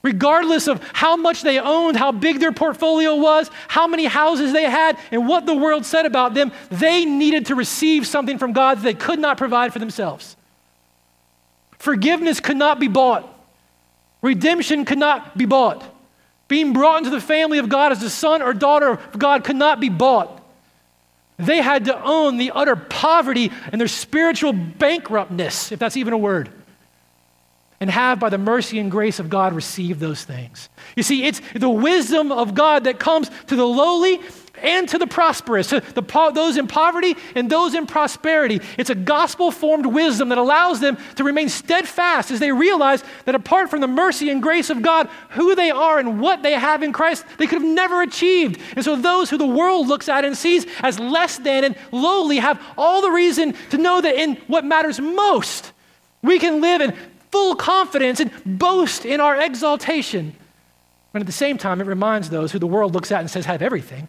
Regardless 0.03 0.67
of 0.67 0.83
how 0.91 1.15
much 1.15 1.41
they 1.41 1.59
owned, 1.59 1.95
how 1.95 2.11
big 2.11 2.39
their 2.39 2.51
portfolio 2.51 3.15
was, 3.15 3.49
how 3.69 3.87
many 3.87 4.05
houses 4.05 4.51
they 4.51 4.65
had, 4.65 4.97
and 5.11 5.27
what 5.27 5.45
the 5.45 5.55
world 5.55 5.85
said 5.85 6.05
about 6.05 6.33
them, 6.33 6.51
they 6.69 7.05
needed 7.05 7.47
to 7.47 7.55
receive 7.55 8.05
something 8.05 8.37
from 8.37 8.51
God 8.51 8.77
that 8.77 8.83
they 8.83 8.93
could 8.93 9.17
not 9.17 9.37
provide 9.37 9.71
for 9.71 9.79
themselves. 9.79 10.35
Forgiveness 11.79 12.39
could 12.39 12.57
not 12.57 12.79
be 12.79 12.87
bought. 12.87 13.32
Redemption 14.23 14.85
could 14.85 14.97
not 14.97 15.37
be 15.37 15.45
bought. 15.45 15.83
Being 16.47 16.73
brought 16.73 16.99
into 16.99 17.11
the 17.11 17.21
family 17.21 17.59
of 17.59 17.69
God 17.69 17.91
as 17.91 18.01
a 18.01 18.09
son 18.09 18.41
or 18.41 18.53
daughter 18.53 18.89
of 18.89 19.19
God 19.19 19.43
could 19.43 19.55
not 19.55 19.79
be 19.79 19.89
bought. 19.89 20.41
They 21.37 21.61
had 21.61 21.85
to 21.85 22.03
own 22.03 22.37
the 22.37 22.51
utter 22.51 22.75
poverty 22.75 23.51
and 23.71 23.79
their 23.79 23.87
spiritual 23.87 24.53
bankruptness, 24.53 25.71
if 25.71 25.79
that's 25.79 25.97
even 25.97 26.13
a 26.13 26.17
word, 26.17 26.49
and 27.79 27.89
have, 27.89 28.19
by 28.19 28.29
the 28.29 28.37
mercy 28.37 28.79
and 28.79 28.89
grace 28.89 29.19
of 29.19 29.29
God, 29.29 29.53
received 29.53 29.99
those 29.99 30.23
things. 30.23 30.69
You 30.95 31.03
see, 31.03 31.25
it's 31.25 31.41
the 31.53 31.69
wisdom 31.69 32.31
of 32.31 32.53
God 32.53 32.85
that 32.85 32.99
comes 32.99 33.29
to 33.47 33.55
the 33.55 33.65
lowly 33.65 34.21
and 34.63 34.87
to 34.89 34.97
the 34.97 35.05
prosperous, 35.05 35.67
to 35.67 35.81
the, 35.81 36.31
those 36.33 36.57
in 36.57 36.67
poverty 36.67 37.15
and 37.35 37.49
those 37.49 37.75
in 37.75 37.85
prosperity. 37.85 38.61
It's 38.77 38.89
a 38.89 38.95
gospel 38.95 39.51
formed 39.51 39.85
wisdom 39.85 40.29
that 40.29 40.37
allows 40.37 40.79
them 40.79 40.97
to 41.15 41.23
remain 41.23 41.49
steadfast 41.49 42.31
as 42.31 42.39
they 42.39 42.51
realize 42.51 43.03
that 43.25 43.35
apart 43.35 43.69
from 43.69 43.81
the 43.81 43.87
mercy 43.87 44.29
and 44.29 44.41
grace 44.41 44.69
of 44.69 44.81
God, 44.81 45.09
who 45.31 45.53
they 45.53 45.69
are 45.69 45.99
and 45.99 46.21
what 46.21 46.41
they 46.41 46.53
have 46.53 46.81
in 46.81 46.93
Christ, 46.93 47.25
they 47.37 47.45
could 47.45 47.61
have 47.61 47.69
never 47.69 48.01
achieved. 48.01 48.59
And 48.75 48.83
so 48.83 48.95
those 48.95 49.29
who 49.29 49.37
the 49.37 49.45
world 49.45 49.87
looks 49.87 50.07
at 50.07 50.25
and 50.25 50.35
sees 50.35 50.65
as 50.79 50.99
less 50.99 51.37
than 51.37 51.65
and 51.65 51.75
lowly 51.91 52.37
have 52.37 52.61
all 52.77 53.01
the 53.01 53.11
reason 53.11 53.53
to 53.71 53.77
know 53.77 53.99
that 53.99 54.15
in 54.15 54.37
what 54.47 54.63
matters 54.63 54.99
most, 54.99 55.73
we 56.21 56.39
can 56.39 56.61
live 56.61 56.79
in 56.79 56.95
full 57.31 57.55
confidence 57.55 58.21
and 58.21 58.31
boast 58.45 59.05
in 59.05 59.19
our 59.19 59.35
exaltation. 59.35 60.33
And 61.13 61.21
at 61.21 61.27
the 61.27 61.33
same 61.33 61.57
time, 61.57 61.81
it 61.81 61.87
reminds 61.87 62.29
those 62.29 62.51
who 62.51 62.59
the 62.59 62.67
world 62.67 62.93
looks 62.93 63.11
at 63.11 63.19
and 63.19 63.29
says 63.29 63.45
have 63.45 63.61
everything 63.61 64.07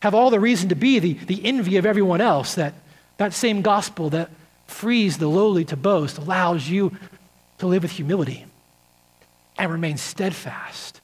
have 0.00 0.14
all 0.14 0.30
the 0.30 0.40
reason 0.40 0.68
to 0.70 0.74
be 0.74 0.98
the, 0.98 1.14
the 1.14 1.44
envy 1.44 1.76
of 1.76 1.86
everyone 1.86 2.20
else, 2.20 2.54
that 2.54 2.74
that 3.18 3.34
same 3.34 3.60
gospel 3.60 4.10
that 4.10 4.30
frees 4.66 5.18
the 5.18 5.28
lowly 5.28 5.64
to 5.66 5.76
boast 5.76 6.16
allows 6.16 6.68
you 6.68 6.96
to 7.58 7.66
live 7.66 7.82
with 7.82 7.92
humility 7.92 8.46
and 9.58 9.70
remain 9.70 9.98
steadfast 9.98 11.00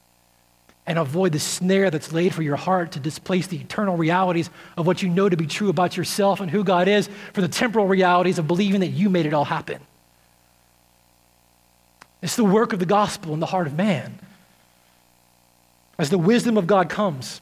and 0.86 0.98
avoid 0.98 1.32
the 1.32 1.38
snare 1.38 1.90
that's 1.90 2.12
laid 2.12 2.34
for 2.34 2.42
your 2.42 2.56
heart 2.56 2.92
to 2.92 3.00
displace 3.00 3.48
the 3.48 3.58
eternal 3.58 3.96
realities 3.96 4.48
of 4.78 4.86
what 4.86 5.02
you 5.02 5.10
know 5.10 5.28
to 5.28 5.36
be 5.36 5.46
true 5.46 5.68
about 5.68 5.96
yourself 5.96 6.40
and 6.40 6.50
who 6.50 6.64
God 6.64 6.88
is 6.88 7.10
for 7.34 7.42
the 7.42 7.48
temporal 7.48 7.86
realities 7.86 8.38
of 8.38 8.46
believing 8.46 8.80
that 8.80 8.86
you 8.86 9.10
made 9.10 9.26
it 9.26 9.34
all 9.34 9.44
happen. 9.44 9.80
It's 12.22 12.36
the 12.36 12.44
work 12.44 12.72
of 12.72 12.78
the 12.78 12.86
gospel 12.86 13.34
in 13.34 13.40
the 13.40 13.46
heart 13.46 13.66
of 13.66 13.74
man. 13.74 14.18
As 15.98 16.08
the 16.08 16.18
wisdom 16.18 16.56
of 16.56 16.66
God 16.66 16.88
comes, 16.88 17.40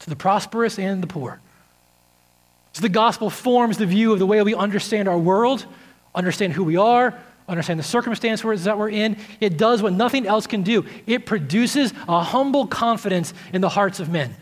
to 0.00 0.10
the 0.10 0.16
prosperous 0.16 0.78
and 0.78 1.02
the 1.02 1.06
poor. 1.06 1.40
So 2.72 2.82
the 2.82 2.88
gospel 2.88 3.30
forms 3.30 3.78
the 3.78 3.86
view 3.86 4.12
of 4.12 4.18
the 4.18 4.26
way 4.26 4.40
we 4.42 4.54
understand 4.54 5.08
our 5.08 5.18
world, 5.18 5.66
understand 6.14 6.52
who 6.52 6.64
we 6.64 6.76
are, 6.76 7.18
understand 7.48 7.78
the 7.80 7.84
circumstances 7.84 8.64
that 8.64 8.78
we're 8.78 8.90
in. 8.90 9.16
It 9.40 9.56
does 9.56 9.82
what 9.82 9.92
nothing 9.92 10.26
else 10.26 10.46
can 10.46 10.62
do 10.62 10.84
it 11.06 11.26
produces 11.26 11.92
a 12.06 12.22
humble 12.22 12.66
confidence 12.66 13.32
in 13.52 13.60
the 13.60 13.68
hearts 13.68 14.00
of 14.00 14.08
men. 14.08 14.34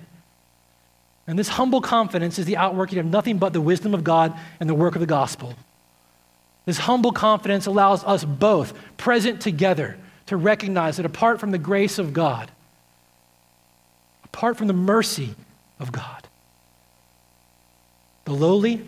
And 1.26 1.38
this 1.38 1.48
humble 1.48 1.80
confidence 1.80 2.38
is 2.38 2.46
the 2.46 2.56
outworking 2.56 2.98
of 2.98 3.06
nothing 3.06 3.38
but 3.38 3.52
the 3.52 3.60
wisdom 3.60 3.94
of 3.94 4.04
God 4.04 4.36
and 4.60 4.68
the 4.68 4.74
work 4.74 4.94
of 4.94 5.00
the 5.00 5.06
gospel. 5.06 5.54
This 6.66 6.78
humble 6.78 7.12
confidence 7.12 7.66
allows 7.66 8.04
us 8.04 8.24
both, 8.24 8.74
present 8.96 9.40
together, 9.40 9.96
to 10.26 10.36
recognize 10.36 10.96
that 10.96 11.06
apart 11.06 11.40
from 11.40 11.52
the 11.52 11.58
grace 11.58 11.98
of 11.98 12.12
God, 12.12 12.50
apart 14.24 14.56
from 14.56 14.66
the 14.66 14.72
mercy 14.72 15.34
of 15.78 15.92
God. 15.92 16.26
The 18.24 18.32
lowly, 18.32 18.84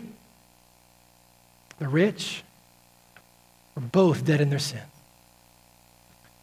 the 1.79 1.87
rich, 1.87 2.43
are 3.77 3.81
both 3.81 4.25
dead 4.25 4.41
in 4.41 4.49
their 4.49 4.59
sin. 4.59 4.81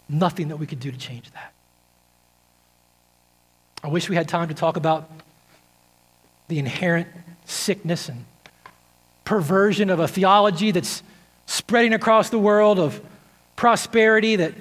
Nothing 0.08 0.48
that 0.48 0.56
we 0.56 0.66
could 0.66 0.80
do 0.80 0.90
to 0.90 0.98
change 0.98 1.30
that. 1.32 1.52
I 3.82 3.88
wish 3.88 4.08
we 4.08 4.16
had 4.16 4.28
time 4.28 4.48
to 4.48 4.54
talk 4.54 4.76
about 4.76 5.10
the 6.48 6.58
inherent 6.58 7.08
sickness 7.44 8.08
and 8.08 8.24
perversion 9.24 9.90
of 9.90 10.00
a 10.00 10.08
theology 10.08 10.70
that's 10.70 11.02
spreading 11.46 11.92
across 11.92 12.30
the 12.30 12.38
world 12.38 12.78
of 12.78 13.00
prosperity 13.56 14.36
that, 14.36 14.54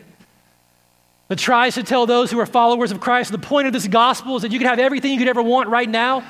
that 1.28 1.39
tries 1.39 1.76
to 1.76 1.84
tell 1.84 2.05
those 2.05 2.32
who 2.32 2.39
are 2.39 2.45
followers 2.45 2.91
of 2.91 2.99
Christ 2.99 3.32
the 3.32 3.38
point 3.38 3.67
of 3.67 3.73
this 3.73 3.88
gospel 3.88 4.36
is 4.36 4.43
that 4.43 4.51
you 4.51 4.59
can 4.59 4.67
have 4.67 4.80
everything 4.80 5.11
you 5.11 5.17
could 5.17 5.28
ever 5.28 5.41
want 5.41 5.69
right 5.69 5.89
now. 5.89 6.23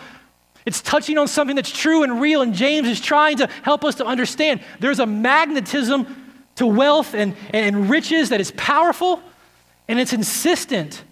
It's 0.65 0.81
touching 0.81 1.17
on 1.17 1.27
something 1.27 1.55
that's 1.55 1.71
true 1.71 2.03
and 2.03 2.19
real, 2.19 2.41
and 2.41 2.53
James 2.53 2.87
is 2.87 2.99
trying 2.99 3.37
to 3.37 3.47
help 3.61 3.83
us 3.83 3.95
to 3.95 4.05
understand 4.05 4.61
there's 4.79 4.99
a 4.99 5.05
magnetism 5.05 6.23
to 6.55 6.65
wealth 6.65 7.13
and, 7.13 7.35
and 7.51 7.89
riches 7.89 8.29
that 8.29 8.39
is 8.39 8.51
powerful 8.51 9.21
and 9.87 9.99
it's 9.99 10.13
insistent. 10.13 11.03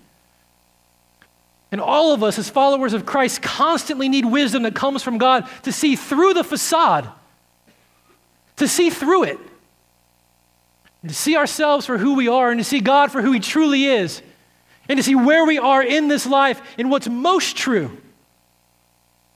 And 1.71 1.81
all 1.81 2.13
of 2.13 2.23
us, 2.23 2.39
as 2.39 2.49
followers 2.49 2.93
of 2.93 3.05
Christ, 3.05 3.41
constantly 3.41 4.07
need 4.07 4.25
wisdom 4.25 4.63
that 4.63 4.75
comes 4.75 5.03
from 5.03 5.17
God 5.17 5.47
to 5.63 5.71
see 5.71 5.95
through 5.95 6.33
the 6.33 6.43
facade, 6.43 7.09
to 8.57 8.67
see 8.67 8.89
through 8.89 9.23
it, 9.23 9.39
and 11.03 11.09
to 11.09 11.15
see 11.15 11.35
ourselves 11.35 11.85
for 11.85 11.97
who 11.97 12.15
we 12.15 12.29
are, 12.29 12.49
and 12.49 12.59
to 12.59 12.63
see 12.63 12.79
God 12.79 13.11
for 13.11 13.21
who 13.21 13.33
He 13.33 13.39
truly 13.39 13.85
is, 13.85 14.21
and 14.89 14.97
to 14.97 15.03
see 15.03 15.15
where 15.15 15.45
we 15.45 15.59
are 15.59 15.83
in 15.83 16.07
this 16.07 16.25
life 16.25 16.61
and 16.77 16.89
what's 16.89 17.07
most 17.07 17.55
true. 17.55 17.95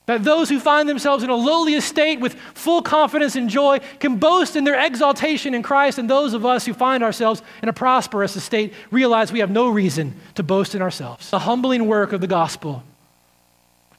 That 0.06 0.24
those 0.24 0.48
who 0.48 0.58
find 0.58 0.88
themselves 0.88 1.22
in 1.22 1.28
a 1.28 1.34
lowly 1.34 1.74
estate 1.74 2.20
with 2.20 2.32
full 2.54 2.80
confidence 2.80 3.36
and 3.36 3.50
joy 3.50 3.80
can 4.00 4.16
boast 4.16 4.56
in 4.56 4.64
their 4.64 4.82
exaltation 4.82 5.52
in 5.52 5.62
Christ, 5.62 5.98
and 5.98 6.08
those 6.08 6.32
of 6.32 6.46
us 6.46 6.64
who 6.64 6.72
find 6.72 7.04
ourselves 7.04 7.42
in 7.62 7.68
a 7.68 7.74
prosperous 7.74 8.34
estate 8.34 8.72
realize 8.90 9.30
we 9.30 9.40
have 9.40 9.50
no 9.50 9.68
reason 9.68 10.18
to 10.36 10.42
boast 10.42 10.74
in 10.74 10.80
ourselves. 10.80 11.28
The 11.28 11.40
humbling 11.40 11.86
work 11.86 12.14
of 12.14 12.22
the 12.22 12.26
gospel, 12.26 12.82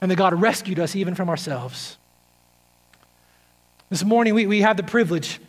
and 0.01 0.09
that 0.09 0.15
God 0.15 0.33
rescued 0.33 0.79
us 0.79 0.95
even 0.95 1.13
from 1.13 1.29
ourselves. 1.29 1.97
This 3.91 4.03
morning, 4.03 4.33
we, 4.33 4.47
we 4.47 4.61
have 4.61 4.77
the 4.77 4.83
privilege 4.83 5.39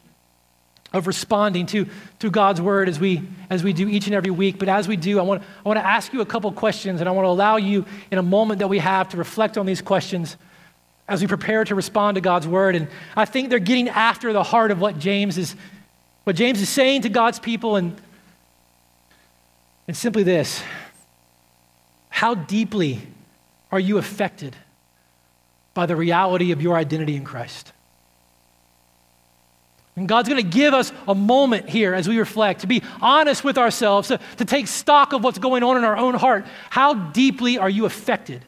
of 0.92 1.06
responding 1.06 1.66
to, 1.66 1.86
to 2.18 2.30
God's 2.30 2.60
word 2.60 2.88
as 2.88 2.98
we, 2.98 3.22
as 3.48 3.62
we 3.62 3.72
do 3.72 3.88
each 3.88 4.06
and 4.06 4.14
every 4.14 4.30
week. 4.30 4.58
But 4.58 4.68
as 4.68 4.88
we 4.88 4.96
do, 4.96 5.18
I 5.20 5.22
want, 5.22 5.42
I 5.64 5.68
want 5.68 5.78
to 5.78 5.86
ask 5.86 6.12
you 6.12 6.20
a 6.20 6.26
couple 6.26 6.50
questions, 6.52 7.00
and 7.00 7.08
I 7.08 7.12
want 7.12 7.26
to 7.26 7.30
allow 7.30 7.56
you 7.56 7.84
in 8.10 8.18
a 8.18 8.22
moment 8.22 8.58
that 8.58 8.68
we 8.68 8.78
have 8.78 9.08
to 9.10 9.16
reflect 9.16 9.56
on 9.56 9.66
these 9.66 9.80
questions 9.80 10.36
as 11.08 11.20
we 11.20 11.26
prepare 11.26 11.64
to 11.64 11.74
respond 11.74 12.16
to 12.16 12.20
God's 12.20 12.46
word. 12.46 12.74
And 12.74 12.88
I 13.16 13.24
think 13.24 13.50
they're 13.50 13.58
getting 13.58 13.88
after 13.88 14.32
the 14.32 14.42
heart 14.42 14.70
of 14.70 14.80
what 14.80 14.98
James 14.98 15.38
is, 15.38 15.54
what 16.24 16.34
James 16.36 16.60
is 16.60 16.68
saying 16.68 17.02
to 17.02 17.08
God's 17.08 17.38
people. 17.38 17.76
And, 17.76 18.00
and 19.86 19.96
simply 19.96 20.24
this 20.24 20.62
How 22.08 22.34
deeply 22.34 23.02
are 23.70 23.80
you 23.80 23.98
affected 23.98 24.56
by 25.72 25.86
the 25.86 25.94
reality 25.94 26.50
of 26.50 26.60
your 26.60 26.76
identity 26.76 27.14
in 27.14 27.24
Christ? 27.24 27.72
And 30.00 30.08
God's 30.08 30.30
going 30.30 30.42
to 30.42 30.50
give 30.50 30.72
us 30.72 30.94
a 31.06 31.14
moment 31.14 31.68
here 31.68 31.92
as 31.92 32.08
we 32.08 32.18
reflect, 32.18 32.62
to 32.62 32.66
be 32.66 32.82
honest 33.02 33.44
with 33.44 33.58
ourselves, 33.58 34.08
to, 34.08 34.18
to 34.38 34.46
take 34.46 34.66
stock 34.66 35.12
of 35.12 35.22
what's 35.22 35.38
going 35.38 35.62
on 35.62 35.76
in 35.76 35.84
our 35.84 35.94
own 35.98 36.14
heart. 36.14 36.46
How 36.70 36.94
deeply 36.94 37.58
are 37.58 37.68
you 37.68 37.84
affected 37.84 38.42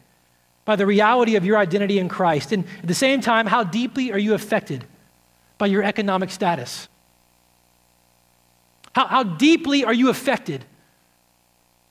by 0.65 0.75
the 0.75 0.87
reality 0.87 1.35
of 1.35 1.45
your 1.45 1.59
identity 1.59 1.99
in 1.99 2.09
Christ? 2.09 2.53
And 2.53 2.65
at 2.79 2.87
the 2.87 2.95
same 2.95 3.21
time, 3.21 3.45
how 3.45 3.63
deeply 3.63 4.11
are 4.11 4.17
you 4.17 4.33
affected 4.33 4.83
by 5.59 5.67
your 5.67 5.83
economic 5.83 6.31
status? 6.31 6.87
How, 8.95 9.05
how 9.05 9.21
deeply 9.21 9.85
are 9.85 9.93
you 9.93 10.09
affected 10.09 10.65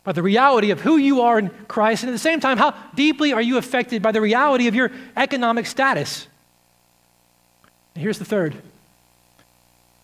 by 0.03 0.11
the 0.11 0.25
reality 0.25 0.73
of 0.73 0.81
who 0.81 0.97
you 0.97 1.21
are 1.21 1.39
in 1.39 1.51
Christ? 1.69 2.03
And 2.03 2.11
at 2.11 2.15
the 2.15 2.19
same 2.19 2.41
time, 2.41 2.59
how 2.59 2.75
deeply 2.97 3.33
are 3.33 3.41
you 3.41 3.59
affected 3.59 4.03
by 4.03 4.11
the 4.11 4.21
reality 4.21 4.67
of 4.67 4.75
your 4.75 4.91
economic 5.17 5.67
status? 5.67 6.27
And 7.95 8.03
here's 8.03 8.19
the 8.19 8.25
third 8.25 8.61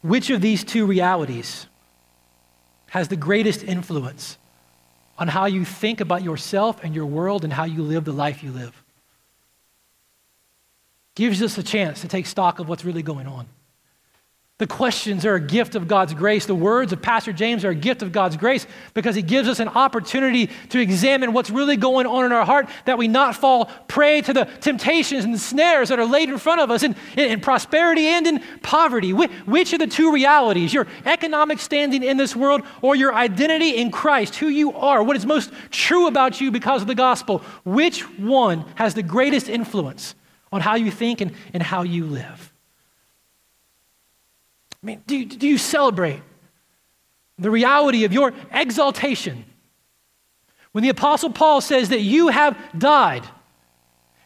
which 0.09 0.31
of 0.31 0.41
these 0.41 0.65
two 0.65 0.87
realities 0.87 1.67
has 2.87 3.09
the 3.09 3.17
greatest 3.17 3.63
influence 3.63 4.39
on 5.19 5.29
how 5.29 5.45
you 5.45 5.65
think 5.65 6.01
about 6.01 6.23
yourself 6.23 6.83
and 6.83 6.95
your 6.95 7.07
world 7.07 7.45
and 7.45 7.53
how 7.53 7.65
you 7.65 7.83
live 7.83 8.05
the 8.05 8.13
life 8.13 8.43
you 8.43 8.51
live. 8.51 8.83
Gives 11.15 11.43
us 11.43 11.59
a 11.59 11.63
chance 11.63 12.01
to 12.01 12.09
take 12.09 12.27
stock 12.27 12.59
of 12.59 12.69
what's 12.69 12.85
really 12.85 13.03
going 13.03 13.27
on. 13.27 13.47
The 14.59 14.67
questions 14.67 15.25
are 15.25 15.37
a 15.37 15.41
gift 15.41 15.77
of 15.77 15.87
God's 15.87 16.15
grace. 16.15 16.45
The 16.47 16.55
words 16.55 16.93
of 16.93 17.01
Pastor 17.01 17.33
James 17.33 17.65
are 17.65 17.71
a 17.71 17.77
gift 17.77 18.03
of 18.03 18.11
God's 18.11 18.37
grace 18.37 18.67
because 18.93 19.15
he 19.15 19.23
gives 19.23 19.47
us 19.47 19.61
an 19.61 19.69
opportunity 19.69 20.51
to 20.71 20.81
examine 20.81 21.33
what's 21.33 21.49
really 21.49 21.77
going 21.77 22.07
on 22.07 22.25
in 22.25 22.33
our 22.33 22.45
heart, 22.45 22.69
that 22.85 22.99
we 22.99 23.07
not 23.07 23.37
fall 23.37 23.67
prey 23.87 24.21
to 24.23 24.33
the 24.33 24.47
temptations 24.47 25.25
and 25.25 25.33
the 25.33 25.39
snares 25.39 25.91
that 25.91 26.01
are 26.01 26.05
laid 26.05 26.29
in 26.29 26.39
front 26.39 26.61
of 26.61 26.73
us 26.73 26.83
in, 26.83 26.97
in, 27.17 27.31
in 27.31 27.41
prosperity 27.41 28.09
and 28.09 28.27
in 28.27 28.43
poverty. 28.61 29.13
Which, 29.13 29.31
which 29.47 29.73
are 29.75 29.79
the 29.79 29.87
two 29.87 30.13
realities? 30.13 30.75
Your 30.75 30.89
economic 31.07 31.61
standing 31.61 32.03
in 32.03 32.17
this 32.17 32.35
world 32.35 32.63
or 32.83 32.97
your 32.97 33.15
identity 33.15 33.77
in 33.77 33.93
Christ, 33.93 34.35
who 34.35 34.49
you 34.49 34.73
are, 34.73 35.05
what 35.05 35.15
is 35.15 35.25
most 35.25 35.53
true 35.71 36.09
about 36.09 36.41
you 36.41 36.51
because 36.51 36.83
of 36.83 36.89
the 36.89 36.97
gospel? 36.97 37.45
Which 37.65 38.01
one 38.19 38.65
has 38.75 38.95
the 38.95 39.05
greatest 39.05 39.49
influence 39.49 40.17
on 40.51 40.63
how 40.63 40.75
you 40.75 40.91
think 40.91 41.21
and, 41.21 41.33
and 41.55 41.63
how 41.63 41.83
you 41.83 42.07
live? 42.07 42.48
I 44.83 44.87
mean, 44.87 45.03
do, 45.07 45.25
do 45.25 45.49
you 45.49 45.59
celebrate 45.59 46.23
the 47.39 47.51
reality 47.51 48.05
of 48.05 48.13
your 48.13 48.33
exaltation? 48.53 49.45
When 50.73 50.83
the 50.83 50.91
Apostle 50.91 51.31
Paul 51.31 51.61
says 51.61 51.89
that 51.89 52.01
you 52.01 52.29
have 52.29 52.57
died, 52.79 53.25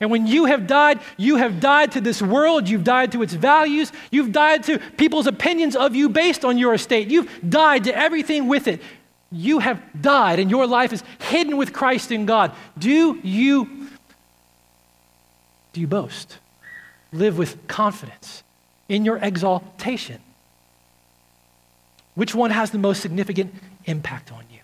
and 0.01 0.11
when 0.11 0.27
you 0.27 0.47
have 0.47 0.67
died, 0.67 1.01
you 1.17 1.37
have 1.37 1.61
died 1.61 1.93
to 1.93 2.01
this 2.01 2.21
world, 2.21 2.69
you've 2.69 2.85
died 2.85 3.13
to 3.13 3.23
its 3.23 3.33
values, 3.33 3.93
you've 4.11 4.33
died 4.33 4.65
to 4.65 4.79
people's 4.97 5.29
opinions 5.29 5.77
of 5.77 5.95
you 5.95 6.09
based 6.09 6.45
on 6.45 6.59
your 6.59 6.75
estate, 6.75 7.09
you've 7.09 7.31
died 7.49 7.85
to 7.85 7.97
everything 7.97 8.49
with 8.49 8.67
it. 8.67 8.83
You 9.31 9.61
have 9.61 9.81
died, 9.99 10.41
and 10.41 10.51
your 10.51 10.67
life 10.67 10.93
is 10.93 11.03
hidden 11.19 11.57
with 11.57 11.73
Christ 11.73 12.13
in 12.13 12.27
God. 12.27 12.53
Do 12.77 13.19
you, 13.23 13.89
do 15.73 15.81
you 15.81 15.87
boast? 15.87 16.37
Live 17.13 17.39
with 17.39 17.67
confidence 17.67 18.43
in 18.89 19.07
your 19.07 19.17
exaltation. 19.17 20.21
Which 22.15 22.35
one 22.35 22.51
has 22.51 22.71
the 22.71 22.79
most 22.79 23.01
significant 23.01 23.55
impact 23.85 24.33
on 24.33 24.45
you? 24.51 24.59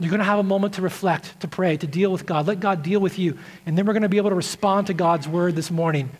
You're 0.00 0.10
going 0.10 0.20
to 0.20 0.24
have 0.24 0.38
a 0.38 0.44
moment 0.44 0.74
to 0.74 0.82
reflect, 0.82 1.40
to 1.40 1.48
pray, 1.48 1.76
to 1.76 1.86
deal 1.86 2.10
with 2.10 2.26
God. 2.26 2.46
Let 2.46 2.60
God 2.60 2.82
deal 2.82 3.00
with 3.00 3.18
you. 3.18 3.38
And 3.64 3.78
then 3.78 3.86
we're 3.86 3.92
going 3.92 4.02
to 4.02 4.08
be 4.08 4.16
able 4.16 4.30
to 4.30 4.36
respond 4.36 4.88
to 4.88 4.94
God's 4.94 5.28
word 5.28 5.54
this 5.54 5.70
morning. 5.70 6.10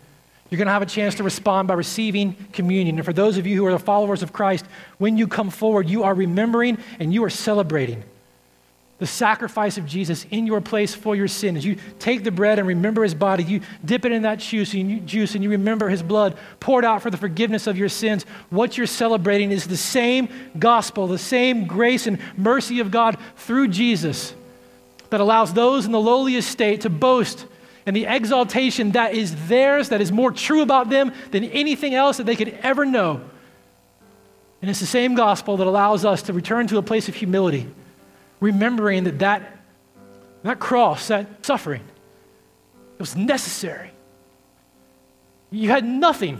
You're 0.49 0.57
going 0.57 0.67
to 0.67 0.73
have 0.73 0.81
a 0.81 0.87
chance 0.87 1.15
to 1.15 1.23
respond 1.23 1.67
by 1.67 1.73
receiving 1.73 2.35
communion. 2.53 2.97
And 2.97 3.05
for 3.05 3.13
those 3.13 3.37
of 3.37 3.47
you 3.47 3.57
who 3.57 3.65
are 3.65 3.71
the 3.71 3.79
followers 3.79 4.23
of 4.23 4.31
Christ, 4.31 4.65
when 4.97 5.17
you 5.17 5.27
come 5.27 5.49
forward, 5.49 5.89
you 5.89 6.03
are 6.03 6.13
remembering 6.13 6.77
and 6.99 7.13
you 7.13 7.23
are 7.23 7.29
celebrating 7.29 8.03
the 8.97 9.05
sacrifice 9.05 9.77
of 9.77 9.85
Jesus 9.85 10.25
in 10.31 10.47
your 10.47 10.61
place 10.61 10.95
for 10.95 11.15
your 11.15 11.27
sin. 11.27 11.57
As 11.57 11.65
you 11.65 11.75
take 11.99 12.23
the 12.23 12.31
bread 12.31 12.59
and 12.59 12.67
remember 12.67 13.03
his 13.03 13.13
body, 13.13 13.43
you 13.43 13.59
dip 13.83 14.05
it 14.05 14.13
in 14.13 14.21
that 14.21 14.39
juice 14.39 14.73
and 14.73 14.89
you, 14.89 14.99
juice 15.01 15.35
and 15.35 15.43
you 15.43 15.49
remember 15.49 15.89
his 15.89 16.01
blood 16.01 16.37
poured 16.61 16.85
out 16.85 17.01
for 17.01 17.09
the 17.09 17.17
forgiveness 17.17 17.67
of 17.67 17.77
your 17.77 17.89
sins. 17.89 18.23
What 18.49 18.77
you're 18.77 18.87
celebrating 18.87 19.51
is 19.51 19.67
the 19.67 19.75
same 19.75 20.29
gospel, 20.57 21.07
the 21.07 21.17
same 21.17 21.67
grace 21.67 22.07
and 22.07 22.19
mercy 22.37 22.79
of 22.79 22.89
God 22.89 23.17
through 23.35 23.67
Jesus 23.67 24.33
that 25.09 25.19
allows 25.19 25.53
those 25.53 25.85
in 25.85 25.91
the 25.91 25.99
lowliest 25.99 26.49
state 26.49 26.81
to 26.81 26.89
boast 26.89 27.45
in 27.85 27.93
the 27.93 28.05
exaltation 28.05 28.91
that 28.91 29.13
is 29.13 29.47
theirs, 29.47 29.89
that 29.89 30.01
is 30.01 30.11
more 30.11 30.31
true 30.31 30.61
about 30.61 30.89
them 30.89 31.13
than 31.31 31.43
anything 31.43 31.93
else 31.93 32.17
that 32.17 32.25
they 32.25 32.35
could 32.35 32.57
ever 32.63 32.85
know. 32.85 33.21
And 34.61 34.69
it's 34.69 34.79
the 34.79 34.87
same 34.87 35.15
gospel 35.15 35.57
that 35.57 35.67
allows 35.67 36.05
us 36.05 36.23
to 36.23 36.33
return 36.33 36.65
to 36.67 36.77
a 36.77 36.81
place 36.81 37.09
of 37.09 37.15
humility 37.15 37.69
remembering 38.39 39.05
that 39.05 39.19
that, 39.19 39.59
that 40.43 40.59
cross, 40.59 41.07
that 41.07 41.45
suffering, 41.45 41.81
it 41.81 42.99
was 42.99 43.15
necessary. 43.15 43.91
You 45.51 45.69
had 45.69 45.85
nothing. 45.85 46.39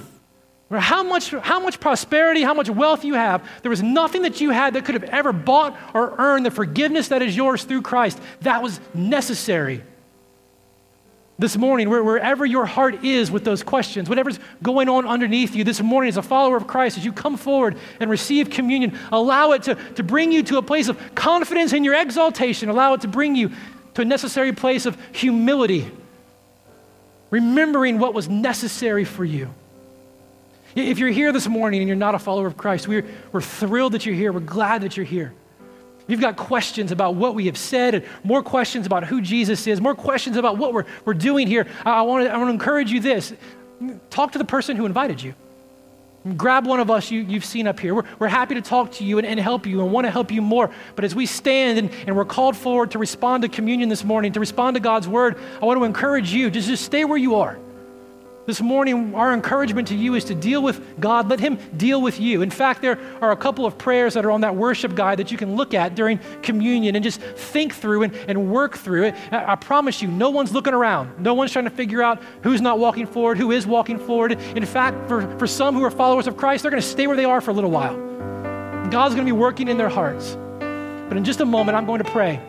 How 0.71 1.03
much, 1.03 1.29
how 1.29 1.59
much 1.59 1.79
prosperity, 1.79 2.41
how 2.41 2.53
much 2.53 2.69
wealth 2.69 3.05
you 3.05 3.13
have, 3.13 3.47
there 3.61 3.69
was 3.69 3.83
nothing 3.83 4.23
that 4.23 4.41
you 4.41 4.49
had 4.49 4.73
that 4.73 4.83
could 4.85 4.95
have 4.95 5.03
ever 5.05 5.31
bought 5.31 5.77
or 5.93 6.15
earned 6.17 6.45
the 6.45 6.51
forgiveness 6.51 7.09
that 7.09 7.21
is 7.21 7.35
yours 7.35 7.63
through 7.63 7.83
Christ. 7.83 8.19
That 8.41 8.63
was 8.63 8.79
necessary 8.93 9.83
this 11.38 11.57
morning, 11.57 11.89
wherever 11.89 12.45
your 12.45 12.65
heart 12.65 13.03
is 13.03 13.29
with 13.29 13.43
those 13.43 13.61
questions, 13.61 14.07
whatever's 14.07 14.39
going 14.63 14.88
on 14.88 15.05
underneath 15.05 15.53
you 15.53 15.65
this 15.65 15.81
morning 15.81 16.07
as 16.07 16.15
a 16.15 16.21
follower 16.21 16.55
of 16.55 16.65
Christ, 16.65 16.97
as 16.97 17.03
you 17.03 17.11
come 17.11 17.36
forward 17.36 17.77
and 17.99 18.09
receive 18.09 18.49
communion, 18.49 18.97
allow 19.11 19.51
it 19.51 19.63
to, 19.63 19.75
to 19.95 20.03
bring 20.03 20.31
you 20.31 20.43
to 20.43 20.57
a 20.57 20.61
place 20.61 20.88
of 20.88 20.97
confidence 21.13 21.73
in 21.73 21.83
your 21.83 21.93
exaltation. 21.93 22.69
Allow 22.69 22.93
it 22.93 23.01
to 23.01 23.09
bring 23.09 23.36
you 23.36 23.51
to 23.95 24.01
a 24.01 24.05
necessary 24.05 24.53
place 24.53 24.86
of 24.86 24.97
humility, 25.11 25.91
remembering 27.31 27.99
what 27.99 28.13
was 28.13 28.29
necessary 28.29 29.03
for 29.03 29.25
you. 29.25 29.49
If 30.73 30.99
you're 30.99 31.09
here 31.09 31.33
this 31.33 31.47
morning 31.47 31.81
and 31.81 31.88
you're 31.88 31.97
not 31.97 32.15
a 32.15 32.19
follower 32.19 32.47
of 32.47 32.55
Christ, 32.55 32.88
we're, 32.88 33.05
we're 33.33 33.41
thrilled 33.41 33.93
that 33.93 34.05
you're 34.05 34.15
here. 34.15 34.31
We're 34.31 34.39
glad 34.41 34.83
that 34.83 34.95
you're 34.95 35.05
here. 35.05 35.33
You've 36.08 36.22
got 36.22 36.36
questions 36.38 36.91
about 36.91 37.16
what 37.16 37.34
we 37.34 37.47
have 37.47 37.58
said, 37.58 37.95
and 37.95 38.06
more 38.24 38.43
questions 38.43 38.86
about 38.86 39.06
who 39.06 39.22
Jesus 39.22 39.66
is, 39.66 39.82
more 39.82 39.95
questions 39.95 40.38
about 40.38 40.58
what 40.58 40.74
we're, 40.74 40.86
we're 41.03 41.16
doing 41.16 41.47
here, 41.47 41.68
I, 41.84 41.99
I 41.99 42.01
want 42.03 42.28
to 42.28 42.49
encourage 42.49 42.91
you 42.91 42.99
this 42.99 43.34
talk 44.10 44.32
to 44.32 44.38
the 44.38 44.45
person 44.45 44.78
who 44.78 44.86
invited 44.86 45.22
you. 45.22 45.34
Grab 46.38 46.66
one 46.66 46.80
of 46.80 46.89
us 46.89 47.12
you, 47.12 47.24
have 47.26 47.45
seen 47.45 47.68
up 47.68 47.80
here. 47.80 47.93
We're, 47.93 48.03
we're 48.18 48.28
happy 48.28 48.56
to 48.56 48.62
talk 48.62 48.91
to 48.93 49.03
you 49.03 49.20
and, 49.20 49.28
and 49.28 49.39
help 49.39 49.68
you 49.68 49.82
and 49.82 49.91
want 49.91 50.06
to 50.06 50.12
help 50.12 50.32
you 50.32 50.41
more. 50.41 50.72
But 50.95 51.06
as 51.06 51.14
we 51.14 51.28
stand 51.28 51.78
and, 51.78 51.91
and 52.08 52.16
we're 52.16 52.26
called 52.26 52.56
forward 52.56 52.91
to 52.91 52.99
respond 52.99 53.43
to 53.43 53.49
communion 53.49 53.89
this 53.89 54.03
morning, 54.03 54.34
to 54.34 54.39
respond 54.39 54.76
to 54.76 54.80
God's 54.80 55.08
word, 55.08 55.38
I 55.62 55.66
want 55.66 55.80
to 55.80 55.84
encourage 55.84 56.34
you 56.34 56.49
to 56.49 56.62
just 56.62 56.84
stay 56.84 57.06
where 57.06 57.18
you 57.18 57.36
are. 57.36 57.60
This 58.45 58.61
morning, 58.61 59.15
our 59.15 59.33
encouragement 59.33 59.87
to 59.87 59.95
you 59.95 60.13
is 60.13 60.23
to 60.25 60.35
deal 60.35 60.61
with 60.61 60.99
God. 60.99 61.29
Let 61.29 61.39
Him 61.39 61.57
deal 61.77 61.99
with 61.99 62.19
you. 62.19 62.43
In 62.43 62.51
fact, 62.51 62.79
there 62.79 62.99
are 63.19 63.31
a 63.31 63.35
couple 63.35 63.65
of 63.65 63.75
prayers 63.75 64.13
that 64.13 64.23
are 64.23 64.29
on 64.29 64.41
that 64.41 64.55
worship 64.55 64.93
guide 64.93 65.17
that 65.17 65.31
you 65.31 65.37
can 65.37 65.55
look 65.55 65.73
at 65.73 65.95
during 65.95 66.19
communion 66.43 66.95
and 66.95 67.03
just 67.03 67.19
think 67.21 67.73
through 67.73 68.03
and, 68.03 68.15
and 68.27 68.51
work 68.51 68.77
through 68.77 69.05
it. 69.05 69.15
I, 69.31 69.55
promise 69.55 69.99
you, 69.99 70.09
no 70.09 70.29
one's 70.29 70.53
looking 70.53 70.75
around. 70.75 71.19
No 71.19 71.33
one's 71.33 71.51
trying 71.51 71.65
to 71.65 71.71
figure 71.71 72.03
out 72.03 72.21
who's 72.43 72.61
not 72.61 72.77
walking 72.77 73.07
forward, 73.07 73.39
who 73.39 73.49
is 73.49 73.65
walking 73.65 73.97
forward. 73.97 74.33
In 74.33 74.65
fact, 74.65 75.07
for, 75.07 75.27
for 75.39 75.47
some 75.47 75.73
who 75.73 75.83
are 75.83 75.89
followers 75.89 76.27
of 76.27 76.37
Christ, 76.37 76.61
they're 76.61 76.71
going 76.71 76.83
to 76.83 76.87
stay 76.87 77.07
where 77.07 77.17
they 77.17 77.25
are 77.25 77.41
for 77.41 77.49
a 77.49 77.53
little 77.55 77.71
while. 77.71 77.95
God's 78.91 79.15
going 79.15 79.25
to 79.25 79.33
be 79.33 79.39
working 79.39 79.67
in 79.67 79.77
their 79.79 79.89
hearts. 79.89 80.37
But 80.59 81.17
in 81.17 81.23
just 81.23 81.39
a 81.39 81.45
moment, 81.45 81.75
I'm 81.75 81.87
going 81.87 82.03
to 82.03 82.11
pray. 82.11 82.39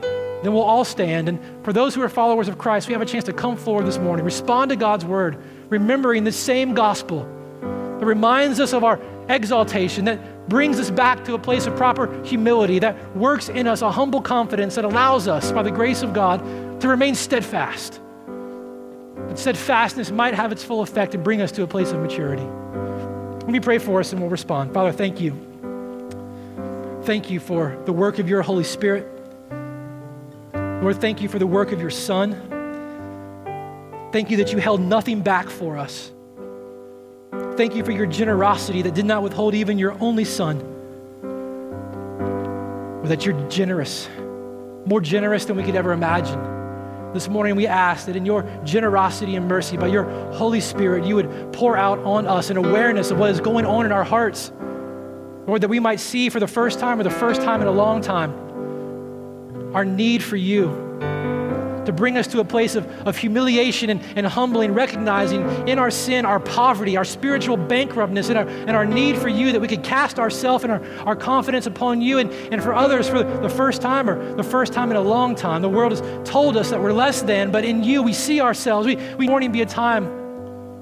Then 0.43 0.53
we'll 0.53 0.63
all 0.63 0.85
stand. 0.85 1.31
And 1.31 1.41
for 1.65 1.73
those 1.73 1.95
who 1.95 2.03
are 2.03 2.09
followers 2.11 2.49
of 2.49 2.59
Christ, 2.59 2.87
we 2.87 2.93
have 2.93 3.01
a 3.01 3.07
chance 3.07 3.25
to 3.25 3.33
come 3.33 3.57
forward 3.57 3.87
this 3.87 3.97
morning, 3.97 4.27
respond 4.27 4.69
to 4.69 4.77
God's 4.77 5.07
word 5.07 5.43
remembering 5.69 6.25
the 6.25 6.33
same 6.33 6.75
gospel 6.75 7.29
that 7.61 8.07
reminds 8.07 8.61
us 8.61 8.73
of 8.73 8.85
our 8.85 9.01
exaltation, 9.29 10.05
that 10.05 10.49
brings 10.49 10.79
us 10.79 10.91
back 10.91 11.25
to 11.25 11.35
a 11.35 11.39
place 11.39 11.67
of 11.67 11.77
proper 11.77 12.23
humility, 12.23 12.79
that 12.79 13.17
works 13.17 13.49
in 13.49 13.67
us 13.67 13.83
a 13.83 13.91
humble 13.91 14.21
confidence 14.21 14.77
that 14.77 14.85
allows 14.85 15.27
us, 15.27 15.51
by 15.53 15.63
the 15.63 15.71
grace 15.71 16.03
of 16.03 16.13
God, 16.13 16.41
to 16.81 16.89
remain 16.89 17.15
steadfast. 17.15 18.01
That 19.17 19.39
steadfastness 19.39 20.11
might 20.11 20.35
have 20.35 20.53
its 20.53 20.63
full 20.63 20.83
effect 20.83 21.15
and 21.15 21.25
bring 21.25 21.41
us 21.41 21.51
to 21.53 21.63
a 21.63 21.67
place 21.67 21.91
of 21.91 22.01
maturity. 22.01 22.45
Let 22.45 23.49
me 23.49 23.61
pray 23.61 23.79
for 23.79 24.01
us 24.01 24.13
and 24.13 24.21
we'll 24.21 24.31
respond. 24.31 24.73
Father, 24.75 24.93
thank 24.93 25.21
you. 25.21 25.33
Thank 27.05 27.31
you 27.31 27.41
for 27.41 27.81
the 27.87 27.93
work 27.93 28.19
of 28.19 28.29
your 28.29 28.43
Holy 28.43 28.65
Spirit. 28.65 29.07
Lord, 30.53 31.01
thank 31.01 31.23
you 31.23 31.29
for 31.29 31.39
the 31.39 31.47
work 31.47 31.73
of 31.73 31.81
your 31.81 31.91
Son. 31.91 32.46
Thank 34.13 34.31
you 34.31 34.37
that 34.39 34.53
you 34.53 34.59
held 34.59 34.81
nothing 34.81 35.21
back 35.21 35.49
for 35.49 35.77
us. 35.77 36.13
Thank 37.57 37.75
you 37.75 37.85
for 37.85 37.91
your 37.91 38.07
generosity 38.07 38.83
that 38.83 38.95
did 38.95 39.05
not 39.05 39.23
withhold 39.23 39.55
even 39.55 39.79
your 39.79 39.93
only 40.01 40.25
son. 40.25 40.61
Or 43.03 43.09
that 43.09 43.25
you're 43.27 43.49
generous, 43.49 44.09
more 44.87 45.01
generous 45.01 45.45
than 45.47 45.57
we 45.57 45.63
could 45.63 45.75
ever 45.75 45.93
imagine. 45.93 46.55
This 47.15 47.29
morning 47.29 47.57
we 47.57 47.67
ask 47.67 48.07
that 48.07 48.17
in 48.17 48.27
your 48.27 48.43
generosity 48.65 49.37
and 49.37 49.49
mercy, 49.49 49.77
by 49.77 49.87
your 49.87 50.05
Holy 50.35 50.61
Spirit, 50.61 51.05
you 51.05 51.15
would 51.17 51.53
pour 51.53 51.77
out 51.77 51.99
on 52.01 52.27
us 52.27 52.51
an 52.51 52.59
awareness 52.59 53.11
of 53.11 53.19
what 53.19 53.31
is 53.31 53.41
going 53.41 53.65
on 53.65 53.87
in 53.87 53.93
our 53.93 54.05
hearts. 54.05 54.53
Lord, 55.47 55.63
that 55.63 55.69
we 55.69 55.81
might 55.81 56.01
see 56.01 56.29
for 56.29 56.41
the 56.41 56.47
first 56.47 56.79
time 56.79 57.01
or 57.01 57.05
the 57.05 57.11
first 57.11 57.41
time 57.41 57.61
in 57.61 57.69
a 57.69 57.73
long 57.73 58.01
time 58.03 58.45
our 59.75 59.85
need 59.85 60.23
for 60.23 60.37
you 60.37 60.86
to 61.87 61.93
bring 61.93 62.17
us 62.17 62.27
to 62.29 62.41
a 62.41 62.45
place 62.45 62.75
of, 62.75 62.87
of 63.07 63.17
humiliation 63.17 63.91
and, 63.91 64.03
and 64.17 64.27
humbling, 64.27 64.75
recognizing 64.75 65.43
in 65.69 65.79
our 65.79 65.91
sin, 65.91 66.25
our 66.25 66.41
poverty, 66.41 66.97
our 66.97 67.05
spiritual 67.05 67.57
bankruptness, 67.57 68.29
and 68.29 68.39
our, 68.39 68.47
and 68.47 68.71
our 68.71 68.85
need 68.85 69.17
for 69.17 69.29
you, 69.29 69.53
that 69.53 69.61
we 69.61 69.69
could 69.69 69.83
cast 69.83 70.19
ourselves 70.19 70.65
and 70.65 70.73
our, 70.73 70.85
our 71.07 71.17
confidence 71.17 71.67
upon 71.67 72.01
you. 72.01 72.19
And, 72.19 72.31
and 72.53 72.63
for 72.63 72.75
others, 72.75 73.09
for 73.09 73.23
the 73.23 73.49
first 73.49 73.83
time 73.83 74.11
or 74.11 74.35
the 74.35 74.43
first 74.43 74.73
time 74.73 74.91
in 74.91 74.97
a 74.97 75.01
long 75.01 75.35
time, 75.35 75.63
the 75.63 75.69
world 75.69 75.93
has 75.93 76.29
told 76.29 76.57
us 76.57 76.71
that 76.71 76.81
we're 76.81 76.93
less 76.93 77.23
than, 77.23 77.51
but 77.51 77.65
in 77.65 77.83
you, 77.83 78.03
we 78.03 78.13
see 78.13 78.41
ourselves. 78.41 78.87
We, 78.87 78.97
we 79.17 79.27
morning 79.27 79.53
be 79.53 79.63
a 79.63 79.67
time, 79.67 80.07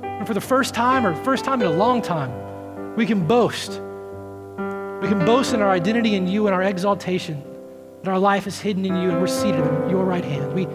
and 0.02 0.26
for 0.26 0.34
the 0.34 0.40
first 0.40 0.74
time 0.74 1.06
or 1.06 1.14
first 1.24 1.44
time 1.44 1.60
in 1.60 1.66
a 1.66 1.72
long 1.72 2.02
time, 2.02 2.96
we 2.96 3.06
can 3.06 3.26
boast. 3.26 3.72
We 3.72 5.10
can 5.10 5.24
boast 5.26 5.52
in 5.52 5.60
our 5.60 5.70
identity 5.70 6.14
in 6.14 6.26
you 6.26 6.46
and 6.46 6.54
our 6.54 6.62
exaltation 6.62 7.42
that 8.04 8.10
our 8.10 8.18
life 8.18 8.46
is 8.46 8.60
hidden 8.60 8.84
in 8.84 8.94
you 8.96 9.10
and 9.10 9.20
we're 9.20 9.26
seated 9.26 9.60
at 9.60 9.90
your 9.90 10.04
right 10.04 10.24
hand. 10.24 10.52
We 10.52 10.66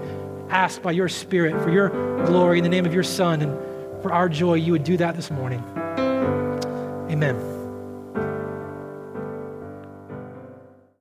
ask 0.49 0.81
by 0.81 0.91
your 0.91 1.09
Spirit 1.09 1.61
for 1.63 1.69
your 1.69 1.89
glory 2.25 2.57
in 2.57 2.63
the 2.63 2.69
name 2.69 2.85
of 2.85 2.93
your 2.93 3.03
Son 3.03 3.41
and 3.41 3.69
for 4.01 4.13
our 4.13 4.29
joy, 4.29 4.55
you 4.55 4.71
would 4.71 4.83
do 4.83 4.97
that 4.97 5.15
this 5.15 5.29
morning. 5.29 5.63
Amen. 7.09 7.58